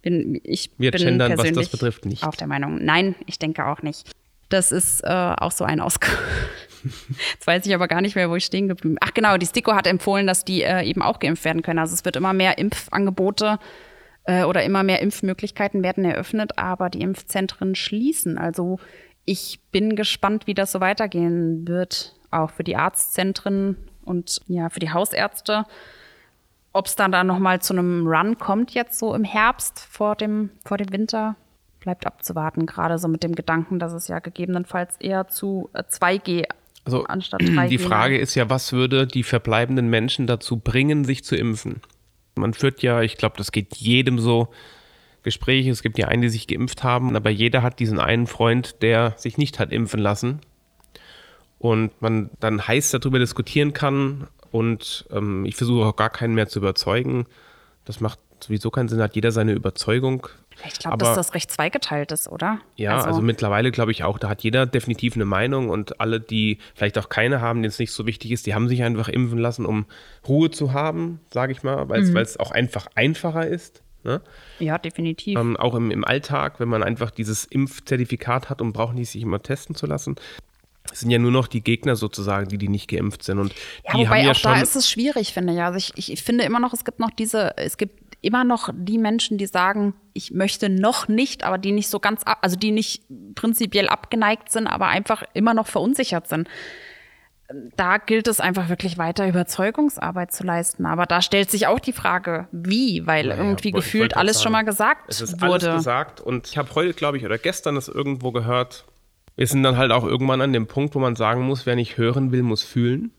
bin, 0.02 0.40
ich 0.44 0.72
Wir 0.78 0.92
bin 0.92 1.02
gendern, 1.02 1.32
was 1.32 1.38
das 1.38 1.46
persönlich 1.48 1.72
betrifft, 1.72 2.06
nicht. 2.06 2.24
Auf 2.24 2.38
der 2.38 2.48
Meinung. 2.48 2.84
Nein, 2.84 3.16
ich 3.26 3.40
denke 3.40 3.66
auch 3.66 3.82
nicht. 3.82 4.10
Das 4.50 4.72
ist 4.72 5.02
äh, 5.04 5.08
auch 5.10 5.52
so 5.52 5.66
ein 5.66 5.82
Ausgang. 5.82 6.16
Jetzt 7.34 7.48
weiß 7.48 7.66
ich 7.66 7.74
aber 7.74 7.88
gar 7.88 8.02
nicht 8.02 8.16
mehr, 8.16 8.30
wo 8.30 8.36
ich 8.36 8.46
stehen 8.46 8.68
geblieben 8.68 8.96
bin. 8.96 9.00
Ach 9.02 9.14
genau, 9.14 9.38
die 9.38 9.46
STIKO 9.46 9.74
hat 9.74 9.88
empfohlen, 9.88 10.28
dass 10.28 10.46
die 10.46 10.64
äh, 10.64 10.84
eben 10.84 11.02
auch 11.02 11.20
geimpft 11.20 11.46
werden 11.46 11.62
können. 11.62 11.80
Also 11.80 11.94
es 11.94 12.06
wird 12.06 12.16
immer 12.16 12.34
mehr 12.34 12.58
Impfangebote 12.58 13.60
äh, 14.26 14.44
oder 14.44 14.64
immer 14.64 14.84
mehr 14.84 15.02
Impfmöglichkeiten 15.02 15.84
werden 15.84 16.06
eröffnet, 16.06 16.58
aber 16.58 16.90
die 16.90 17.02
Impfzentren 17.02 17.76
schließen. 17.76 18.38
Also 18.38 18.80
ich 19.26 19.60
bin 19.72 19.96
gespannt, 19.96 20.48
wie 20.48 20.54
das 20.54 20.72
so 20.72 20.80
weitergehen 20.80 21.68
wird, 21.68 22.16
auch 22.32 22.52
für 22.52 22.64
die 22.64 22.76
Arztzentren 22.76 23.78
und 24.06 24.42
ja, 24.48 24.70
für 24.70 24.80
die 24.80 24.92
Hausärzte. 24.92 25.66
Ob 26.74 26.86
es 26.86 26.96
dann 26.96 27.12
da 27.12 27.24
nochmal 27.24 27.62
zu 27.62 27.74
einem 27.74 28.08
Run 28.08 28.38
kommt 28.38 28.72
jetzt 28.72 29.00
so 29.00 29.16
im 29.16 29.24
Herbst 29.24 29.80
vor 29.80 30.16
dem, 30.16 30.52
vor 30.64 30.78
dem 30.78 30.92
Winter, 30.92 31.36
bleibt 31.80 32.06
abzuwarten. 32.06 32.66
Gerade 32.66 32.98
so 33.00 33.08
mit 33.08 33.24
dem 33.24 33.34
Gedanken, 33.34 33.80
dass 33.80 33.94
es 33.94 34.08
ja 34.08 34.20
gegebenenfalls 34.20 34.98
eher 34.98 35.28
zu 35.28 35.70
äh, 35.74 35.84
2G 35.84 36.46
Also 36.88 37.04
anstatt 37.04 37.42
3G. 37.42 37.68
die 37.70 37.78
Frage 37.78 38.18
ist 38.18 38.36
ja, 38.36 38.50
was 38.50 38.74
würde 38.74 39.06
die 39.06 39.24
verbleibenden 39.24 39.90
Menschen 39.90 40.26
dazu 40.26 40.58
bringen, 40.58 41.06
sich 41.06 41.24
zu 41.24 41.36
impfen? 41.36 41.82
Man 42.36 42.54
führt 42.54 42.82
ja, 42.82 43.02
ich 43.02 43.18
glaube, 43.18 43.36
das 43.38 43.52
geht 43.52 43.76
jedem 43.78 44.20
so, 44.20 44.50
Gespräche. 45.28 45.70
Es 45.70 45.84
gibt 45.84 45.98
ja 45.98 46.08
einen, 46.08 46.22
die 46.22 46.30
sich 46.30 46.48
geimpft 46.48 46.84
haben, 46.84 47.16
aber 47.16 47.30
jeder 47.30 47.62
hat 47.62 47.80
diesen 47.80 48.00
einen 48.00 48.28
Freund, 48.28 48.82
der 48.82 49.14
sich 49.18 49.38
nicht 49.38 49.60
hat 49.60 49.74
impfen 49.74 50.00
lassen. 50.00 50.40
Und 51.60 52.02
man 52.02 52.30
dann 52.40 52.66
heiß 52.66 52.92
darüber 52.92 53.20
diskutieren 53.20 53.74
kann. 53.74 54.28
Und 54.52 55.06
ähm, 55.12 55.44
ich 55.46 55.56
versuche 55.56 55.86
auch 55.86 55.96
gar 55.98 56.10
keinen 56.10 56.34
mehr 56.34 56.48
zu 56.48 56.60
überzeugen. 56.60 57.26
Das 57.84 58.00
macht 58.00 58.20
sowieso 58.40 58.72
keinen 58.72 58.88
Sinn, 58.88 59.02
hat 59.02 59.16
jeder 59.16 59.32
seine 59.32 59.52
Überzeugung. 59.52 60.28
Ich 60.66 60.80
glaube, 60.80 60.98
dass 60.98 61.16
das 61.16 61.34
recht 61.34 61.52
zweigeteilt 61.52 62.12
ist, 62.12 62.28
oder? 62.28 62.60
Ja, 62.76 63.02
also, 63.02 63.22
mittlerweile 63.22 63.72
glaube 63.72 63.92
ich 63.92 64.04
auch, 64.04 64.18
da 64.20 64.30
hat 64.30 64.42
jeder 64.42 64.66
definitiv 64.66 65.16
eine 65.16 65.26
Meinung 65.26 65.70
und 65.70 66.00
alle, 66.00 66.20
die 66.20 66.60
vielleicht 66.74 66.98
auch 66.98 67.10
keine 67.10 67.42
haben, 67.42 67.62
denen 67.62 67.70
es 67.70 67.80
nicht 67.80 67.92
so 67.92 68.06
wichtig 68.08 68.32
ist, 68.32 68.46
die 68.46 68.56
haben 68.56 68.68
sich 68.68 68.84
einfach 68.84 69.08
impfen 69.08 69.38
lassen, 69.38 69.66
um 69.66 69.86
Ruhe 70.28 70.50
zu 70.50 70.74
haben, 70.74 71.20
sage 71.32 71.52
ich 71.52 71.64
mal, 71.64 71.90
weil 71.90 72.02
es 72.18 72.38
auch 72.38 72.52
einfach 72.52 72.88
einfacher 72.96 73.46
ist. 73.48 73.82
Ne? 74.04 74.22
ja, 74.60 74.78
definitiv. 74.78 75.38
Ähm, 75.38 75.58
auch 75.58 75.76
im, 75.76 75.92
im 75.92 76.06
Alltag, 76.06 76.60
wenn 76.60 76.70
man 76.70 76.82
einfach 76.82 77.12
dieses 77.12 77.44
Impfzertifikat 77.44 78.50
hat 78.50 78.62
und 78.62 78.72
braucht 78.72 78.96
nicht 78.96 79.10
sich 79.10 79.22
immer 79.22 79.42
testen 79.42 79.76
zu 79.76 79.86
lassen. 79.86 80.16
Es 80.92 81.02
sind 81.02 81.10
ja 81.12 81.20
nur 81.20 81.32
noch 81.32 81.48
die 81.48 81.62
Gegner 81.62 81.98
sozusagen, 81.98 82.48
die, 82.48 82.58
die 82.58 82.70
nicht 82.70 82.88
geimpft 82.90 83.24
sind. 83.24 83.40
Und 83.40 83.54
Ja, 83.86 83.92
die 83.94 83.98
wobei 84.00 84.20
haben 84.20 84.26
ja 84.26 84.32
auch 84.32 84.36
schon. 84.36 84.54
da 84.54 84.62
ist 84.62 84.76
es 84.78 84.90
schwierig, 84.90 85.34
finde 85.34 85.54
ich. 85.54 85.62
Also 85.62 85.78
ich, 85.78 86.12
ich 86.12 86.24
finde 86.24 86.46
immer 86.46 86.60
noch, 86.62 86.74
es 86.74 86.86
gibt 86.86 87.00
noch 87.00 87.12
diese, 87.12 87.58
es 87.58 87.78
gibt 87.78 88.07
immer 88.22 88.44
noch 88.44 88.70
die 88.74 88.98
Menschen, 88.98 89.38
die 89.38 89.46
sagen, 89.46 89.94
ich 90.14 90.32
möchte 90.32 90.70
noch 90.70 91.08
nicht, 91.08 91.44
aber 91.44 91.58
die 91.58 91.72
nicht 91.72 91.90
so 91.90 92.00
ganz, 92.00 92.24
ab, 92.24 92.40
also 92.42 92.56
die 92.56 92.72
nicht 92.72 93.04
prinzipiell 93.36 93.88
abgeneigt 93.88 94.52
sind, 94.52 94.68
aber 94.68 94.88
einfach 94.88 95.24
immer 95.34 95.54
noch 95.54 95.68
verunsichert 95.68 96.28
sind. 96.28 96.48
Da 97.78 97.98
gilt 97.98 98.28
es 98.28 98.42
einfach 98.42 98.68
wirklich 98.68 98.98
weiter 98.98 99.26
Überzeugungsarbeit 99.28 100.34
zu 100.34 100.44
leisten. 100.44 100.86
Aber 100.86 101.06
da 101.06 101.22
stellt 101.22 101.50
sich 101.50 101.68
auch 101.68 101.80
die 101.80 101.94
Frage, 101.94 102.50
wie, 102.52 103.08
weil 103.08 103.28
Naja, 103.28 103.42
irgendwie 103.42 103.72
gefühlt 103.72 104.18
alles 104.18 104.38
sagen, 104.38 104.44
schon 104.44 104.52
mal 104.52 104.64
gesagt 104.64 105.06
Es 105.08 105.22
ist 105.22 105.42
wurde. 105.42 105.68
alles 105.68 105.78
gesagt 105.78 106.20
und 106.20 106.48
ich 106.48 106.58
habe 106.58 106.76
heute, 106.76 106.94
glaube 106.94 107.18
ich, 107.18 107.26
oder 107.26 107.38
gestern 107.38 107.76
das 107.76 107.88
irgendwo 107.88 108.34
gehört. 108.34 108.86
Wir 109.38 109.48
sind 109.48 109.64
dann 109.64 109.78
halt 109.78 109.92
auch 109.92 110.04
irgendwann 110.04 110.42
an 110.42 110.52
dem 110.52 110.68
Punkt, 110.68 110.96
wo 110.96 111.00
man 111.00 111.16
sagen 111.16 111.44
muss, 111.44 111.66
wer 111.66 111.76
nicht 111.76 111.98
hören 111.98 112.32
will, 112.32 112.42
muss 112.42 112.64
fühlen. 112.64 113.12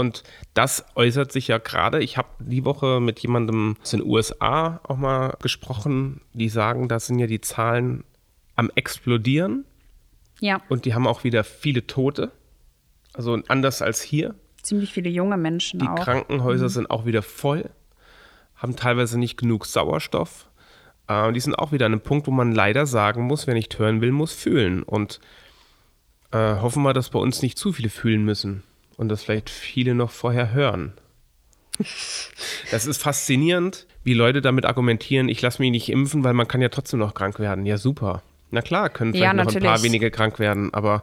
Und 0.00 0.22
das 0.54 0.86
äußert 0.94 1.30
sich 1.30 1.48
ja 1.48 1.58
gerade. 1.58 2.02
Ich 2.02 2.16
habe 2.16 2.28
die 2.38 2.64
Woche 2.64 3.00
mit 3.00 3.20
jemandem 3.20 3.76
aus 3.82 3.90
den 3.90 4.02
USA 4.02 4.80
auch 4.82 4.96
mal 4.96 5.36
gesprochen, 5.42 6.22
die 6.32 6.48
sagen, 6.48 6.88
da 6.88 6.98
sind 6.98 7.18
ja 7.18 7.26
die 7.26 7.42
Zahlen 7.42 8.04
am 8.56 8.70
explodieren 8.74 9.66
Ja, 10.40 10.62
und 10.70 10.86
die 10.86 10.94
haben 10.94 11.06
auch 11.06 11.22
wieder 11.22 11.44
viele 11.44 11.86
Tote. 11.86 12.32
Also 13.12 13.38
anders 13.48 13.82
als 13.82 14.00
hier. 14.00 14.34
ziemlich 14.62 14.94
viele 14.94 15.10
junge 15.10 15.36
Menschen 15.36 15.80
Die 15.80 15.86
auch. 15.86 15.96
Krankenhäuser 15.96 16.70
sind 16.70 16.90
auch 16.90 17.04
wieder 17.04 17.22
voll, 17.22 17.68
haben 18.56 18.76
teilweise 18.76 19.18
nicht 19.18 19.36
genug 19.36 19.66
Sauerstoff. 19.66 20.48
Äh, 21.08 21.26
und 21.26 21.34
die 21.34 21.40
sind 21.40 21.56
auch 21.56 21.72
wieder 21.72 21.84
an 21.84 21.92
einem 21.92 22.00
Punkt, 22.00 22.26
wo 22.26 22.30
man 22.30 22.52
leider 22.52 22.86
sagen 22.86 23.24
muss, 23.24 23.46
wer 23.46 23.54
nicht 23.54 23.78
hören 23.78 24.00
will, 24.00 24.12
muss 24.12 24.32
fühlen. 24.32 24.82
Und 24.82 25.20
äh, 26.30 26.38
hoffen 26.38 26.84
wir, 26.84 26.94
dass 26.94 27.10
bei 27.10 27.18
uns 27.18 27.42
nicht 27.42 27.58
zu 27.58 27.74
viele 27.74 27.90
fühlen 27.90 28.24
müssen 28.24 28.62
und 29.00 29.08
dass 29.08 29.24
vielleicht 29.24 29.48
viele 29.48 29.94
noch 29.94 30.10
vorher 30.10 30.52
hören. 30.52 30.92
Das 32.70 32.84
ist 32.84 33.02
faszinierend, 33.02 33.86
wie 34.04 34.12
Leute 34.12 34.42
damit 34.42 34.66
argumentieren, 34.66 35.30
ich 35.30 35.40
lasse 35.40 35.62
mich 35.62 35.70
nicht 35.70 35.88
impfen, 35.88 36.22
weil 36.22 36.34
man 36.34 36.46
kann 36.46 36.60
ja 36.60 36.68
trotzdem 36.68 37.00
noch 37.00 37.14
krank 37.14 37.38
werden. 37.38 37.64
Ja, 37.64 37.78
super. 37.78 38.22
Na 38.50 38.60
klar, 38.60 38.90
können 38.90 39.14
vielleicht 39.14 39.24
Ja, 39.24 39.32
noch 39.32 39.54
ein 39.54 39.62
paar 39.62 39.82
wenige 39.82 40.10
krank 40.10 40.38
werden, 40.38 40.74
aber 40.74 41.02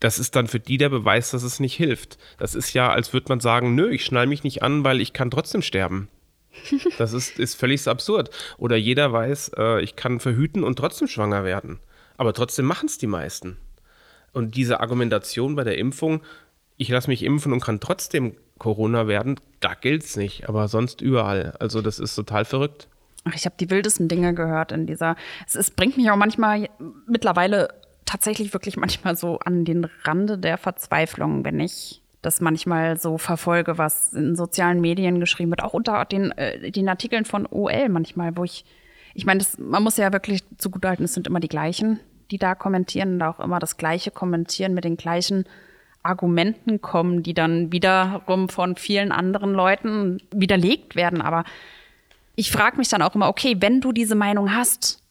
das 0.00 0.18
ist 0.18 0.34
dann 0.34 0.48
für 0.48 0.58
die 0.58 0.78
der 0.78 0.88
Beweis, 0.88 1.30
dass 1.30 1.44
es 1.44 1.60
nicht 1.60 1.76
hilft. 1.76 2.18
Das 2.38 2.56
ist 2.56 2.72
ja, 2.72 2.90
als 2.90 3.12
würde 3.12 3.26
man 3.28 3.38
sagen, 3.38 3.76
nö, 3.76 3.88
ich 3.90 4.04
schnall 4.04 4.26
mich 4.26 4.42
nicht 4.42 4.64
an, 4.64 4.82
weil 4.82 5.00
ich 5.00 5.12
kann 5.12 5.30
trotzdem 5.30 5.62
sterben. 5.62 6.08
Das 6.98 7.12
ist, 7.12 7.38
ist 7.38 7.54
völlig 7.54 7.86
absurd. 7.86 8.30
Oder 8.58 8.74
jeder 8.74 9.12
weiß, 9.12 9.52
äh, 9.56 9.80
ich 9.80 9.94
kann 9.94 10.18
verhüten 10.18 10.64
und 10.64 10.76
trotzdem 10.76 11.06
schwanger 11.06 11.44
werden. 11.44 11.78
Aber 12.16 12.32
trotzdem 12.32 12.64
machen 12.64 12.86
es 12.86 12.98
die 12.98 13.06
meisten. 13.06 13.58
Und 14.32 14.56
diese 14.56 14.80
Argumentation 14.80 15.54
bei 15.54 15.62
der 15.62 15.78
Impfung, 15.78 16.22
ich 16.82 16.88
lasse 16.88 17.08
mich 17.08 17.24
impfen 17.24 17.52
und 17.52 17.60
kann 17.60 17.80
trotzdem 17.80 18.34
Corona 18.58 19.06
werden, 19.06 19.40
da 19.60 19.74
gilt 19.74 20.04
es 20.04 20.16
nicht. 20.16 20.48
Aber 20.48 20.68
sonst 20.68 21.00
überall. 21.00 21.54
Also 21.58 21.80
das 21.80 21.98
ist 21.98 22.14
total 22.14 22.44
verrückt. 22.44 22.88
Ach, 23.24 23.34
ich 23.34 23.44
habe 23.44 23.54
die 23.58 23.70
wildesten 23.70 24.08
Dinge 24.08 24.34
gehört 24.34 24.72
in 24.72 24.86
dieser. 24.86 25.16
Es, 25.46 25.54
es 25.54 25.70
bringt 25.70 25.96
mich 25.96 26.10
auch 26.10 26.16
manchmal 26.16 26.68
mittlerweile 27.06 27.68
tatsächlich 28.04 28.52
wirklich 28.52 28.76
manchmal 28.76 29.16
so 29.16 29.38
an 29.38 29.64
den 29.64 29.86
Rande 30.04 30.38
der 30.38 30.58
Verzweiflung, 30.58 31.44
wenn 31.44 31.60
ich 31.60 32.02
das 32.20 32.40
manchmal 32.40 32.98
so 32.98 33.18
verfolge, 33.18 33.78
was 33.78 34.12
in 34.12 34.36
sozialen 34.36 34.80
Medien 34.80 35.18
geschrieben 35.18 35.50
wird, 35.50 35.62
auch 35.62 35.74
unter 35.74 36.04
den, 36.04 36.30
äh, 36.32 36.70
den 36.70 36.88
Artikeln 36.88 37.24
von 37.24 37.46
OL 37.46 37.88
manchmal, 37.88 38.36
wo 38.36 38.44
ich, 38.44 38.64
ich 39.14 39.26
meine, 39.26 39.44
man 39.58 39.82
muss 39.82 39.96
ja 39.96 40.12
wirklich 40.12 40.42
zugutehalten, 40.58 41.04
es 41.04 41.14
sind 41.14 41.26
immer 41.26 41.40
die 41.40 41.48
gleichen, 41.48 42.00
die 42.30 42.38
da 42.38 42.54
kommentieren 42.54 43.14
und 43.14 43.22
auch 43.22 43.40
immer 43.40 43.58
das 43.58 43.76
Gleiche 43.76 44.12
kommentieren 44.12 44.74
mit 44.74 44.84
den 44.84 44.96
gleichen 44.96 45.46
Argumenten 46.02 46.80
kommen, 46.80 47.22
die 47.22 47.34
dann 47.34 47.72
wiederum 47.72 48.48
von 48.48 48.76
vielen 48.76 49.12
anderen 49.12 49.52
Leuten 49.52 50.18
widerlegt 50.34 50.96
werden. 50.96 51.20
Aber 51.20 51.44
ich 52.34 52.50
frage 52.50 52.76
mich 52.78 52.88
dann 52.88 53.02
auch 53.02 53.14
immer, 53.14 53.28
okay, 53.28 53.56
wenn 53.60 53.80
du 53.80 53.92
diese 53.92 54.14
Meinung 54.14 54.54
hast, 54.54 55.02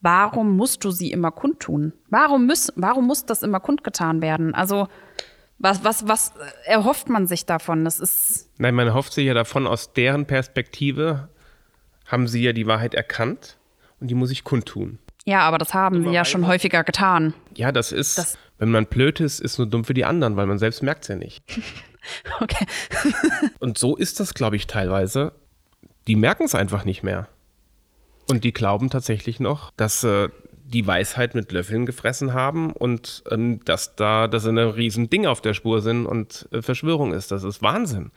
warum 0.00 0.56
musst 0.56 0.84
du 0.84 0.90
sie 0.90 1.10
immer 1.10 1.30
kundtun? 1.30 1.92
Warum 2.10 2.46
muss, 2.46 2.72
warum 2.76 3.06
muss 3.06 3.24
das 3.26 3.42
immer 3.42 3.60
kundgetan 3.60 4.20
werden? 4.22 4.54
Also, 4.54 4.88
was, 5.58 5.84
was, 5.84 6.06
was 6.08 6.34
erhofft 6.66 7.08
man 7.08 7.26
sich 7.26 7.46
davon? 7.46 7.84
Das 7.84 8.00
ist, 8.00 8.50
Nein, 8.58 8.74
man 8.74 8.92
hofft 8.92 9.12
sich 9.12 9.24
ja 9.26 9.34
davon, 9.34 9.66
aus 9.66 9.92
deren 9.92 10.26
Perspektive 10.26 11.28
haben 12.06 12.28
sie 12.28 12.42
ja 12.42 12.52
die 12.52 12.66
Wahrheit 12.66 12.94
erkannt 12.94 13.56
und 14.00 14.08
die 14.08 14.14
muss 14.14 14.30
ich 14.30 14.44
kundtun. 14.44 14.98
ja, 15.24 15.40
aber 15.40 15.56
das 15.56 15.72
haben 15.72 16.02
sie 16.04 16.10
ja 16.10 16.24
schon 16.26 16.46
häufiger 16.46 16.84
getan. 16.84 17.32
Ja, 17.56 17.72
das 17.72 17.92
ist, 17.92 18.18
Das- 18.18 18.36
wenn 18.58 18.70
man 18.70 18.86
blöd 18.86 19.20
ist, 19.20 19.40
ist 19.40 19.58
nur 19.58 19.66
dumm 19.66 19.84
für 19.84 19.94
die 19.94 20.04
anderen, 20.04 20.36
weil 20.36 20.46
man 20.46 20.58
selbst 20.58 20.82
merkt 20.82 21.02
es 21.02 21.08
ja 21.08 21.16
nicht. 21.16 21.42
Okay. 22.38 22.66
Und 23.60 23.78
so 23.78 23.96
ist 23.96 24.20
das, 24.20 24.34
glaube 24.34 24.56
ich, 24.56 24.66
teilweise. 24.66 25.32
Die 26.06 26.16
merken 26.16 26.44
es 26.44 26.54
einfach 26.54 26.84
nicht 26.84 27.02
mehr. 27.02 27.28
Und 28.28 28.44
die 28.44 28.52
glauben 28.52 28.90
tatsächlich 28.90 29.40
noch, 29.40 29.70
dass 29.70 30.04
äh, 30.04 30.28
die 30.66 30.86
Weisheit 30.86 31.34
mit 31.34 31.52
Löffeln 31.52 31.84
gefressen 31.86 32.32
haben 32.32 32.72
und 32.72 33.22
ähm, 33.30 33.60
dass 33.64 33.96
da, 33.96 34.28
dass 34.28 34.44
sie 34.44 34.50
ein 34.50 34.58
riesen 34.58 35.10
Ding 35.10 35.26
auf 35.26 35.40
der 35.40 35.54
Spur 35.54 35.82
sind 35.82 36.06
und 36.06 36.48
äh, 36.52 36.62
Verschwörung 36.62 37.12
ist. 37.12 37.30
Das 37.30 37.44
ist 37.44 37.62
Wahnsinn. 37.62 38.10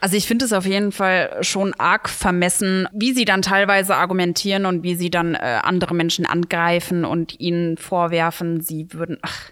Also 0.00 0.16
ich 0.16 0.26
finde 0.26 0.44
es 0.44 0.52
auf 0.52 0.66
jeden 0.66 0.90
Fall 0.90 1.38
schon 1.42 1.74
arg 1.74 2.08
vermessen, 2.08 2.88
wie 2.92 3.12
sie 3.12 3.24
dann 3.24 3.42
teilweise 3.42 3.94
argumentieren 3.94 4.66
und 4.66 4.82
wie 4.82 4.96
sie 4.96 5.10
dann 5.10 5.34
äh, 5.34 5.60
andere 5.62 5.94
Menschen 5.94 6.26
angreifen 6.26 7.04
und 7.04 7.38
ihnen 7.38 7.76
vorwerfen, 7.76 8.60
sie 8.60 8.92
würden, 8.92 9.18
ach, 9.22 9.51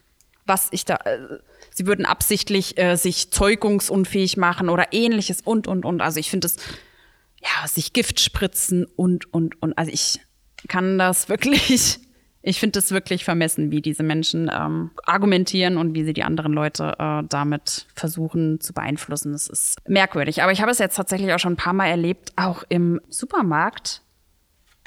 was 0.50 0.66
ich 0.72 0.84
da, 0.84 0.96
äh, 1.04 1.38
sie 1.70 1.86
würden 1.86 2.04
absichtlich 2.04 2.76
äh, 2.76 2.96
sich 2.96 3.30
zeugungsunfähig 3.30 4.36
machen 4.36 4.68
oder 4.68 4.92
ähnliches 4.92 5.40
und, 5.42 5.68
und, 5.68 5.84
und. 5.84 6.02
Also 6.02 6.18
ich 6.18 6.28
finde 6.28 6.46
es, 6.48 6.56
ja, 7.40 7.68
sich 7.68 7.92
Gift 7.92 8.18
spritzen 8.18 8.84
und, 8.84 9.32
und, 9.32 9.62
und. 9.62 9.78
Also 9.78 9.92
ich 9.92 10.20
kann 10.66 10.98
das 10.98 11.28
wirklich, 11.30 12.00
ich 12.42 12.58
finde 12.58 12.80
es 12.80 12.90
wirklich 12.90 13.24
vermessen, 13.24 13.70
wie 13.70 13.80
diese 13.80 14.02
Menschen 14.02 14.50
ähm, 14.52 14.90
argumentieren 15.04 15.76
und 15.76 15.94
wie 15.94 16.02
sie 16.02 16.14
die 16.14 16.24
anderen 16.24 16.52
Leute 16.52 16.96
äh, 16.98 17.22
damit 17.28 17.86
versuchen 17.94 18.60
zu 18.60 18.72
beeinflussen. 18.72 19.30
Das 19.30 19.46
ist 19.46 19.76
merkwürdig. 19.88 20.42
Aber 20.42 20.50
ich 20.50 20.60
habe 20.62 20.72
es 20.72 20.80
jetzt 20.80 20.96
tatsächlich 20.96 21.32
auch 21.32 21.38
schon 21.38 21.52
ein 21.52 21.56
paar 21.56 21.74
Mal 21.74 21.86
erlebt, 21.86 22.32
auch 22.34 22.64
im 22.68 23.00
Supermarkt, 23.08 24.02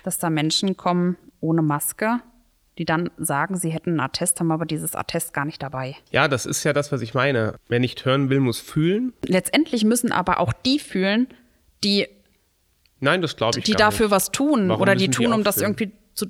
dass 0.03 0.19
da 0.19 0.29
Menschen 0.29 0.75
kommen 0.75 1.15
ohne 1.39 1.61
Maske 1.61 2.19
die 2.77 2.85
dann 2.85 3.11
sagen, 3.17 3.55
sie 3.55 3.69
hätten 3.69 3.91
einen 3.91 3.99
Attest, 3.99 4.39
haben 4.39 4.51
aber 4.51 4.65
dieses 4.65 4.95
Attest 4.95 5.33
gar 5.33 5.45
nicht 5.45 5.61
dabei. 5.61 5.95
Ja, 6.11 6.27
das 6.27 6.45
ist 6.45 6.63
ja 6.63 6.73
das, 6.73 6.91
was 6.91 7.01
ich 7.01 7.13
meine. 7.13 7.55
Wer 7.67 7.79
nicht 7.79 8.03
hören 8.05 8.29
will, 8.29 8.39
muss 8.39 8.59
fühlen. 8.59 9.13
Letztendlich 9.25 9.85
müssen 9.85 10.11
aber 10.11 10.39
auch 10.39 10.53
die 10.53 10.79
fühlen, 10.79 11.27
die, 11.83 12.07
Nein, 12.99 13.21
das 13.21 13.35
glaube 13.35 13.59
ich 13.59 13.65
die 13.65 13.73
dafür 13.73 14.07
nicht. 14.07 14.11
was 14.11 14.31
tun 14.31 14.69
Warum 14.69 14.81
oder 14.81 14.95
die 14.95 15.07
müssen 15.07 15.19
die 15.19 15.25
tun, 15.25 15.33
um 15.33 15.43
das 15.43 15.57
irgendwie 15.57 15.91
zu. 16.15 16.25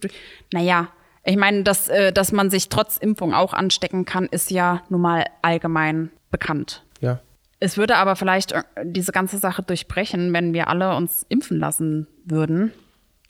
Naja, 0.52 0.90
ich 1.24 1.38
meine, 1.38 1.64
dass, 1.64 1.88
äh, 1.88 2.12
dass 2.12 2.32
man 2.32 2.50
sich 2.50 2.70
trotz 2.70 2.98
Impfung 2.98 3.34
auch 3.34 3.54
anstecken 3.54 4.06
kann, 4.06 4.26
ist 4.26 4.52
ja 4.52 4.82
nun 4.90 5.02
mal 5.02 5.26
allgemein 5.42 6.12
bekannt. 6.32 6.84
Ja. 7.00 7.20
Es 7.60 7.78
würde 7.78 7.96
aber 7.96 8.18
vielleicht 8.18 8.52
äh, 8.52 8.64
diese 8.84 9.14
ganze 9.14 9.38
Sache 9.38 9.64
durchbrechen, 9.64 10.34
wenn 10.34 10.54
wir 10.54 10.68
alle 10.68 10.96
uns 10.98 11.26
impfen 11.30 11.60
lassen 11.60 12.08
würden. 12.26 12.74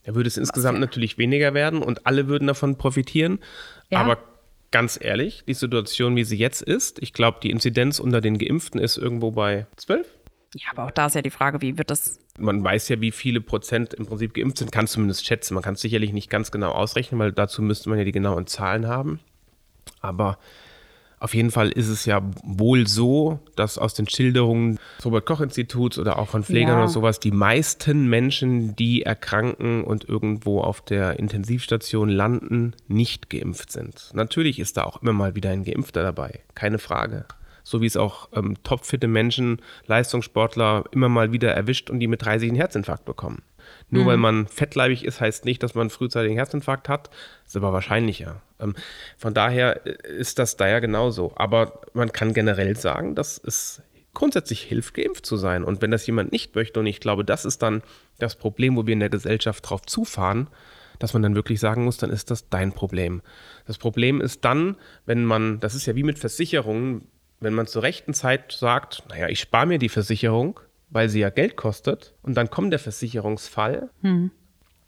Da 0.03 0.15
würde 0.15 0.27
es 0.27 0.37
insgesamt 0.37 0.75
ja- 0.77 0.81
natürlich 0.81 1.17
weniger 1.17 1.53
werden 1.53 1.81
und 1.81 2.05
alle 2.05 2.27
würden 2.27 2.47
davon 2.47 2.77
profitieren. 2.77 3.39
Ja. 3.89 3.99
Aber 3.99 4.17
ganz 4.71 4.99
ehrlich, 5.01 5.43
die 5.47 5.53
Situation, 5.53 6.15
wie 6.15 6.23
sie 6.23 6.37
jetzt 6.37 6.61
ist, 6.61 7.01
ich 7.01 7.13
glaube, 7.13 7.39
die 7.41 7.51
Inzidenz 7.51 7.99
unter 7.99 8.21
den 8.21 8.37
Geimpften 8.37 8.79
ist 8.79 8.97
irgendwo 8.97 9.31
bei 9.31 9.67
12. 9.77 10.07
Ja, 10.55 10.67
aber 10.71 10.85
auch 10.85 10.91
da 10.91 11.07
ist 11.07 11.15
ja 11.15 11.21
die 11.21 11.31
Frage, 11.31 11.61
wie 11.61 11.77
wird 11.77 11.89
das 11.89 12.19
Man 12.37 12.63
weiß 12.63 12.89
ja, 12.89 13.01
wie 13.01 13.11
viele 13.11 13.41
Prozent 13.41 13.93
im 13.93 14.05
Prinzip 14.05 14.33
geimpft 14.33 14.57
sind, 14.59 14.71
kann 14.71 14.87
zumindest 14.87 15.25
schätzen. 15.25 15.53
Man 15.53 15.63
kann 15.63 15.75
es 15.75 15.81
sicherlich 15.81 16.13
nicht 16.13 16.29
ganz 16.29 16.51
genau 16.51 16.71
ausrechnen, 16.71 17.19
weil 17.19 17.31
dazu 17.31 17.61
müsste 17.61 17.89
man 17.89 17.97
ja 17.97 18.03
die 18.05 18.11
genauen 18.11 18.45
Zahlen 18.47 18.87
haben. 18.87 19.19
Aber 20.01 20.37
auf 21.23 21.33
jeden 21.33 21.51
Fall 21.51 21.69
ist 21.69 21.87
es 21.87 22.05
ja 22.05 22.21
wohl 22.43 22.85
so, 22.85 23.39
dass 23.55 23.77
aus 23.77 23.93
den 23.93 24.09
Schilderungen 24.09 24.77
des 24.97 25.05
Robert-Koch-Instituts 25.05 25.97
oder 25.97 26.19
auch 26.19 26.27
von 26.27 26.43
Pflegern 26.43 26.71
Ja. 26.71 26.79
oder 26.79 26.87
sowas 26.89 27.19
die 27.21 27.31
meisten 27.31 28.09
Menschen, 28.09 28.75
die 28.75 29.03
erkranken 29.03 29.85
und 29.85 30.07
irgendwo 30.09 30.59
auf 30.59 30.81
der 30.81 31.17
Intensivstation 31.19 32.09
landen, 32.09 32.73
nicht 32.89 33.29
geimpft 33.29 33.71
sind. 33.71 34.11
Natürlich 34.13 34.59
ist 34.59 34.75
da 34.75 34.83
auch 34.83 35.01
immer 35.01 35.13
mal 35.13 35.33
wieder 35.33 35.49
ein 35.49 35.63
Geimpfter 35.63 36.03
dabei, 36.03 36.41
keine 36.55 36.77
Frage. 36.77 37.25
So 37.63 37.79
wie 37.79 37.85
es 37.85 37.95
auch 37.95 38.27
ähm, 38.33 38.55
topfitte 38.63 39.07
Menschen, 39.07 39.61
Leistungssportler 39.87 40.83
immer 40.91 41.07
mal 41.07 41.31
wieder 41.31 41.53
erwischt 41.53 41.89
und 41.89 42.01
die 42.01 42.07
mit 42.07 42.25
30 42.25 42.49
einen 42.49 42.57
Herzinfarkt 42.57 43.05
bekommen. 43.05 43.41
Nur 43.89 44.05
weil 44.05 44.17
man 44.17 44.47
fettleibig 44.47 45.05
ist, 45.05 45.21
heißt 45.21 45.45
nicht, 45.45 45.61
dass 45.61 45.75
man 45.75 45.89
frühzeitig 45.89 46.29
einen 46.29 46.37
Herzinfarkt 46.37 46.89
hat. 46.89 47.09
Ist 47.45 47.55
aber 47.55 47.73
wahrscheinlicher. 47.73 48.41
Ähm, 48.59 48.75
von 49.17 49.33
daher 49.33 49.85
äh, 49.85 49.95
ist 50.17 50.39
das 50.39 50.57
da 50.57 50.67
ja 50.67 50.79
genauso. 50.79 51.33
Aber 51.35 51.81
man 51.93 52.11
kann 52.11 52.33
generell 52.33 52.75
sagen, 52.75 53.15
dass 53.15 53.39
es 53.43 53.81
grundsätzlich 54.13 54.61
hilft, 54.61 54.93
geimpft 54.93 55.25
zu 55.25 55.37
sein. 55.37 55.63
Und 55.63 55.81
wenn 55.81 55.91
das 55.91 56.07
jemand 56.07 56.31
nicht 56.31 56.55
möchte, 56.55 56.79
und 56.79 56.85
ich 56.85 56.99
glaube, 56.99 57.25
das 57.25 57.45
ist 57.45 57.61
dann 57.61 57.83
das 58.19 58.35
Problem, 58.35 58.75
wo 58.75 58.85
wir 58.85 58.93
in 58.93 58.99
der 58.99 59.09
Gesellschaft 59.09 59.69
drauf 59.69 59.81
zufahren, 59.83 60.47
dass 60.99 61.13
man 61.13 61.23
dann 61.23 61.35
wirklich 61.35 61.59
sagen 61.59 61.83
muss, 61.83 61.97
dann 61.97 62.11
ist 62.11 62.31
das 62.31 62.49
dein 62.49 62.71
Problem. 62.71 63.21
Das 63.65 63.77
Problem 63.77 64.21
ist 64.21 64.45
dann, 64.45 64.77
wenn 65.05 65.25
man, 65.25 65.59
das 65.59 65.75
ist 65.75 65.85
ja 65.85 65.95
wie 65.95 66.03
mit 66.03 66.19
Versicherungen, 66.19 67.07
wenn 67.39 67.53
man 67.53 67.67
zur 67.67 67.83
rechten 67.83 68.13
Zeit 68.13 68.51
sagt, 68.51 69.03
naja, 69.09 69.27
ich 69.27 69.39
spare 69.39 69.65
mir 69.65 69.79
die 69.79 69.89
Versicherung, 69.89 70.59
weil 70.93 71.09
sie 71.09 71.19
ja 71.19 71.29
Geld 71.31 71.57
kostet, 71.57 72.13
und 72.21 72.35
dann 72.35 72.49
kommt 72.49 72.71
der 72.71 72.79
Versicherungsfall, 72.79 73.89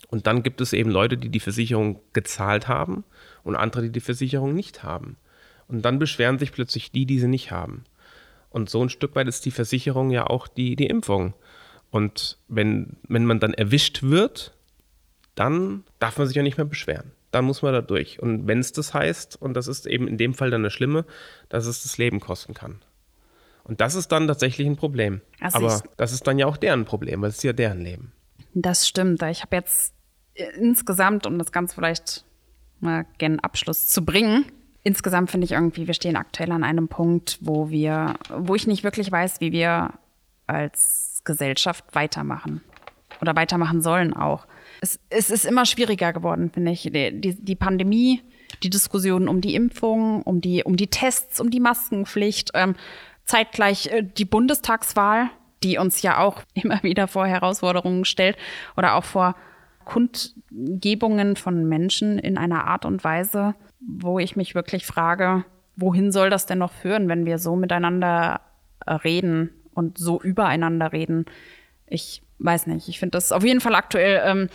und 0.08 0.28
dann 0.28 0.44
gibt 0.44 0.62
es 0.62 0.72
eben 0.72 0.92
Leute, 0.92 1.18
die 1.18 1.30
die 1.30 1.40
Versicherung 1.40 2.00
gezahlt 2.14 2.68
haben 2.68 3.04
und 3.44 3.56
andere, 3.56 3.84
die 3.84 3.92
die 3.92 4.00
Versicherung 4.00 4.54
nicht 4.54 4.84
haben. 4.84 5.18
Und 5.68 5.82
dann 5.82 5.98
beschweren 5.98 6.38
sich 6.38 6.52
plötzlich 6.52 6.92
die, 6.92 7.08
die 7.08 7.20
sie 7.20 7.28
nicht 7.28 7.52
haben. 7.52 7.86
Und 8.52 8.70
so 8.70 8.84
ein 8.84 8.90
Stück 8.90 9.16
weit 9.16 9.28
ist 9.28 9.46
die 9.46 9.52
Versicherung 9.52 10.12
ja 10.12 10.28
auch 10.28 10.48
die, 10.48 10.76
die 10.76 10.86
Impfung. 10.86 11.34
Und 11.90 12.38
wenn, 12.48 12.98
wenn 13.08 13.26
man 13.26 13.40
dann 13.40 13.54
erwischt 13.54 14.04
wird, 14.04 14.54
dann 15.34 15.84
darf 16.00 16.18
man 16.18 16.28
sich 16.28 16.36
ja 16.36 16.44
nicht 16.44 16.58
mehr 16.58 16.66
beschweren. 16.66 17.12
Dann 17.32 17.46
muss 17.46 17.64
man 17.64 17.74
da 17.74 17.82
durch. 17.82 18.22
Und 18.22 18.48
wenn 18.48 18.60
es 18.60 18.72
das 18.72 18.94
heißt, 18.94 19.42
und 19.42 19.56
das 19.56 19.68
ist 19.68 19.88
eben 19.88 20.08
in 20.08 20.18
dem 20.18 20.36
Fall 20.36 20.52
dann 20.52 20.64
das 20.64 20.72
Schlimme, 20.72 21.04
dass 21.50 21.66
es 21.66 21.84
das 21.84 21.98
Leben 21.98 22.20
kosten 22.20 22.54
kann. 22.54 22.80
Und 23.66 23.82
das 23.82 23.96
ist 23.96 24.12
dann 24.12 24.28
tatsächlich 24.28 24.68
ein 24.68 24.78
Problem. 24.78 25.22
Also 25.42 25.58
Aber 25.58 25.84
das 25.98 26.14
ist 26.14 26.26
dann 26.28 26.40
ja 26.40 26.46
auch 26.46 26.58
deren 26.58 26.86
Problem, 26.86 27.22
weil 27.22 27.30
es 27.30 27.38
ist 27.38 27.44
ja 27.44 27.54
deren 27.54 27.82
Leben. 27.82 28.14
Das 28.54 28.88
stimmt. 28.88 29.22
Ich 29.24 29.42
habe 29.42 29.56
jetzt 29.56 29.94
äh, 30.36 30.46
insgesamt, 30.58 31.26
um 31.26 31.38
das 31.38 31.52
Ganze 31.52 31.76
vielleicht 31.76 32.26
mal 32.80 33.06
gen 33.18 33.40
Abschluss 33.40 33.88
zu 33.88 34.06
bringen, 34.06 34.46
insgesamt 34.84 35.32
finde 35.32 35.46
ich 35.46 35.54
irgendwie, 35.54 35.88
wir 35.88 35.94
stehen 35.96 36.16
aktuell 36.16 36.52
an 36.52 36.64
einem 36.64 36.88
Punkt, 36.88 37.40
wo 37.42 37.70
wir, 37.70 38.14
wo 38.30 38.56
ich 38.56 38.68
nicht 38.68 38.84
wirklich 38.84 39.12
weiß, 39.12 39.42
wie 39.42 39.52
wir 39.52 39.94
als 40.48 41.22
Gesellschaft 41.26 41.84
weitermachen 41.94 42.62
oder 43.20 43.36
weitermachen 43.36 43.82
sollen 43.82 44.14
auch. 44.14 44.46
Es, 44.82 45.00
es 45.10 45.32
ist 45.32 45.46
immer 45.46 45.66
schwieriger 45.66 46.14
geworden, 46.14 46.52
finde 46.54 46.72
ich. 46.72 46.84
Die, 46.84 47.20
die, 47.20 47.34
die 47.34 47.56
Pandemie, 47.56 48.22
die 48.62 48.70
Diskussion 48.70 49.28
um 49.28 49.42
die 49.42 49.56
Impfung, 49.56 50.22
um 50.22 50.40
die, 50.40 50.64
um 50.64 50.76
die 50.76 50.88
Tests, 50.88 51.40
um 51.40 51.50
die 51.50 51.60
Maskenpflicht, 51.60 52.52
ähm, 52.54 52.76
zeitgleich 53.26 53.88
äh, 53.88 54.04
die 54.04 54.26
Bundestagswahl, 54.26 55.30
die 55.64 55.78
uns 55.78 56.02
ja 56.02 56.20
auch 56.20 56.44
immer 56.54 56.82
wieder 56.84 57.08
vor 57.08 57.28
Herausforderungen 57.28 58.06
stellt 58.06 58.38
oder 58.78 58.96
auch 58.96 59.04
vor 59.04 59.36
Kundgebungen 59.84 61.36
von 61.36 61.68
Menschen 61.68 62.18
in 62.18 62.38
einer 62.38 62.66
Art 62.66 62.86
und 62.86 63.04
Weise, 63.04 63.54
wo 63.80 64.18
ich 64.18 64.36
mich 64.36 64.56
wirklich 64.56 64.86
frage, 64.86 65.46
wohin 65.76 66.12
soll 66.12 66.30
das 66.30 66.46
denn 66.46 66.58
noch 66.58 66.72
führen, 66.72 67.08
wenn 67.08 67.26
wir 67.26 67.38
so 67.38 67.56
miteinander 67.56 68.42
äh, 68.86 68.94
reden 68.94 69.52
und 69.74 69.98
so 69.98 70.22
übereinander 70.22 70.92
reden? 70.92 71.26
Ich 71.88 72.24
weiß 72.40 72.68
nicht. 72.68 72.88
Ich 72.90 73.00
finde 73.00 73.12
das 73.18 73.32
auf 73.32 73.44
jeden 73.44 73.62
Fall 73.62 73.76
aktuell 73.76 74.22
ähm, 74.26 74.50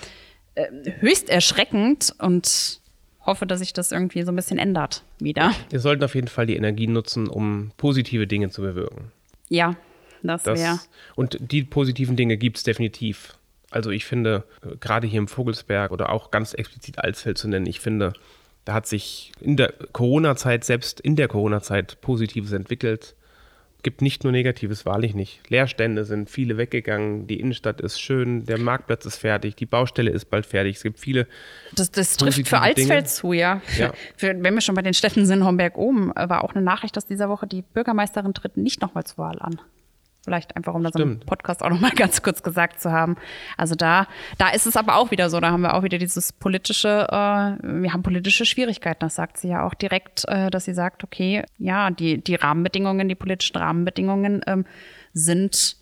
äh, 0.55 0.67
höchst 0.99 1.31
erschreckend 1.31 2.15
und 2.19 2.80
hoffe, 3.27 3.47
dass 3.47 3.61
sich 3.61 3.73
das 3.73 3.93
irgendwie 3.93 4.23
so 4.23 4.33
ein 4.33 4.37
bisschen 4.37 4.59
ändert 4.59 5.03
wieder. 5.19 5.53
Wir 5.71 5.81
sollten 5.81 6.03
auf 6.05 6.15
jeden 6.15 6.29
Fall 6.29 6.47
die 6.47 6.57
Energie 6.57 6.87
nutzen, 6.87 7.29
um 7.29 7.73
positive 7.77 8.27
Dinge 8.27 8.51
zu 8.51 8.63
bewirken. 8.63 9.13
Ja, 9.49 9.77
das 10.23 10.43
Das, 10.45 10.59
wäre. 10.59 10.81
Und 11.17 11.39
die 11.41 11.65
positiven 11.65 12.17
Dinge 12.17 12.37
gibt 12.37 12.59
es 12.59 12.63
definitiv. 12.63 13.37
Also 13.71 13.91
ich 13.91 14.05
finde, 14.05 14.45
äh, 14.65 14.77
gerade 14.81 15.07
hier 15.07 15.19
im 15.19 15.29
Vogelsberg 15.29 15.93
oder 15.93 16.11
auch 16.11 16.31
ganz 16.31 16.55
explizit 16.55 16.99
Alsfeld 16.99 17.39
zu 17.39 17.49
nennen, 17.49 17.67
ich 17.67 17.81
finde, 17.81 18.13
da 18.65 18.75
hat 18.75 18.87
sich 18.87 19.33
in 19.41 19.57
der 19.57 19.73
Corona-Zeit, 19.93 20.65
selbst 20.65 21.01
in 21.01 21.17
der 21.17 21.29
Corona-Zeit, 21.29 22.01
Positives 22.01 22.53
entwickelt. 22.53 23.15
Gibt 23.83 24.03
nicht 24.03 24.25
nur 24.25 24.33
Negatives, 24.33 24.85
wahrlich 24.85 25.15
nicht. 25.15 25.41
Leerstände 25.49 26.05
sind 26.05 26.29
viele 26.29 26.57
weggegangen, 26.57 27.27
die 27.27 27.41
Innenstadt 27.41 27.81
ist 27.81 28.01
schön, 28.01 28.45
der 28.45 28.59
Marktplatz 28.59 29.07
ist 29.07 29.17
fertig, 29.17 29.57
die 29.57 29.67
Baustelle 29.67 30.11
ist 30.11 30.27
bald 30.31 30.47
fertig. 30.47 30.77
Es 30.77 30.83
gibt 30.83 30.99
viele 30.99 31.27
Das, 31.75 31.91
das 31.91 32.17
trifft 32.17 32.47
für 32.47 32.61
Alsfeld 32.61 33.09
zu, 33.09 33.33
ja. 33.33 33.63
Ja. 33.79 33.93
Wenn 34.19 34.55
wir 34.55 34.61
schon 34.61 34.75
bei 34.75 34.83
den 34.83 34.95
Städten 34.95 35.27
sind, 35.27 35.45
Homberg 35.45 35.79
oben, 35.79 36.15
äh, 36.17 36.29
war 36.29 36.45
auch 36.45 36.55
eine 36.55 36.63
Nachricht 36.63 36.97
aus 36.99 37.07
dieser 37.07 37.29
Woche, 37.29 37.47
die 37.47 37.63
Bürgermeisterin 37.63 38.35
tritt 38.35 38.57
nicht 38.57 38.83
nochmal 38.83 39.05
zur 39.05 39.19
Wahl 39.19 39.39
an. 39.41 39.61
Vielleicht 40.25 40.55
einfach, 40.57 40.75
um 40.75 40.83
das 40.85 40.95
im 40.95 41.01
Stimmt. 41.01 41.27
Podcast 41.27 41.63
auch 41.63 41.71
nochmal 41.71 41.91
ganz 41.97 42.23
kurz 42.23 42.43
gesagt 42.43 42.81
zu 42.81 42.93
haben. 42.93 43.17
Also 43.57 43.75
da, 43.75 44.07
da 44.39 44.51
ist 44.51 44.67
es 44.67 44.77
aber 44.77 44.97
auch 44.97 45.11
wieder 45.11 45.31
so, 45.31 45.41
da 45.41 45.51
haben 45.51 45.63
wir 45.63 45.75
auch 45.75 45.83
wieder 45.83 45.99
dieses 45.99 46.33
politische, 46.33 47.07
äh, 47.09 47.15
wir 47.63 47.93
haben 47.93 48.03
politische 48.03 48.45
Schwierigkeiten. 48.45 49.01
Das 49.01 49.15
sagt 49.15 49.39
sie 49.39 49.49
ja 49.49 49.65
auch 49.65 49.75
direkt, 49.75 50.27
äh, 50.29 50.51
dass 50.51 50.67
sie 50.67 50.75
sagt, 50.75 51.05
okay, 51.05 51.45
ja, 51.59 51.91
die, 51.91 52.23
die 52.23 52.35
Rahmenbedingungen, 52.35 53.09
die 53.09 53.15
politischen 53.15 53.57
Rahmenbedingungen 53.57 54.43
ähm, 54.47 54.67
sind 55.15 55.77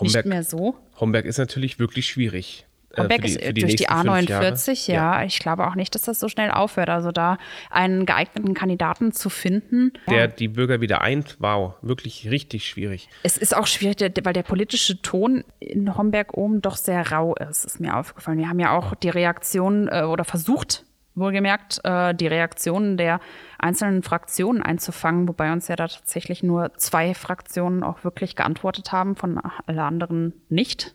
Homberg. 0.00 0.26
mehr 0.26 0.44
so. 0.44 0.76
Homberg 1.00 1.24
ist 1.24 1.38
natürlich 1.38 1.78
wirklich 1.78 2.06
schwierig. 2.06 2.66
Äh, 2.96 3.00
Homberg 3.02 3.22
für 3.22 3.26
die- 3.52 3.60
durch 3.60 3.76
die 3.76 3.84
nächsten 3.84 4.08
fünf 4.10 4.28
Jahre. 4.28 4.46
A49, 4.52 4.92
ja. 4.92 5.22
Ich 5.24 5.38
glaube 5.38 5.66
auch 5.66 5.74
nicht, 5.74 5.94
dass 5.94 6.02
das 6.02 6.20
so 6.20 6.28
schnell 6.28 6.50
aufhört. 6.50 6.88
Also 6.88 7.12
da 7.12 7.38
einen 7.70 8.06
geeigneten 8.06 8.54
Kandidaten 8.54 9.12
zu 9.12 9.30
finden. 9.30 9.92
Der 10.08 10.28
die 10.28 10.48
Bürger 10.48 10.80
wieder 10.80 11.00
eint, 11.00 11.36
wow, 11.40 11.74
wirklich 11.82 12.30
richtig 12.30 12.66
schwierig. 12.68 13.08
Es 13.22 13.36
ist 13.36 13.56
auch 13.56 13.66
schwierig, 13.66 13.98
weil 14.24 14.32
der 14.32 14.42
politische 14.42 15.00
Ton 15.02 15.44
in 15.60 15.96
Homberg 15.96 16.34
oben 16.36 16.62
doch 16.62 16.76
sehr 16.76 17.10
rau 17.12 17.34
ist, 17.34 17.64
ist 17.64 17.80
mir 17.80 17.96
aufgefallen. 17.96 18.38
Wir 18.38 18.48
haben 18.48 18.58
ja 18.60 18.72
auch 18.76 18.94
die 18.94 19.08
Reaktion 19.10 19.88
äh, 19.88 20.02
oder 20.02 20.24
versucht, 20.24 20.84
wohlgemerkt, 21.16 21.80
äh, 21.84 22.12
die 22.14 22.26
Reaktionen 22.26 22.96
der 22.96 23.20
einzelnen 23.58 24.02
Fraktionen 24.02 24.62
einzufangen, 24.62 25.28
wobei 25.28 25.52
uns 25.52 25.68
ja 25.68 25.76
da 25.76 25.86
tatsächlich 25.86 26.42
nur 26.42 26.72
zwei 26.76 27.14
Fraktionen 27.14 27.82
auch 27.84 28.02
wirklich 28.04 28.34
geantwortet 28.36 28.90
haben, 28.92 29.14
von 29.14 29.40
alle 29.66 29.82
anderen 29.84 30.32
nicht. 30.48 30.92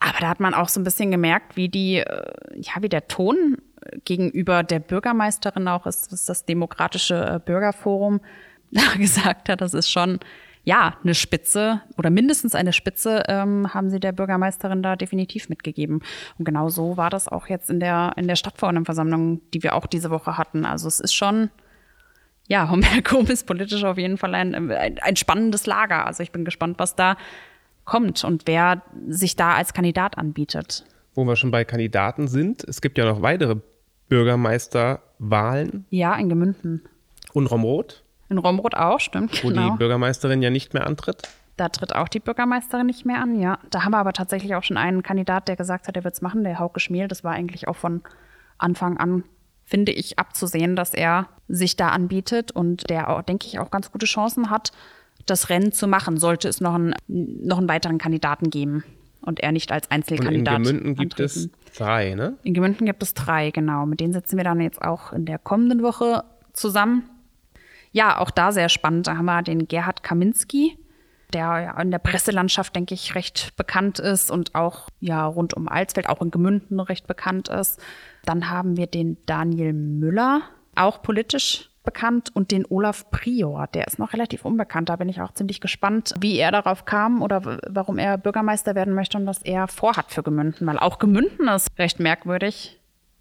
Aber 0.00 0.18
da 0.20 0.28
hat 0.28 0.40
man 0.40 0.54
auch 0.54 0.68
so 0.68 0.80
ein 0.80 0.84
bisschen 0.84 1.10
gemerkt, 1.10 1.56
wie 1.56 1.68
die, 1.68 1.96
äh, 1.98 2.32
ja, 2.54 2.74
wie 2.80 2.88
der 2.88 3.08
Ton 3.08 3.58
gegenüber 4.04 4.62
der 4.62 4.80
Bürgermeisterin 4.80 5.68
auch 5.68 5.86
ist, 5.86 6.12
was 6.12 6.24
das 6.24 6.44
demokratische 6.44 7.14
äh, 7.14 7.40
Bürgerforum 7.44 8.20
da 8.70 8.96
gesagt 8.96 9.48
hat. 9.48 9.60
Das 9.60 9.74
ist 9.74 9.90
schon, 9.90 10.20
ja, 10.64 10.96
eine 11.02 11.14
Spitze 11.14 11.80
oder 11.96 12.10
mindestens 12.10 12.54
eine 12.54 12.72
Spitze 12.72 13.22
ähm, 13.28 13.72
haben 13.72 13.88
sie 13.88 14.00
der 14.00 14.12
Bürgermeisterin 14.12 14.82
da 14.82 14.96
definitiv 14.96 15.48
mitgegeben. 15.48 16.02
Und 16.38 16.44
genau 16.44 16.68
so 16.68 16.96
war 16.96 17.10
das 17.10 17.26
auch 17.28 17.46
jetzt 17.46 17.70
in 17.70 17.80
der, 17.80 18.12
in 18.16 18.28
der 18.28 18.36
Stadtverordnetenversammlung, 18.36 19.40
die 19.54 19.62
wir 19.62 19.74
auch 19.74 19.86
diese 19.86 20.10
Woche 20.10 20.36
hatten. 20.36 20.66
Also 20.66 20.86
es 20.86 21.00
ist 21.00 21.14
schon, 21.14 21.50
ja, 22.48 22.68
Homberg-Ohm 22.70 23.26
ist 23.26 23.46
politisch 23.46 23.84
auf 23.84 23.96
jeden 23.96 24.18
Fall 24.18 24.34
ein, 24.34 24.54
ein, 24.54 24.98
ein 25.00 25.16
spannendes 25.16 25.64
Lager. 25.66 26.06
Also 26.06 26.22
ich 26.22 26.32
bin 26.32 26.44
gespannt, 26.44 26.78
was 26.78 26.94
da 26.94 27.16
kommt 27.88 28.22
und 28.22 28.42
wer 28.46 28.82
sich 29.08 29.34
da 29.34 29.54
als 29.54 29.72
Kandidat 29.72 30.16
anbietet. 30.18 30.84
Wo 31.14 31.24
wir 31.24 31.34
schon 31.36 31.50
bei 31.50 31.64
Kandidaten 31.64 32.28
sind, 32.28 32.62
es 32.64 32.80
gibt 32.80 32.98
ja 32.98 33.04
noch 33.06 33.22
weitere 33.22 33.56
Bürgermeister 34.08 35.00
Wahlen 35.18 35.84
Ja, 35.90 36.14
in 36.14 36.28
Gemünden. 36.28 36.82
und 37.32 37.46
Romroth, 37.46 38.04
In 38.30 38.38
Romroth 38.38 38.74
auch, 38.74 39.00
stimmt. 39.00 39.42
wo 39.44 39.48
genau. 39.48 39.70
die 39.72 39.76
Bürgermeisterin 39.78 40.42
ja 40.42 40.50
nicht 40.50 40.74
mehr 40.74 40.86
antritt. 40.86 41.22
Da 41.56 41.68
tritt 41.68 41.94
auch 41.94 42.08
die 42.08 42.20
Bürgermeisterin 42.20 42.86
nicht 42.86 43.04
mehr 43.04 43.20
an, 43.20 43.40
ja. 43.40 43.58
Da 43.70 43.82
haben 43.84 43.92
wir 43.92 43.98
aber 43.98 44.12
tatsächlich 44.12 44.54
auch 44.54 44.62
schon 44.62 44.76
einen 44.76 45.02
Kandidat, 45.02 45.48
der 45.48 45.56
gesagt 45.56 45.88
hat, 45.88 45.96
er 45.96 46.04
wird 46.04 46.14
es 46.14 46.22
machen, 46.22 46.44
der 46.44 46.58
Hauke 46.58 46.78
Schmiel. 46.80 47.08
Das 47.08 47.24
war 47.24 47.32
eigentlich 47.32 47.66
auch 47.68 47.76
von 47.76 48.02
Anfang 48.58 48.96
an, 48.96 49.24
finde 49.64 49.92
ich, 49.92 50.18
abzusehen, 50.18 50.76
dass 50.76 50.94
er 50.94 51.26
sich 51.48 51.74
da 51.76 51.88
anbietet 51.88 52.52
und 52.52 52.88
der 52.90 53.08
auch, 53.10 53.22
denke 53.22 53.46
ich, 53.46 53.58
auch 53.58 53.70
ganz 53.70 53.90
gute 53.90 54.06
Chancen 54.06 54.50
hat, 54.50 54.70
das 55.30 55.48
Rennen 55.48 55.72
zu 55.72 55.86
machen, 55.86 56.18
sollte 56.18 56.48
es 56.48 56.60
noch 56.60 56.74
einen, 56.74 56.94
noch 57.06 57.58
einen 57.58 57.68
weiteren 57.68 57.98
Kandidaten 57.98 58.50
geben 58.50 58.84
und 59.20 59.40
er 59.40 59.52
nicht 59.52 59.72
als 59.72 59.86
Und 59.86 59.92
in 59.92 59.96
Einzelkandidat 59.96 60.56
Gemünden 60.56 60.94
gibt 60.94 61.20
es 61.20 61.44
antreten. 61.44 61.74
drei, 61.76 62.14
ne? 62.14 62.36
In 62.42 62.54
Gemünden 62.54 62.86
gibt 62.86 63.02
es 63.02 63.14
drei, 63.14 63.50
genau. 63.50 63.86
Mit 63.86 64.00
denen 64.00 64.12
sitzen 64.12 64.36
wir 64.36 64.44
dann 64.44 64.60
jetzt 64.60 64.82
auch 64.82 65.12
in 65.12 65.26
der 65.26 65.38
kommenden 65.38 65.82
Woche 65.82 66.24
zusammen. 66.52 67.08
Ja, 67.92 68.18
auch 68.18 68.30
da 68.30 68.52
sehr 68.52 68.68
spannend. 68.68 69.06
Da 69.06 69.16
haben 69.16 69.24
wir 69.26 69.42
den 69.42 69.66
Gerhard 69.66 70.02
Kaminski, 70.02 70.78
der 71.32 71.40
ja 71.40 71.80
in 71.80 71.90
der 71.90 71.98
Presselandschaft, 71.98 72.74
denke 72.74 72.94
ich, 72.94 73.14
recht 73.14 73.56
bekannt 73.56 73.98
ist 73.98 74.30
und 74.30 74.54
auch 74.54 74.88
ja 75.00 75.24
rund 75.26 75.54
um 75.54 75.68
Alsfeld, 75.68 76.08
auch 76.08 76.22
in 76.22 76.30
Gemünden 76.30 76.80
recht 76.80 77.06
bekannt 77.06 77.48
ist. 77.48 77.80
Dann 78.24 78.50
haben 78.50 78.76
wir 78.76 78.86
den 78.86 79.18
Daniel 79.26 79.72
Müller, 79.72 80.42
auch 80.74 81.02
politisch 81.02 81.67
bekannt, 81.88 82.28
und 82.34 82.50
den 82.50 82.66
Olaf 82.68 83.10
Prior, 83.10 83.66
der 83.66 83.86
ist 83.86 83.98
noch 83.98 84.12
relativ 84.12 84.44
unbekannt. 84.44 84.90
Da 84.90 84.96
bin 84.96 85.08
ich 85.08 85.22
auch 85.22 85.32
ziemlich 85.32 85.58
gespannt, 85.58 86.12
wie 86.20 86.36
er 86.36 86.52
darauf 86.52 86.84
kam 86.84 87.22
oder 87.22 87.58
warum 87.66 87.96
er 87.96 88.18
Bürgermeister 88.18 88.74
werden 88.74 88.92
möchte 88.92 89.16
und 89.16 89.24
was 89.24 89.40
er 89.40 89.68
vorhat 89.68 90.10
für 90.10 90.22
Gemünden. 90.22 90.66
Weil 90.66 90.78
auch 90.78 90.98
Gemünden 90.98 91.48
ist 91.48 91.70
recht 91.78 91.98
merkwürdig. 91.98 92.78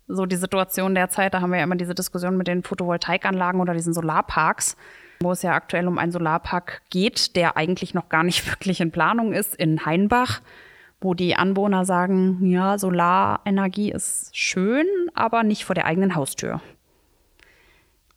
So 0.09 0.25
die 0.25 0.35
Situation 0.35 0.95
derzeit, 0.95 1.33
da 1.33 1.39
haben 1.39 1.51
wir 1.51 1.59
ja 1.59 1.63
immer 1.63 1.77
diese 1.77 1.95
Diskussion 1.95 2.35
mit 2.35 2.47
den 2.47 2.61
Photovoltaikanlagen 2.61 3.61
oder 3.61 3.73
diesen 3.73 3.93
Solarparks, 3.93 4.75
wo 5.21 5.31
es 5.31 5.43
ja 5.43 5.53
aktuell 5.53 5.87
um 5.87 5.97
einen 5.97 6.11
Solarpark 6.11 6.81
geht, 6.89 7.37
der 7.37 7.55
eigentlich 7.55 7.93
noch 7.93 8.09
gar 8.09 8.23
nicht 8.23 8.45
wirklich 8.51 8.81
in 8.81 8.91
Planung 8.91 9.31
ist, 9.31 9.55
in 9.55 9.85
Heinbach, 9.85 10.41
wo 10.99 11.13
die 11.13 11.37
Anwohner 11.37 11.85
sagen, 11.85 12.45
ja, 12.45 12.77
Solarenergie 12.77 13.93
ist 13.93 14.35
schön, 14.35 14.87
aber 15.13 15.43
nicht 15.43 15.63
vor 15.63 15.75
der 15.75 15.85
eigenen 15.85 16.15
Haustür. 16.15 16.59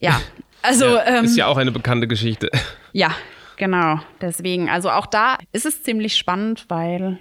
Ja, 0.01 0.21
also 0.63 0.87
ja, 0.87 1.05
ähm, 1.07 1.25
ist 1.25 1.37
ja 1.37 1.47
auch 1.47 1.57
eine 1.57 1.73
bekannte 1.73 2.09
Geschichte. 2.09 2.51
ja, 2.93 3.11
genau. 3.57 4.01
Deswegen, 4.21 4.69
also 4.69 4.91
auch 4.91 5.07
da 5.07 5.39
ist 5.53 5.67
es 5.67 5.83
ziemlich 5.83 6.17
spannend, 6.17 6.67
weil 6.69 7.19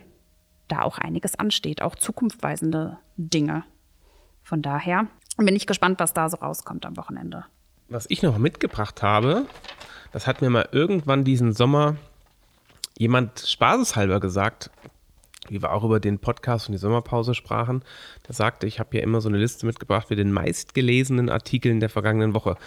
da 0.67 0.81
auch 0.81 0.97
einiges 0.97 1.37
ansteht, 1.37 1.81
auch 1.81 1.95
zukunftsweisende 1.95 2.97
Dinge. 3.17 3.63
Von 4.43 4.61
daher 4.61 5.07
bin 5.37 5.55
ich 5.55 5.67
gespannt, 5.67 5.99
was 5.99 6.13
da 6.13 6.29
so 6.29 6.37
rauskommt 6.37 6.85
am 6.85 6.97
Wochenende. 6.97 7.45
Was 7.87 8.05
ich 8.09 8.21
noch 8.21 8.37
mitgebracht 8.37 9.01
habe, 9.01 9.45
das 10.11 10.27
hat 10.27 10.41
mir 10.41 10.49
mal 10.49 10.69
irgendwann 10.71 11.23
diesen 11.23 11.53
Sommer 11.53 11.95
jemand 12.97 13.39
spaßeshalber 13.39 14.19
gesagt, 14.19 14.69
wie 15.47 15.61
wir 15.61 15.71
auch 15.71 15.83
über 15.83 15.99
den 15.99 16.19
Podcast 16.19 16.67
und 16.67 16.73
die 16.73 16.79
Sommerpause 16.79 17.33
sprachen. 17.33 17.83
Der 18.27 18.35
sagte, 18.35 18.67
ich 18.67 18.79
habe 18.79 18.89
hier 18.91 19.03
immer 19.03 19.21
so 19.21 19.29
eine 19.29 19.37
Liste 19.37 19.65
mitgebracht 19.65 20.09
mit 20.09 20.19
den 20.19 20.31
meistgelesenen 20.31 21.29
Artikeln 21.29 21.79
der 21.79 21.89
vergangenen 21.89 22.33
Woche. 22.33 22.57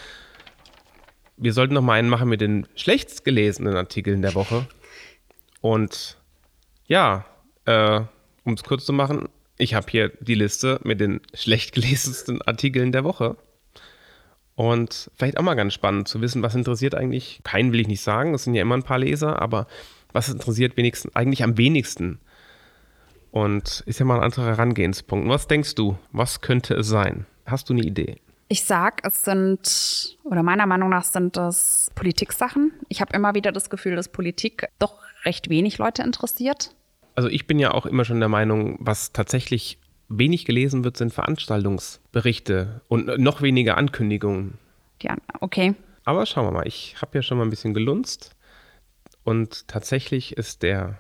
Wir 1.36 1.52
sollten 1.52 1.74
noch 1.74 1.82
mal 1.82 1.94
einen 1.94 2.08
machen 2.08 2.28
mit 2.28 2.40
den 2.40 2.66
schlechtst 2.74 3.24
gelesenen 3.24 3.76
Artikeln 3.76 4.22
der 4.22 4.34
Woche. 4.34 4.66
Und 5.60 6.18
ja, 6.86 7.24
äh, 7.66 8.00
um 8.44 8.54
es 8.54 8.64
kurz 8.64 8.84
zu 8.84 8.92
machen, 8.92 9.28
ich 9.58 9.74
habe 9.74 9.86
hier 9.90 10.12
die 10.20 10.34
Liste 10.34 10.80
mit 10.82 11.00
den 11.00 11.20
schlecht 11.34 11.72
gelesensten 11.74 12.42
Artikeln 12.42 12.92
der 12.92 13.04
Woche. 13.04 13.36
Und 14.54 15.10
vielleicht 15.16 15.38
auch 15.38 15.42
mal 15.42 15.54
ganz 15.54 15.72
spannend 15.72 16.08
zu 16.08 16.20
wissen, 16.20 16.42
was 16.42 16.54
interessiert 16.54 16.94
eigentlich, 16.94 17.40
keinen 17.42 17.72
will 17.72 17.80
ich 17.80 17.88
nicht 17.88 18.02
sagen, 18.02 18.34
es 18.34 18.44
sind 18.44 18.54
ja 18.54 18.62
immer 18.62 18.76
ein 18.76 18.82
paar 18.82 18.98
Leser, 18.98 19.40
aber 19.40 19.66
was 20.12 20.28
interessiert 20.28 20.76
wenigstens, 20.76 21.16
eigentlich 21.16 21.42
am 21.42 21.56
wenigsten? 21.56 22.20
Und 23.32 23.82
ist 23.86 23.98
ja 23.98 24.04
mal 24.04 24.18
ein 24.18 24.24
anderer 24.24 24.46
Herangehenspunkt. 24.46 25.28
Was 25.28 25.48
denkst 25.48 25.74
du, 25.74 25.98
was 26.12 26.42
könnte 26.42 26.74
es 26.74 26.86
sein? 26.86 27.26
Hast 27.46 27.68
du 27.68 27.72
eine 27.72 27.82
Idee? 27.82 28.18
Ich 28.48 28.64
sag, 28.64 29.00
es 29.06 29.24
sind, 29.24 30.18
oder 30.24 30.42
meiner 30.42 30.66
Meinung 30.66 30.90
nach 30.90 31.04
sind 31.04 31.38
das 31.38 31.90
Politiksachen. 31.94 32.72
Ich 32.88 33.00
habe 33.00 33.14
immer 33.16 33.34
wieder 33.34 33.50
das 33.50 33.70
Gefühl, 33.70 33.96
dass 33.96 34.10
Politik 34.10 34.68
doch 34.78 35.00
recht 35.24 35.48
wenig 35.48 35.78
Leute 35.78 36.02
interessiert. 36.02 36.74
Also 37.14 37.30
ich 37.30 37.46
bin 37.46 37.58
ja 37.58 37.72
auch 37.72 37.86
immer 37.86 38.04
schon 38.04 38.20
der 38.20 38.28
Meinung, 38.28 38.76
was 38.80 39.12
tatsächlich 39.12 39.78
wenig 40.08 40.44
gelesen 40.44 40.84
wird, 40.84 40.98
sind 40.98 41.14
Veranstaltungsberichte 41.14 42.82
und 42.88 43.18
noch 43.18 43.40
weniger 43.40 43.78
Ankündigungen. 43.78 44.58
An- 45.06 45.22
okay. 45.40 45.74
Aber 46.04 46.26
schauen 46.26 46.46
wir 46.46 46.52
mal, 46.52 46.66
ich 46.66 46.96
habe 47.00 47.16
ja 47.16 47.22
schon 47.22 47.38
mal 47.38 47.44
ein 47.44 47.50
bisschen 47.50 47.72
gelunzt 47.72 48.36
und 49.24 49.66
tatsächlich 49.68 50.36
ist 50.36 50.62
der 50.62 50.98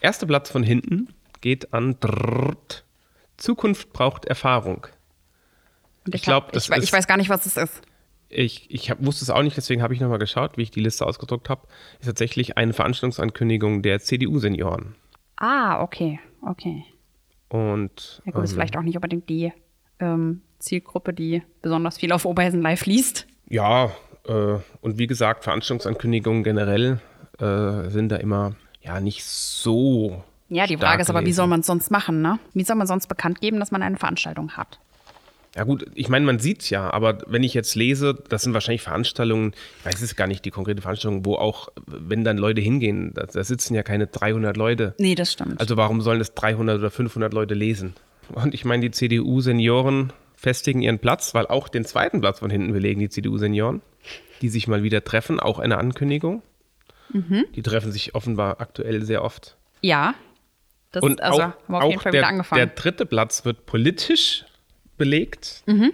erste 0.00 0.26
Platz 0.26 0.50
von 0.50 0.62
hinten 0.62 1.08
geht 1.40 1.72
an 1.72 1.96
Drrrt. 2.00 2.84
Zukunft 3.36 3.92
braucht 3.92 4.24
Erfahrung. 4.24 4.86
Und 6.06 6.14
Ich 6.14 6.22
glaub, 6.22 6.46
hab- 6.46 6.52
das 6.52 6.68
ich, 6.68 6.76
ist- 6.76 6.84
ich 6.84 6.92
weiß 6.92 7.06
gar 7.06 7.16
nicht, 7.16 7.28
was 7.30 7.46
es 7.46 7.56
ist. 7.56 7.82
Ich, 8.30 8.70
ich 8.70 8.90
hab, 8.90 9.02
wusste 9.04 9.24
es 9.24 9.30
auch 9.30 9.42
nicht, 9.42 9.56
deswegen 9.56 9.80
habe 9.82 9.94
ich 9.94 10.00
nochmal 10.00 10.18
geschaut, 10.18 10.58
wie 10.58 10.62
ich 10.62 10.70
die 10.70 10.80
Liste 10.80 11.06
ausgedruckt 11.06 11.48
habe. 11.48 11.66
Ist 12.00 12.06
tatsächlich 12.06 12.58
eine 12.58 12.74
Veranstaltungsankündigung 12.74 13.80
der 13.82 14.00
CDU-Senioren. 14.00 14.96
Ah, 15.36 15.82
okay, 15.82 16.20
okay. 16.46 16.84
Und 17.48 18.20
Ja 18.26 18.32
gut, 18.32 18.44
ist 18.44 18.50
ähm, 18.50 18.56
vielleicht 18.56 18.76
auch 18.76 18.82
nicht 18.82 18.96
unbedingt 18.96 19.28
die 19.30 19.50
ähm, 20.00 20.42
Zielgruppe, 20.58 21.14
die 21.14 21.42
besonders 21.62 21.96
viel 21.96 22.12
auf 22.12 22.26
Oberhessen 22.26 22.60
Live 22.60 22.84
liest. 22.84 23.26
Ja, 23.48 23.92
äh, 24.26 24.56
und 24.82 24.98
wie 24.98 25.06
gesagt, 25.06 25.44
Veranstaltungsankündigungen 25.44 26.44
generell 26.44 27.00
äh, 27.38 27.88
sind 27.88 28.10
da 28.10 28.16
immer 28.16 28.56
ja 28.82 29.00
nicht 29.00 29.24
so. 29.24 30.22
Ja, 30.48 30.66
die 30.66 30.76
Frage 30.76 31.02
ist 31.02 31.10
aber, 31.10 31.26
wie 31.26 31.32
soll 31.32 31.46
man 31.46 31.60
es 31.60 31.66
sonst 31.66 31.90
machen, 31.90 32.22
ne? 32.22 32.38
Wie 32.54 32.64
soll 32.64 32.76
man 32.76 32.86
sonst 32.86 33.06
bekannt 33.06 33.40
geben, 33.40 33.60
dass 33.60 33.70
man 33.70 33.82
eine 33.82 33.98
Veranstaltung 33.98 34.52
hat? 34.52 34.78
Ja 35.56 35.64
gut, 35.64 35.86
ich 35.94 36.08
meine, 36.08 36.24
man 36.24 36.38
sieht 36.38 36.62
es 36.62 36.70
ja, 36.70 36.90
aber 36.92 37.18
wenn 37.26 37.42
ich 37.42 37.54
jetzt 37.54 37.74
lese, 37.74 38.14
das 38.28 38.42
sind 38.42 38.54
wahrscheinlich 38.54 38.82
Veranstaltungen, 38.82 39.54
ich 39.80 39.86
weiß 39.86 40.02
es 40.02 40.14
gar 40.14 40.26
nicht, 40.26 40.44
die 40.44 40.50
konkrete 40.50 40.82
Veranstaltung, 40.82 41.24
wo 41.24 41.34
auch, 41.34 41.68
wenn 41.86 42.22
dann 42.22 42.38
Leute 42.38 42.60
hingehen, 42.60 43.12
da, 43.14 43.24
da 43.24 43.42
sitzen 43.42 43.74
ja 43.74 43.82
keine 43.82 44.06
300 44.06 44.56
Leute. 44.56 44.94
Nee, 44.98 45.14
das 45.14 45.32
stimmt. 45.32 45.60
Also 45.60 45.76
warum 45.76 46.00
sollen 46.00 46.18
das 46.18 46.34
300 46.34 46.78
oder 46.78 46.90
500 46.90 47.32
Leute 47.32 47.54
lesen? 47.54 47.94
Und 48.32 48.54
ich 48.54 48.64
meine, 48.64 48.82
die 48.82 48.90
CDU-Senioren 48.90 50.12
festigen 50.36 50.82
ihren 50.82 50.98
Platz, 50.98 51.34
weil 51.34 51.46
auch 51.46 51.68
den 51.68 51.84
zweiten 51.84 52.20
Platz 52.20 52.38
von 52.38 52.50
hinten 52.50 52.72
belegen 52.72 53.00
die 53.00 53.08
CDU-Senioren, 53.08 53.80
die 54.42 54.48
sich 54.48 54.68
mal 54.68 54.82
wieder 54.82 55.02
treffen, 55.02 55.40
auch 55.40 55.58
eine 55.58 55.78
Ankündigung. 55.78 56.42
Mhm. 57.10 57.46
Die 57.54 57.62
treffen 57.62 57.90
sich 57.92 58.14
offenbar 58.14 58.60
aktuell 58.60 59.04
sehr 59.04 59.22
oft. 59.24 59.56
ja. 59.82 60.14
Das 60.90 61.02
Und 61.02 61.20
also 61.20 61.36
auch, 61.38 61.42
haben 61.42 61.54
wir 61.68 61.82
auf 61.82 61.90
jeden 61.90 62.00
Fall 62.00 62.12
der, 62.12 62.20
wieder 62.22 62.28
angefangen. 62.28 62.58
der 62.60 62.74
dritte 62.74 63.04
Platz 63.04 63.44
wird 63.44 63.66
politisch 63.66 64.46
belegt, 64.96 65.62
Mhm. 65.66 65.92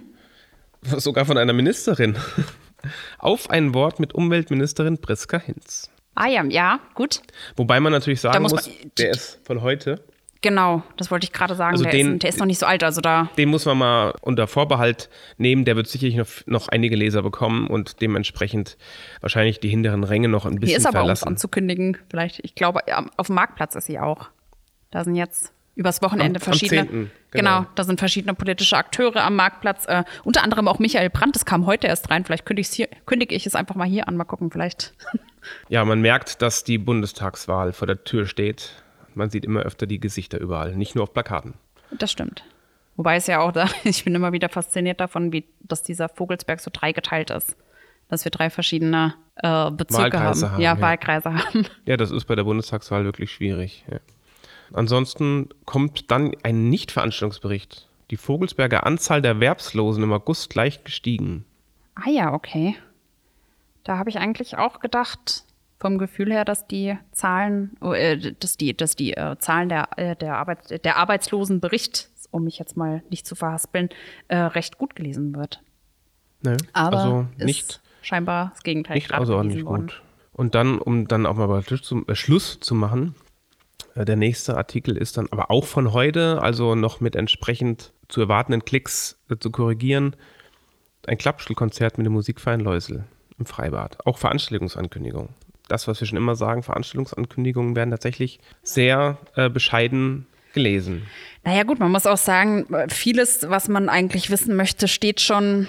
sogar 0.83 1.25
von 1.25 1.37
einer 1.37 1.51
Ministerin. 1.51 2.15
Auf 3.19 3.49
ein 3.49 3.73
Wort 3.73 3.99
mit 3.99 4.13
Umweltministerin 4.15 4.99
Priska 4.99 5.37
Hinz. 5.37 5.89
ah 6.13 6.27
ja, 6.27 6.43
ja, 6.45 6.79
gut. 6.93 7.19
Wobei 7.57 7.81
man 7.81 7.91
natürlich 7.91 8.21
sagen 8.21 8.41
muss 8.41 8.53
muss, 8.53 8.67
man- 8.67 8.75
der 8.97 9.09
ist 9.11 9.39
von 9.43 9.61
heute. 9.61 10.01
Genau, 10.45 10.83
das 10.97 11.09
wollte 11.09 11.23
ich 11.25 11.33
gerade 11.33 11.55
sagen. 11.55 11.71
Also 11.71 11.85
der, 11.85 11.91
den- 11.93 12.13
ist, 12.13 12.21
der 12.23 12.29
ist 12.29 12.37
noch 12.37 12.45
nicht 12.45 12.59
so 12.59 12.67
alt, 12.67 12.83
also 12.83 13.01
da. 13.01 13.29
Den 13.35 13.49
muss 13.49 13.65
man 13.65 13.79
mal 13.79 14.13
unter 14.21 14.45
Vorbehalt 14.45 15.09
nehmen. 15.39 15.65
Der 15.65 15.75
wird 15.75 15.87
sicherlich 15.87 16.15
noch, 16.17 16.27
noch 16.45 16.67
einige 16.67 16.95
Leser 16.95 17.23
bekommen 17.23 17.65
und 17.65 17.99
dementsprechend 17.99 18.77
wahrscheinlich 19.21 19.59
die 19.59 19.69
hinteren 19.69 20.03
Ränge 20.03 20.27
noch 20.27 20.45
ein 20.45 20.51
bisschen 20.59 20.67
Hier 20.67 20.77
ist 20.77 20.85
aber 20.85 20.99
uns 20.99 21.05
verlassen. 21.21 21.27
anzukündigen, 21.29 21.97
vielleicht. 22.11 22.41
Ich 22.43 22.53
glaube, 22.53 22.87
am- 22.95 23.09
auf 23.17 23.25
dem 23.25 23.33
Marktplatz 23.35 23.73
ist 23.73 23.85
sie 23.87 23.97
auch. 23.97 24.29
Da 24.91 25.03
sind 25.03 25.15
jetzt 25.15 25.51
übers 25.73 26.03
Wochenende 26.03 26.39
Am- 26.39 26.43
am 26.43 26.53
verschiedene. 26.53 26.81
10., 26.87 27.11
genau. 27.31 27.59
genau. 27.61 27.65
da 27.73 27.83
sind 27.83 27.97
verschiedene 27.97 28.35
politische 28.35 28.77
Akteure 28.77 29.23
am 29.23 29.35
Marktplatz. 29.35 29.85
Äh, 29.87 30.03
unter 30.25 30.43
anderem 30.43 30.67
auch 30.67 30.77
Michael 30.77 31.09
Brandt, 31.09 31.35
das 31.35 31.45
kam 31.45 31.65
heute 31.65 31.87
erst 31.87 32.11
rein. 32.11 32.23
Vielleicht 32.23 32.45
kündige, 32.45 32.69
hier, 32.71 32.87
kündige 33.07 33.33
ich 33.33 33.47
es 33.47 33.55
einfach 33.55 33.73
mal 33.73 33.87
hier 33.87 34.07
an. 34.07 34.15
Mal 34.15 34.25
gucken, 34.25 34.51
vielleicht. 34.51 34.93
Ja, 35.69 35.85
man 35.85 36.01
merkt, 36.01 36.41
dass 36.41 36.63
die 36.63 36.79
Bundestagswahl 36.79 37.71
vor 37.71 37.85
der 37.85 38.03
Tür 38.03 38.25
steht. 38.25 38.83
Man 39.15 39.29
sieht 39.29 39.45
immer 39.45 39.61
öfter 39.61 39.87
die 39.87 39.99
Gesichter 39.99 40.39
überall, 40.39 40.75
nicht 40.75 40.95
nur 40.95 41.03
auf 41.03 41.13
Plakaten. 41.13 41.55
Das 41.91 42.11
stimmt. 42.11 42.43
Wobei 42.95 43.15
es 43.15 43.27
ja 43.27 43.39
auch 43.41 43.51
da, 43.51 43.67
ich 43.83 44.03
bin 44.03 44.15
immer 44.15 44.31
wieder 44.31 44.49
fasziniert 44.49 44.99
davon, 44.99 45.31
wie, 45.31 45.45
dass 45.61 45.83
dieser 45.83 46.09
Vogelsberg 46.09 46.59
so 46.59 46.71
dreigeteilt 46.71 47.29
ist. 47.29 47.55
Dass 48.07 48.23
wir 48.23 48.31
drei 48.31 48.51
verschiedene 48.51 49.15
äh, 49.37 49.71
Bezirke 49.71 50.19
haben. 50.19 50.41
haben, 50.41 50.61
Ja, 50.61 50.75
ja. 50.75 50.81
Wahlkreise 50.81 51.33
haben. 51.33 51.65
Ja, 51.85 51.97
das 51.97 52.11
ist 52.11 52.25
bei 52.25 52.35
der 52.35 52.43
Bundestagswahl 52.43 53.03
wirklich 53.03 53.31
schwierig. 53.31 53.83
Ja. 53.89 53.99
Ansonsten 54.73 55.49
kommt 55.65 56.11
dann 56.11 56.35
ein 56.43 56.69
Nicht-Veranstaltungsbericht. 56.69 57.87
Die 58.11 58.17
Vogelsberger 58.17 58.85
Anzahl 58.85 59.21
der 59.21 59.31
Erwerbslosen 59.31 60.03
im 60.03 60.13
August 60.13 60.53
leicht 60.53 60.85
gestiegen. 60.85 61.45
Ah 61.95 62.09
ja, 62.09 62.33
okay. 62.33 62.75
Da 63.83 63.97
habe 63.97 64.09
ich 64.09 64.19
eigentlich 64.19 64.57
auch 64.57 64.79
gedacht, 64.79 65.43
vom 65.77 65.97
Gefühl 65.97 66.31
her, 66.31 66.45
dass 66.45 66.67
die 66.67 66.97
Zahlen, 67.11 67.75
oh, 67.81 67.93
äh, 67.93 68.33
dass 68.39 68.57
die, 68.57 68.75
dass 68.75 68.95
die 68.95 69.13
äh, 69.13 69.37
Zahlen 69.39 69.69
der, 69.69 69.89
äh, 69.97 70.15
der, 70.15 70.37
Arbeit, 70.37 70.83
der 70.85 70.97
Arbeitslosenbericht 70.97 72.09
um 72.35 72.43
mich 72.43 72.59
jetzt 72.59 72.77
mal 72.77 73.01
nicht 73.09 73.25
zu 73.25 73.33
verhaspeln, 73.33 73.89
äh, 74.27 74.37
recht 74.37 74.77
gut 74.77 74.95
gelesen 74.95 75.35
wird. 75.35 75.61
Ne? 76.41 76.57
Aber 76.73 76.97
also 76.97 77.27
ist 77.37 77.45
nicht, 77.45 77.81
scheinbar 78.01 78.51
das 78.53 78.63
Gegenteil 78.63 78.95
nicht 78.95 79.07
gerade 79.07 79.21
außerordentlich 79.21 79.65
worden. 79.65 79.87
gut. 79.87 80.01
Und 80.33 80.53
dann, 80.53 80.77
um 80.77 81.07
dann 81.07 81.25
auch 81.25 81.35
mal 81.35 81.47
bei 81.47 81.61
Schluss 81.61 81.81
zu, 81.81 82.05
äh, 82.07 82.15
Schluss 82.15 82.59
zu 82.59 82.75
machen, 82.75 83.15
äh, 83.95 84.03
der 84.03 84.17
nächste 84.17 84.57
Artikel 84.57 84.97
ist 84.97 85.17
dann 85.17 85.27
aber 85.31 85.49
auch 85.49 85.65
von 85.65 85.93
heute, 85.93 86.41
also 86.41 86.75
noch 86.75 86.99
mit 86.99 87.15
entsprechend 87.15 87.93
zu 88.09 88.21
erwartenden 88.21 88.65
Klicks 88.65 89.17
zu 89.39 89.49
korrigieren. 89.49 90.15
Ein 91.07 91.17
Klappstuhlkonzert 91.17 91.97
mit 91.97 92.05
dem 92.05 92.13
Musikverein 92.13 92.59
Läusel 92.59 93.05
im 93.39 93.45
Freibad. 93.45 94.05
Auch 94.05 94.17
Veranstaltungsankündigungen. 94.17 95.29
Das, 95.67 95.87
was 95.87 95.99
wir 95.99 96.07
schon 96.07 96.17
immer 96.17 96.35
sagen, 96.35 96.63
Veranstaltungsankündigungen 96.63 97.75
werden 97.75 97.91
tatsächlich 97.91 98.39
sehr 98.63 99.17
äh, 99.35 99.49
bescheiden 99.49 100.27
gelesen. 100.53 101.03
Naja 101.43 101.63
gut, 101.63 101.79
man 101.79 101.91
muss 101.91 102.05
auch 102.05 102.17
sagen, 102.17 102.65
vieles, 102.89 103.49
was 103.49 103.67
man 103.67 103.89
eigentlich 103.89 104.29
wissen 104.29 104.55
möchte, 104.55 104.87
steht 104.87 105.21
schon 105.21 105.67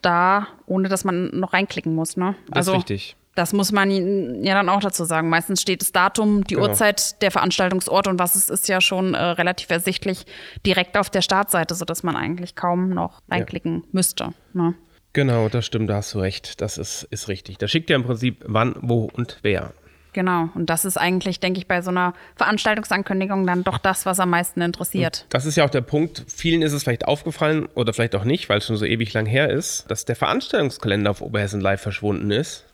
da, 0.00 0.48
ohne 0.66 0.88
dass 0.88 1.04
man 1.04 1.30
noch 1.38 1.52
reinklicken 1.52 1.94
muss. 1.94 2.16
Ne? 2.16 2.34
Das 2.48 2.66
ist 2.68 2.74
richtig. 2.74 3.16
Das 3.34 3.54
muss 3.54 3.72
man 3.72 4.44
ja 4.44 4.54
dann 4.54 4.68
auch 4.68 4.80
dazu 4.80 5.04
sagen. 5.04 5.30
Meistens 5.30 5.62
steht 5.62 5.80
das 5.80 5.90
Datum, 5.92 6.44
die 6.44 6.54
Genau. 6.54 6.68
Uhrzeit, 6.68 7.22
der 7.22 7.30
Veranstaltungsort 7.30 8.06
und 8.06 8.18
was 8.18 8.34
es 8.34 8.50
ist 8.50 8.68
ja 8.68 8.82
schon 8.82 9.14
äh, 9.14 9.22
relativ 9.22 9.70
ersichtlich 9.70 10.26
direkt 10.66 10.98
auf 10.98 11.08
der 11.08 11.22
Startseite, 11.22 11.74
sodass 11.74 12.02
man 12.02 12.14
eigentlich 12.14 12.54
kaum 12.56 12.90
noch 12.90 13.22
reinklicken 13.30 13.84
müsste. 13.92 14.34
Ne? 14.52 14.74
Genau, 15.12 15.48
das 15.48 15.66
stimmt, 15.66 15.90
da 15.90 15.96
hast 15.96 16.14
du 16.14 16.20
recht. 16.20 16.60
Das 16.60 16.78
ist, 16.78 17.04
ist 17.10 17.28
richtig. 17.28 17.58
Da 17.58 17.68
schickt 17.68 17.90
ja 17.90 17.96
im 17.96 18.04
Prinzip 18.04 18.44
wann, 18.46 18.74
wo 18.80 19.10
und 19.12 19.38
wer. 19.42 19.72
Genau. 20.14 20.50
Und 20.54 20.68
das 20.68 20.84
ist 20.84 20.98
eigentlich, 20.98 21.40
denke 21.40 21.58
ich, 21.58 21.66
bei 21.66 21.80
so 21.80 21.90
einer 21.90 22.14
Veranstaltungsankündigung 22.36 23.46
dann 23.46 23.64
doch 23.64 23.78
das, 23.78 24.04
was 24.04 24.20
am 24.20 24.30
meisten 24.30 24.60
interessiert. 24.60 25.26
Das 25.30 25.46
ist 25.46 25.56
ja 25.56 25.64
auch 25.64 25.70
der 25.70 25.80
Punkt. 25.80 26.24
Vielen 26.28 26.62
ist 26.62 26.72
es 26.72 26.82
vielleicht 26.82 27.06
aufgefallen 27.06 27.66
oder 27.74 27.92
vielleicht 27.92 28.14
auch 28.14 28.24
nicht, 28.24 28.48
weil 28.48 28.58
es 28.58 28.66
schon 28.66 28.76
so 28.76 28.84
ewig 28.84 29.12
lang 29.14 29.26
her 29.26 29.50
ist, 29.50 29.90
dass 29.90 30.04
der 30.04 30.16
Veranstaltungskalender 30.16 31.10
auf 31.10 31.22
Oberhessen 31.22 31.60
Live 31.60 31.80
verschwunden 31.80 32.30
ist. 32.30 32.66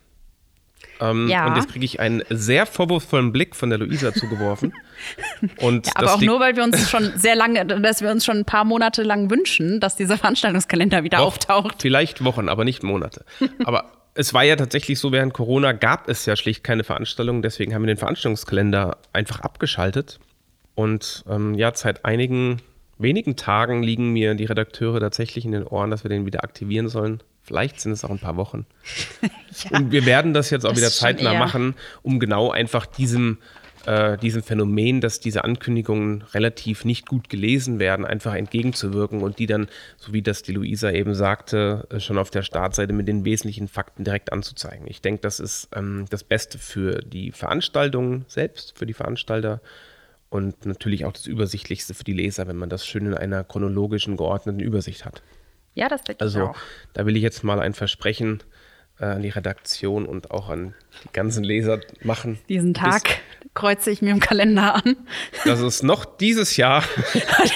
Ähm, 1.01 1.29
Ja. 1.29 1.47
Und 1.47 1.57
jetzt 1.57 1.71
kriege 1.71 1.85
ich 1.85 2.01
einen 2.01 2.23
sehr 2.29 2.67
vorwurfsvollen 2.67 3.33
Blick 3.33 3.55
von 3.55 3.71
der 3.71 3.79
Luisa 3.79 4.13
zugeworfen. 4.13 4.73
Und 5.59 5.87
Ja, 5.87 5.93
aber 5.97 6.15
auch 6.15 6.21
nur, 6.21 6.41
weil 6.41 6.57
wir 6.57 6.65
uns 6.65 6.91
schon 6.91 7.13
sehr 7.17 7.35
lange, 7.35 7.65
dass 7.65 8.03
wir 8.03 8.11
uns 8.11 8.25
schon 8.25 8.39
ein 8.39 8.45
paar 8.45 8.65
Monate 8.65 9.03
lang 9.03 9.31
wünschen, 9.31 9.81
dass 9.81 9.97
dieser 9.97 10.19
Veranstaltungskalender 10.19 11.05
wieder 11.05 11.19
Doch, 11.19 11.27
auftaucht. 11.27 11.77
Vielleicht 11.81 12.25
Wochen, 12.25 12.49
aber 12.49 12.65
nicht 12.65 12.83
Monate. 12.83 13.25
aber 13.65 13.93
es 14.15 14.35
war 14.35 14.43
ja 14.43 14.57
tatsächlich 14.57 14.99
so, 14.99 15.13
während 15.13 15.33
Corona 15.33 15.73
gab 15.73 16.09
es 16.09 16.27
ja 16.27 16.37
schlicht 16.37 16.65
keine 16.65 16.85
Veranstaltungen. 16.85 17.43
Deswegen 17.43 17.75
haben 17.75 17.83
wir 17.83 17.87
den 17.87 17.99
Veranstaltungskalender 17.99 18.99
einfach 19.13 19.41
abgeschaltet. 19.41 20.19
Und 20.75 21.25
ähm, 21.29 21.55
ja, 21.55 21.73
seit 21.75 22.05
einigen 22.05 22.61
wenigen 22.99 23.37
Tagen 23.37 23.83
liegen 23.83 24.13
mir 24.13 24.35
die 24.35 24.45
Redakteure 24.45 25.01
tatsächlich 25.01 25.45
in 25.45 25.53
den 25.53 25.65
Ohren, 25.65 25.91
dass 25.91 26.05
wir 26.05 26.09
den 26.09 26.27
wieder 26.27 26.45
aktivieren 26.45 26.89
sollen. 26.89 27.23
Vielleicht 27.43 27.81
sind 27.81 27.93
es 27.93 28.05
auch 28.05 28.11
ein 28.11 28.19
paar 28.19 28.37
Wochen. 28.37 28.67
Und 29.71 29.91
wir 29.91 30.05
werden 30.05 30.35
das 30.35 30.51
jetzt 30.51 30.67
auch 30.67 30.77
wieder 30.77 30.91
zeitnah 30.91 31.35
machen, 31.35 31.75
um 32.03 32.21
genau 32.21 32.51
einfach 32.51 32.85
diesem, 32.85 33.39
äh, 33.89 34.19
diesem 34.19 34.43
Phänomen, 34.43 35.01
dass 35.01 35.19
diese 35.19 35.45
Ankündigungen 35.45 36.21
relativ 36.35 36.85
nicht 36.85 37.07
gut 37.09 37.31
gelesen 37.31 37.79
werden, 37.79 38.05
einfach 38.05 38.35
entgegenzuwirken 38.35 39.23
und 39.23 39.39
die 39.39 39.47
dann, 39.47 39.67
so 39.97 40.13
wie 40.13 40.21
das 40.21 40.43
die 40.43 40.53
Luisa 40.53 40.91
eben 40.91 41.15
sagte, 41.15 41.87
äh, 41.91 41.99
schon 41.99 42.19
auf 42.19 42.29
der 42.29 42.43
Startseite 42.43 42.93
mit 42.93 43.09
den 43.09 43.25
wesentlichen 43.25 43.67
Fakten 43.67 44.05
direkt 44.05 44.31
anzuzeigen. 44.31 44.87
Ich 44.89 45.01
denke, 45.01 45.23
das 45.23 45.41
ist 45.41 45.69
ähm, 45.75 46.05
das 46.11 46.23
Beste 46.23 46.59
für 46.59 47.01
die 47.01 47.33
Veranstaltung 47.33 48.27
selbst, 48.29 48.77
für 48.77 48.85
die 48.85 48.93
Veranstalter 48.93 49.63
und 50.29 50.67
natürlich 50.67 51.07
auch 51.07 51.13
das 51.13 51.27
Übersichtlichste 51.27 51.95
für 51.95 52.05
die 52.05 52.13
Leser, 52.13 52.47
wenn 52.47 52.57
man 52.57 52.69
das 52.69 52.87
schön 52.87 53.07
in 53.07 53.15
einer 53.15 53.43
chronologischen, 53.43 54.19
geordneten 54.19 54.61
Übersicht 54.61 55.07
hat. 55.07 55.23
Ja, 55.75 55.89
das 55.89 56.03
denke 56.05 56.19
ich 56.19 56.23
Also 56.23 56.49
auch. 56.49 56.57
da 56.93 57.07
will 57.07 57.17
ich 57.17 57.23
jetzt 57.23 57.43
mal 57.43 57.59
ein 57.59 57.73
Versprechen 57.73 58.43
an 59.01 59.23
die 59.23 59.29
Redaktion 59.29 60.07
und 60.07 60.31
auch 60.31 60.49
an 60.49 60.75
die 61.05 61.13
ganzen 61.13 61.45
Leser 61.45 61.81
machen. 62.03 62.39
Diesen 62.49 62.75
Tag 62.75 63.03
kreuze 63.55 63.91
ich 63.91 64.03
mir 64.03 64.11
im 64.11 64.21
Kalender 64.21 64.75
an. 64.77 64.97
Dass 65.45 65.61
es 65.61 65.83
noch 65.83 66.05
dieses 66.05 66.57
Jahr, 66.57 66.83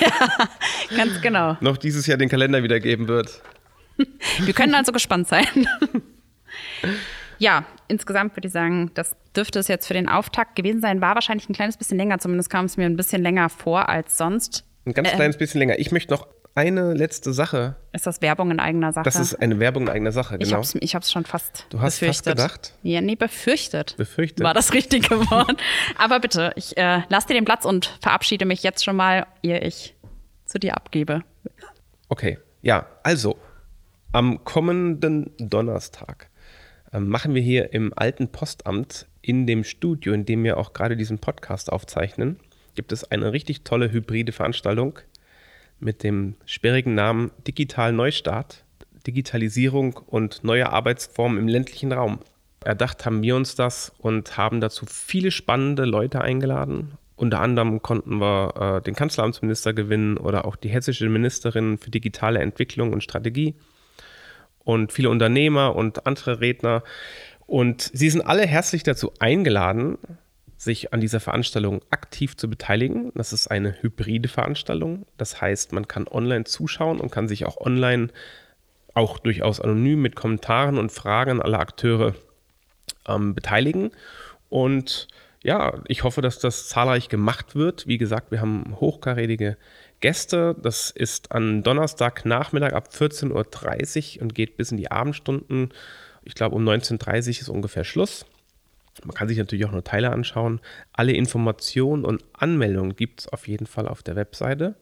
Ganz 0.96 1.20
genau. 1.20 1.56
noch 1.60 1.76
dieses 1.76 2.06
Jahr 2.06 2.18
den 2.18 2.28
Kalender 2.28 2.62
wieder 2.62 2.80
geben 2.80 3.08
wird. 3.08 3.42
Wir 4.40 4.54
können 4.54 4.74
also 4.74 4.92
gespannt 4.92 5.28
sein. 5.28 5.46
Ja, 7.38 7.64
insgesamt 7.88 8.36
würde 8.36 8.46
ich 8.46 8.52
sagen, 8.52 8.92
das 8.94 9.16
dürfte 9.34 9.58
es 9.58 9.66
jetzt 9.66 9.86
für 9.88 9.94
den 9.94 10.08
Auftakt 10.08 10.54
gewesen 10.54 10.80
sein. 10.80 11.00
War 11.00 11.14
wahrscheinlich 11.16 11.48
ein 11.48 11.54
kleines 11.54 11.76
bisschen 11.76 11.96
länger, 11.98 12.20
zumindest 12.20 12.50
kam 12.50 12.66
es 12.66 12.76
mir 12.76 12.86
ein 12.86 12.94
bisschen 12.96 13.20
länger 13.20 13.48
vor 13.48 13.88
als 13.88 14.16
sonst. 14.16 14.64
Ein 14.86 14.92
ganz 14.92 15.08
Ähm. 15.08 15.16
kleines 15.16 15.38
bisschen 15.38 15.58
länger. 15.58 15.78
Ich 15.80 15.90
möchte 15.90 16.12
noch 16.12 16.28
eine 16.54 16.94
letzte 16.94 17.32
Sache. 17.32 17.76
Ist 17.92 18.06
das 18.06 18.20
Werbung 18.20 18.50
in 18.50 18.60
eigener 18.60 18.92
Sache? 18.92 19.04
Das 19.04 19.16
ist 19.16 19.34
eine 19.36 19.58
Werbung 19.58 19.84
in 19.84 19.88
eigener 19.88 20.12
Sache, 20.12 20.36
ich 20.36 20.44
genau. 20.48 20.58
hab's, 20.58 20.74
ich 20.80 20.94
hab's 20.94 21.10
schon 21.10 21.24
fast 21.24 21.66
Du 21.70 21.80
hast 21.80 21.98
fast 21.98 22.24
befürchtet. 22.24 22.36
gedacht? 22.36 22.78
Ja, 22.82 23.00
nee, 23.00 23.16
befürchtet. 23.16 23.96
Befürchtet? 23.96 24.44
War 24.44 24.54
das 24.54 24.72
richtige 24.72 25.10
Wort. 25.30 25.60
Aber 25.98 26.20
bitte, 26.20 26.52
ich 26.56 26.76
äh, 26.76 27.02
lass 27.08 27.26
dir 27.26 27.34
den 27.34 27.44
Platz 27.44 27.64
und 27.64 27.98
verabschiede 28.02 28.44
mich 28.44 28.62
jetzt 28.62 28.84
schon 28.84 28.96
mal, 28.96 29.26
ehe 29.42 29.60
ich 29.60 29.94
zu 30.44 30.58
dir 30.58 30.76
abgebe. 30.76 31.22
Okay, 32.08 32.38
ja, 32.60 32.86
also 33.02 33.38
am 34.12 34.44
kommenden 34.44 35.30
Donnerstag 35.38 36.28
ähm, 36.92 37.08
machen 37.08 37.34
wir 37.34 37.40
hier 37.42 37.72
im 37.72 37.92
alten 37.96 38.28
Postamt 38.28 39.06
in 39.22 39.46
dem 39.46 39.64
Studio, 39.64 40.12
in 40.12 40.26
dem 40.26 40.44
wir 40.44 40.58
auch 40.58 40.74
gerade 40.74 40.96
diesen 40.96 41.18
Podcast 41.18 41.72
aufzeichnen, 41.72 42.38
gibt 42.74 42.92
es 42.92 43.10
eine 43.10 43.32
richtig 43.32 43.64
tolle 43.64 43.90
hybride 43.90 44.32
Veranstaltung 44.32 44.98
mit 45.82 46.02
dem 46.02 46.36
sperrigen 46.46 46.94
Namen 46.94 47.30
Digital 47.46 47.92
Neustart, 47.92 48.64
Digitalisierung 49.06 49.94
und 50.06 50.44
neue 50.44 50.70
Arbeitsformen 50.70 51.38
im 51.38 51.48
ländlichen 51.48 51.92
Raum. 51.92 52.20
Erdacht 52.64 53.04
haben 53.04 53.22
wir 53.22 53.34
uns 53.36 53.56
das 53.56 53.92
und 53.98 54.36
haben 54.36 54.60
dazu 54.60 54.86
viele 54.86 55.30
spannende 55.30 55.84
Leute 55.84 56.20
eingeladen. 56.20 56.92
Unter 57.16 57.40
anderem 57.40 57.82
konnten 57.82 58.20
wir 58.20 58.78
äh, 58.78 58.82
den 58.82 58.94
Kanzleramtsminister 58.94 59.72
gewinnen 59.72 60.16
oder 60.16 60.44
auch 60.44 60.56
die 60.56 60.68
hessische 60.68 61.08
Ministerin 61.08 61.78
für 61.78 61.90
digitale 61.90 62.40
Entwicklung 62.40 62.92
und 62.92 63.02
Strategie 63.02 63.54
und 64.64 64.92
viele 64.92 65.10
Unternehmer 65.10 65.74
und 65.74 66.06
andere 66.06 66.40
Redner. 66.40 66.82
Und 67.46 67.90
sie 67.92 68.10
sind 68.10 68.22
alle 68.22 68.46
herzlich 68.46 68.82
dazu 68.82 69.12
eingeladen, 69.18 69.98
sich 70.62 70.92
an 70.92 71.00
dieser 71.00 71.20
Veranstaltung 71.20 71.82
aktiv 71.90 72.36
zu 72.36 72.48
beteiligen. 72.48 73.12
Das 73.14 73.32
ist 73.32 73.48
eine 73.48 73.82
hybride 73.82 74.28
Veranstaltung. 74.28 75.06
Das 75.16 75.40
heißt, 75.40 75.72
man 75.72 75.88
kann 75.88 76.06
online 76.06 76.44
zuschauen 76.44 77.00
und 77.00 77.10
kann 77.10 77.28
sich 77.28 77.44
auch 77.46 77.56
online, 77.58 78.08
auch 78.94 79.18
durchaus 79.18 79.60
anonym 79.60 80.00
mit 80.00 80.14
Kommentaren 80.14 80.78
und 80.78 80.92
Fragen 80.92 81.42
aller 81.42 81.58
Akteure 81.58 82.14
ähm, 83.08 83.34
beteiligen. 83.34 83.90
Und 84.48 85.08
ja, 85.42 85.80
ich 85.88 86.04
hoffe, 86.04 86.20
dass 86.20 86.38
das 86.38 86.68
zahlreich 86.68 87.08
gemacht 87.08 87.56
wird. 87.56 87.88
Wie 87.88 87.98
gesagt, 87.98 88.30
wir 88.30 88.40
haben 88.40 88.76
hochkarätige 88.78 89.56
Gäste. 90.00 90.54
Das 90.62 90.90
ist 90.90 91.32
an 91.32 91.64
Donnerstagnachmittag 91.64 92.72
ab 92.72 92.90
14.30 92.92 94.16
Uhr 94.16 94.22
und 94.22 94.34
geht 94.34 94.56
bis 94.56 94.70
in 94.70 94.76
die 94.76 94.90
Abendstunden. 94.90 95.70
Ich 96.22 96.34
glaube, 96.34 96.54
um 96.54 96.64
19.30 96.64 97.26
Uhr 97.26 97.40
ist 97.40 97.48
ungefähr 97.48 97.82
Schluss. 97.82 98.24
Man 99.04 99.14
kann 99.14 99.28
sich 99.28 99.38
natürlich 99.38 99.64
auch 99.66 99.72
nur 99.72 99.84
Teile 99.84 100.10
anschauen. 100.10 100.60
Alle 100.92 101.12
Informationen 101.12 102.04
und 102.04 102.22
Anmeldungen 102.32 102.94
gibt 102.94 103.20
es 103.20 103.28
auf 103.28 103.48
jeden 103.48 103.66
Fall 103.66 103.88
auf 103.88 104.02
der 104.02 104.16
Webseite 104.16 104.74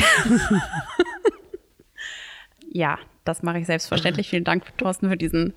Ja, 2.74 2.98
das 3.24 3.44
mache 3.44 3.60
ich 3.60 3.68
selbstverständlich. 3.68 4.30
Vielen 4.30 4.44
Dank, 4.44 4.78
Thorsten, 4.78 5.08
für 5.08 5.16
diesen 5.16 5.54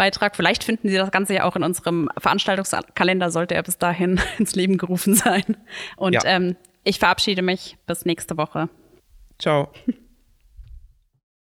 Beitrag. 0.00 0.34
Vielleicht 0.34 0.64
finden 0.64 0.88
Sie 0.88 0.96
das 0.96 1.10
Ganze 1.10 1.34
ja 1.34 1.44
auch 1.44 1.56
in 1.56 1.62
unserem 1.62 2.08
Veranstaltungskalender, 2.18 3.30
sollte 3.30 3.54
er 3.54 3.62
bis 3.62 3.76
dahin 3.76 4.18
ins 4.38 4.54
Leben 4.54 4.78
gerufen 4.78 5.14
sein. 5.14 5.58
Und 5.96 6.14
Ja. 6.14 6.20
ähm, 6.24 6.56
ich 6.84 6.98
verabschiede 6.98 7.42
mich 7.42 7.76
bis 7.86 8.06
nächste 8.06 8.38
Woche. 8.38 8.68
Ciao. 9.38 9.70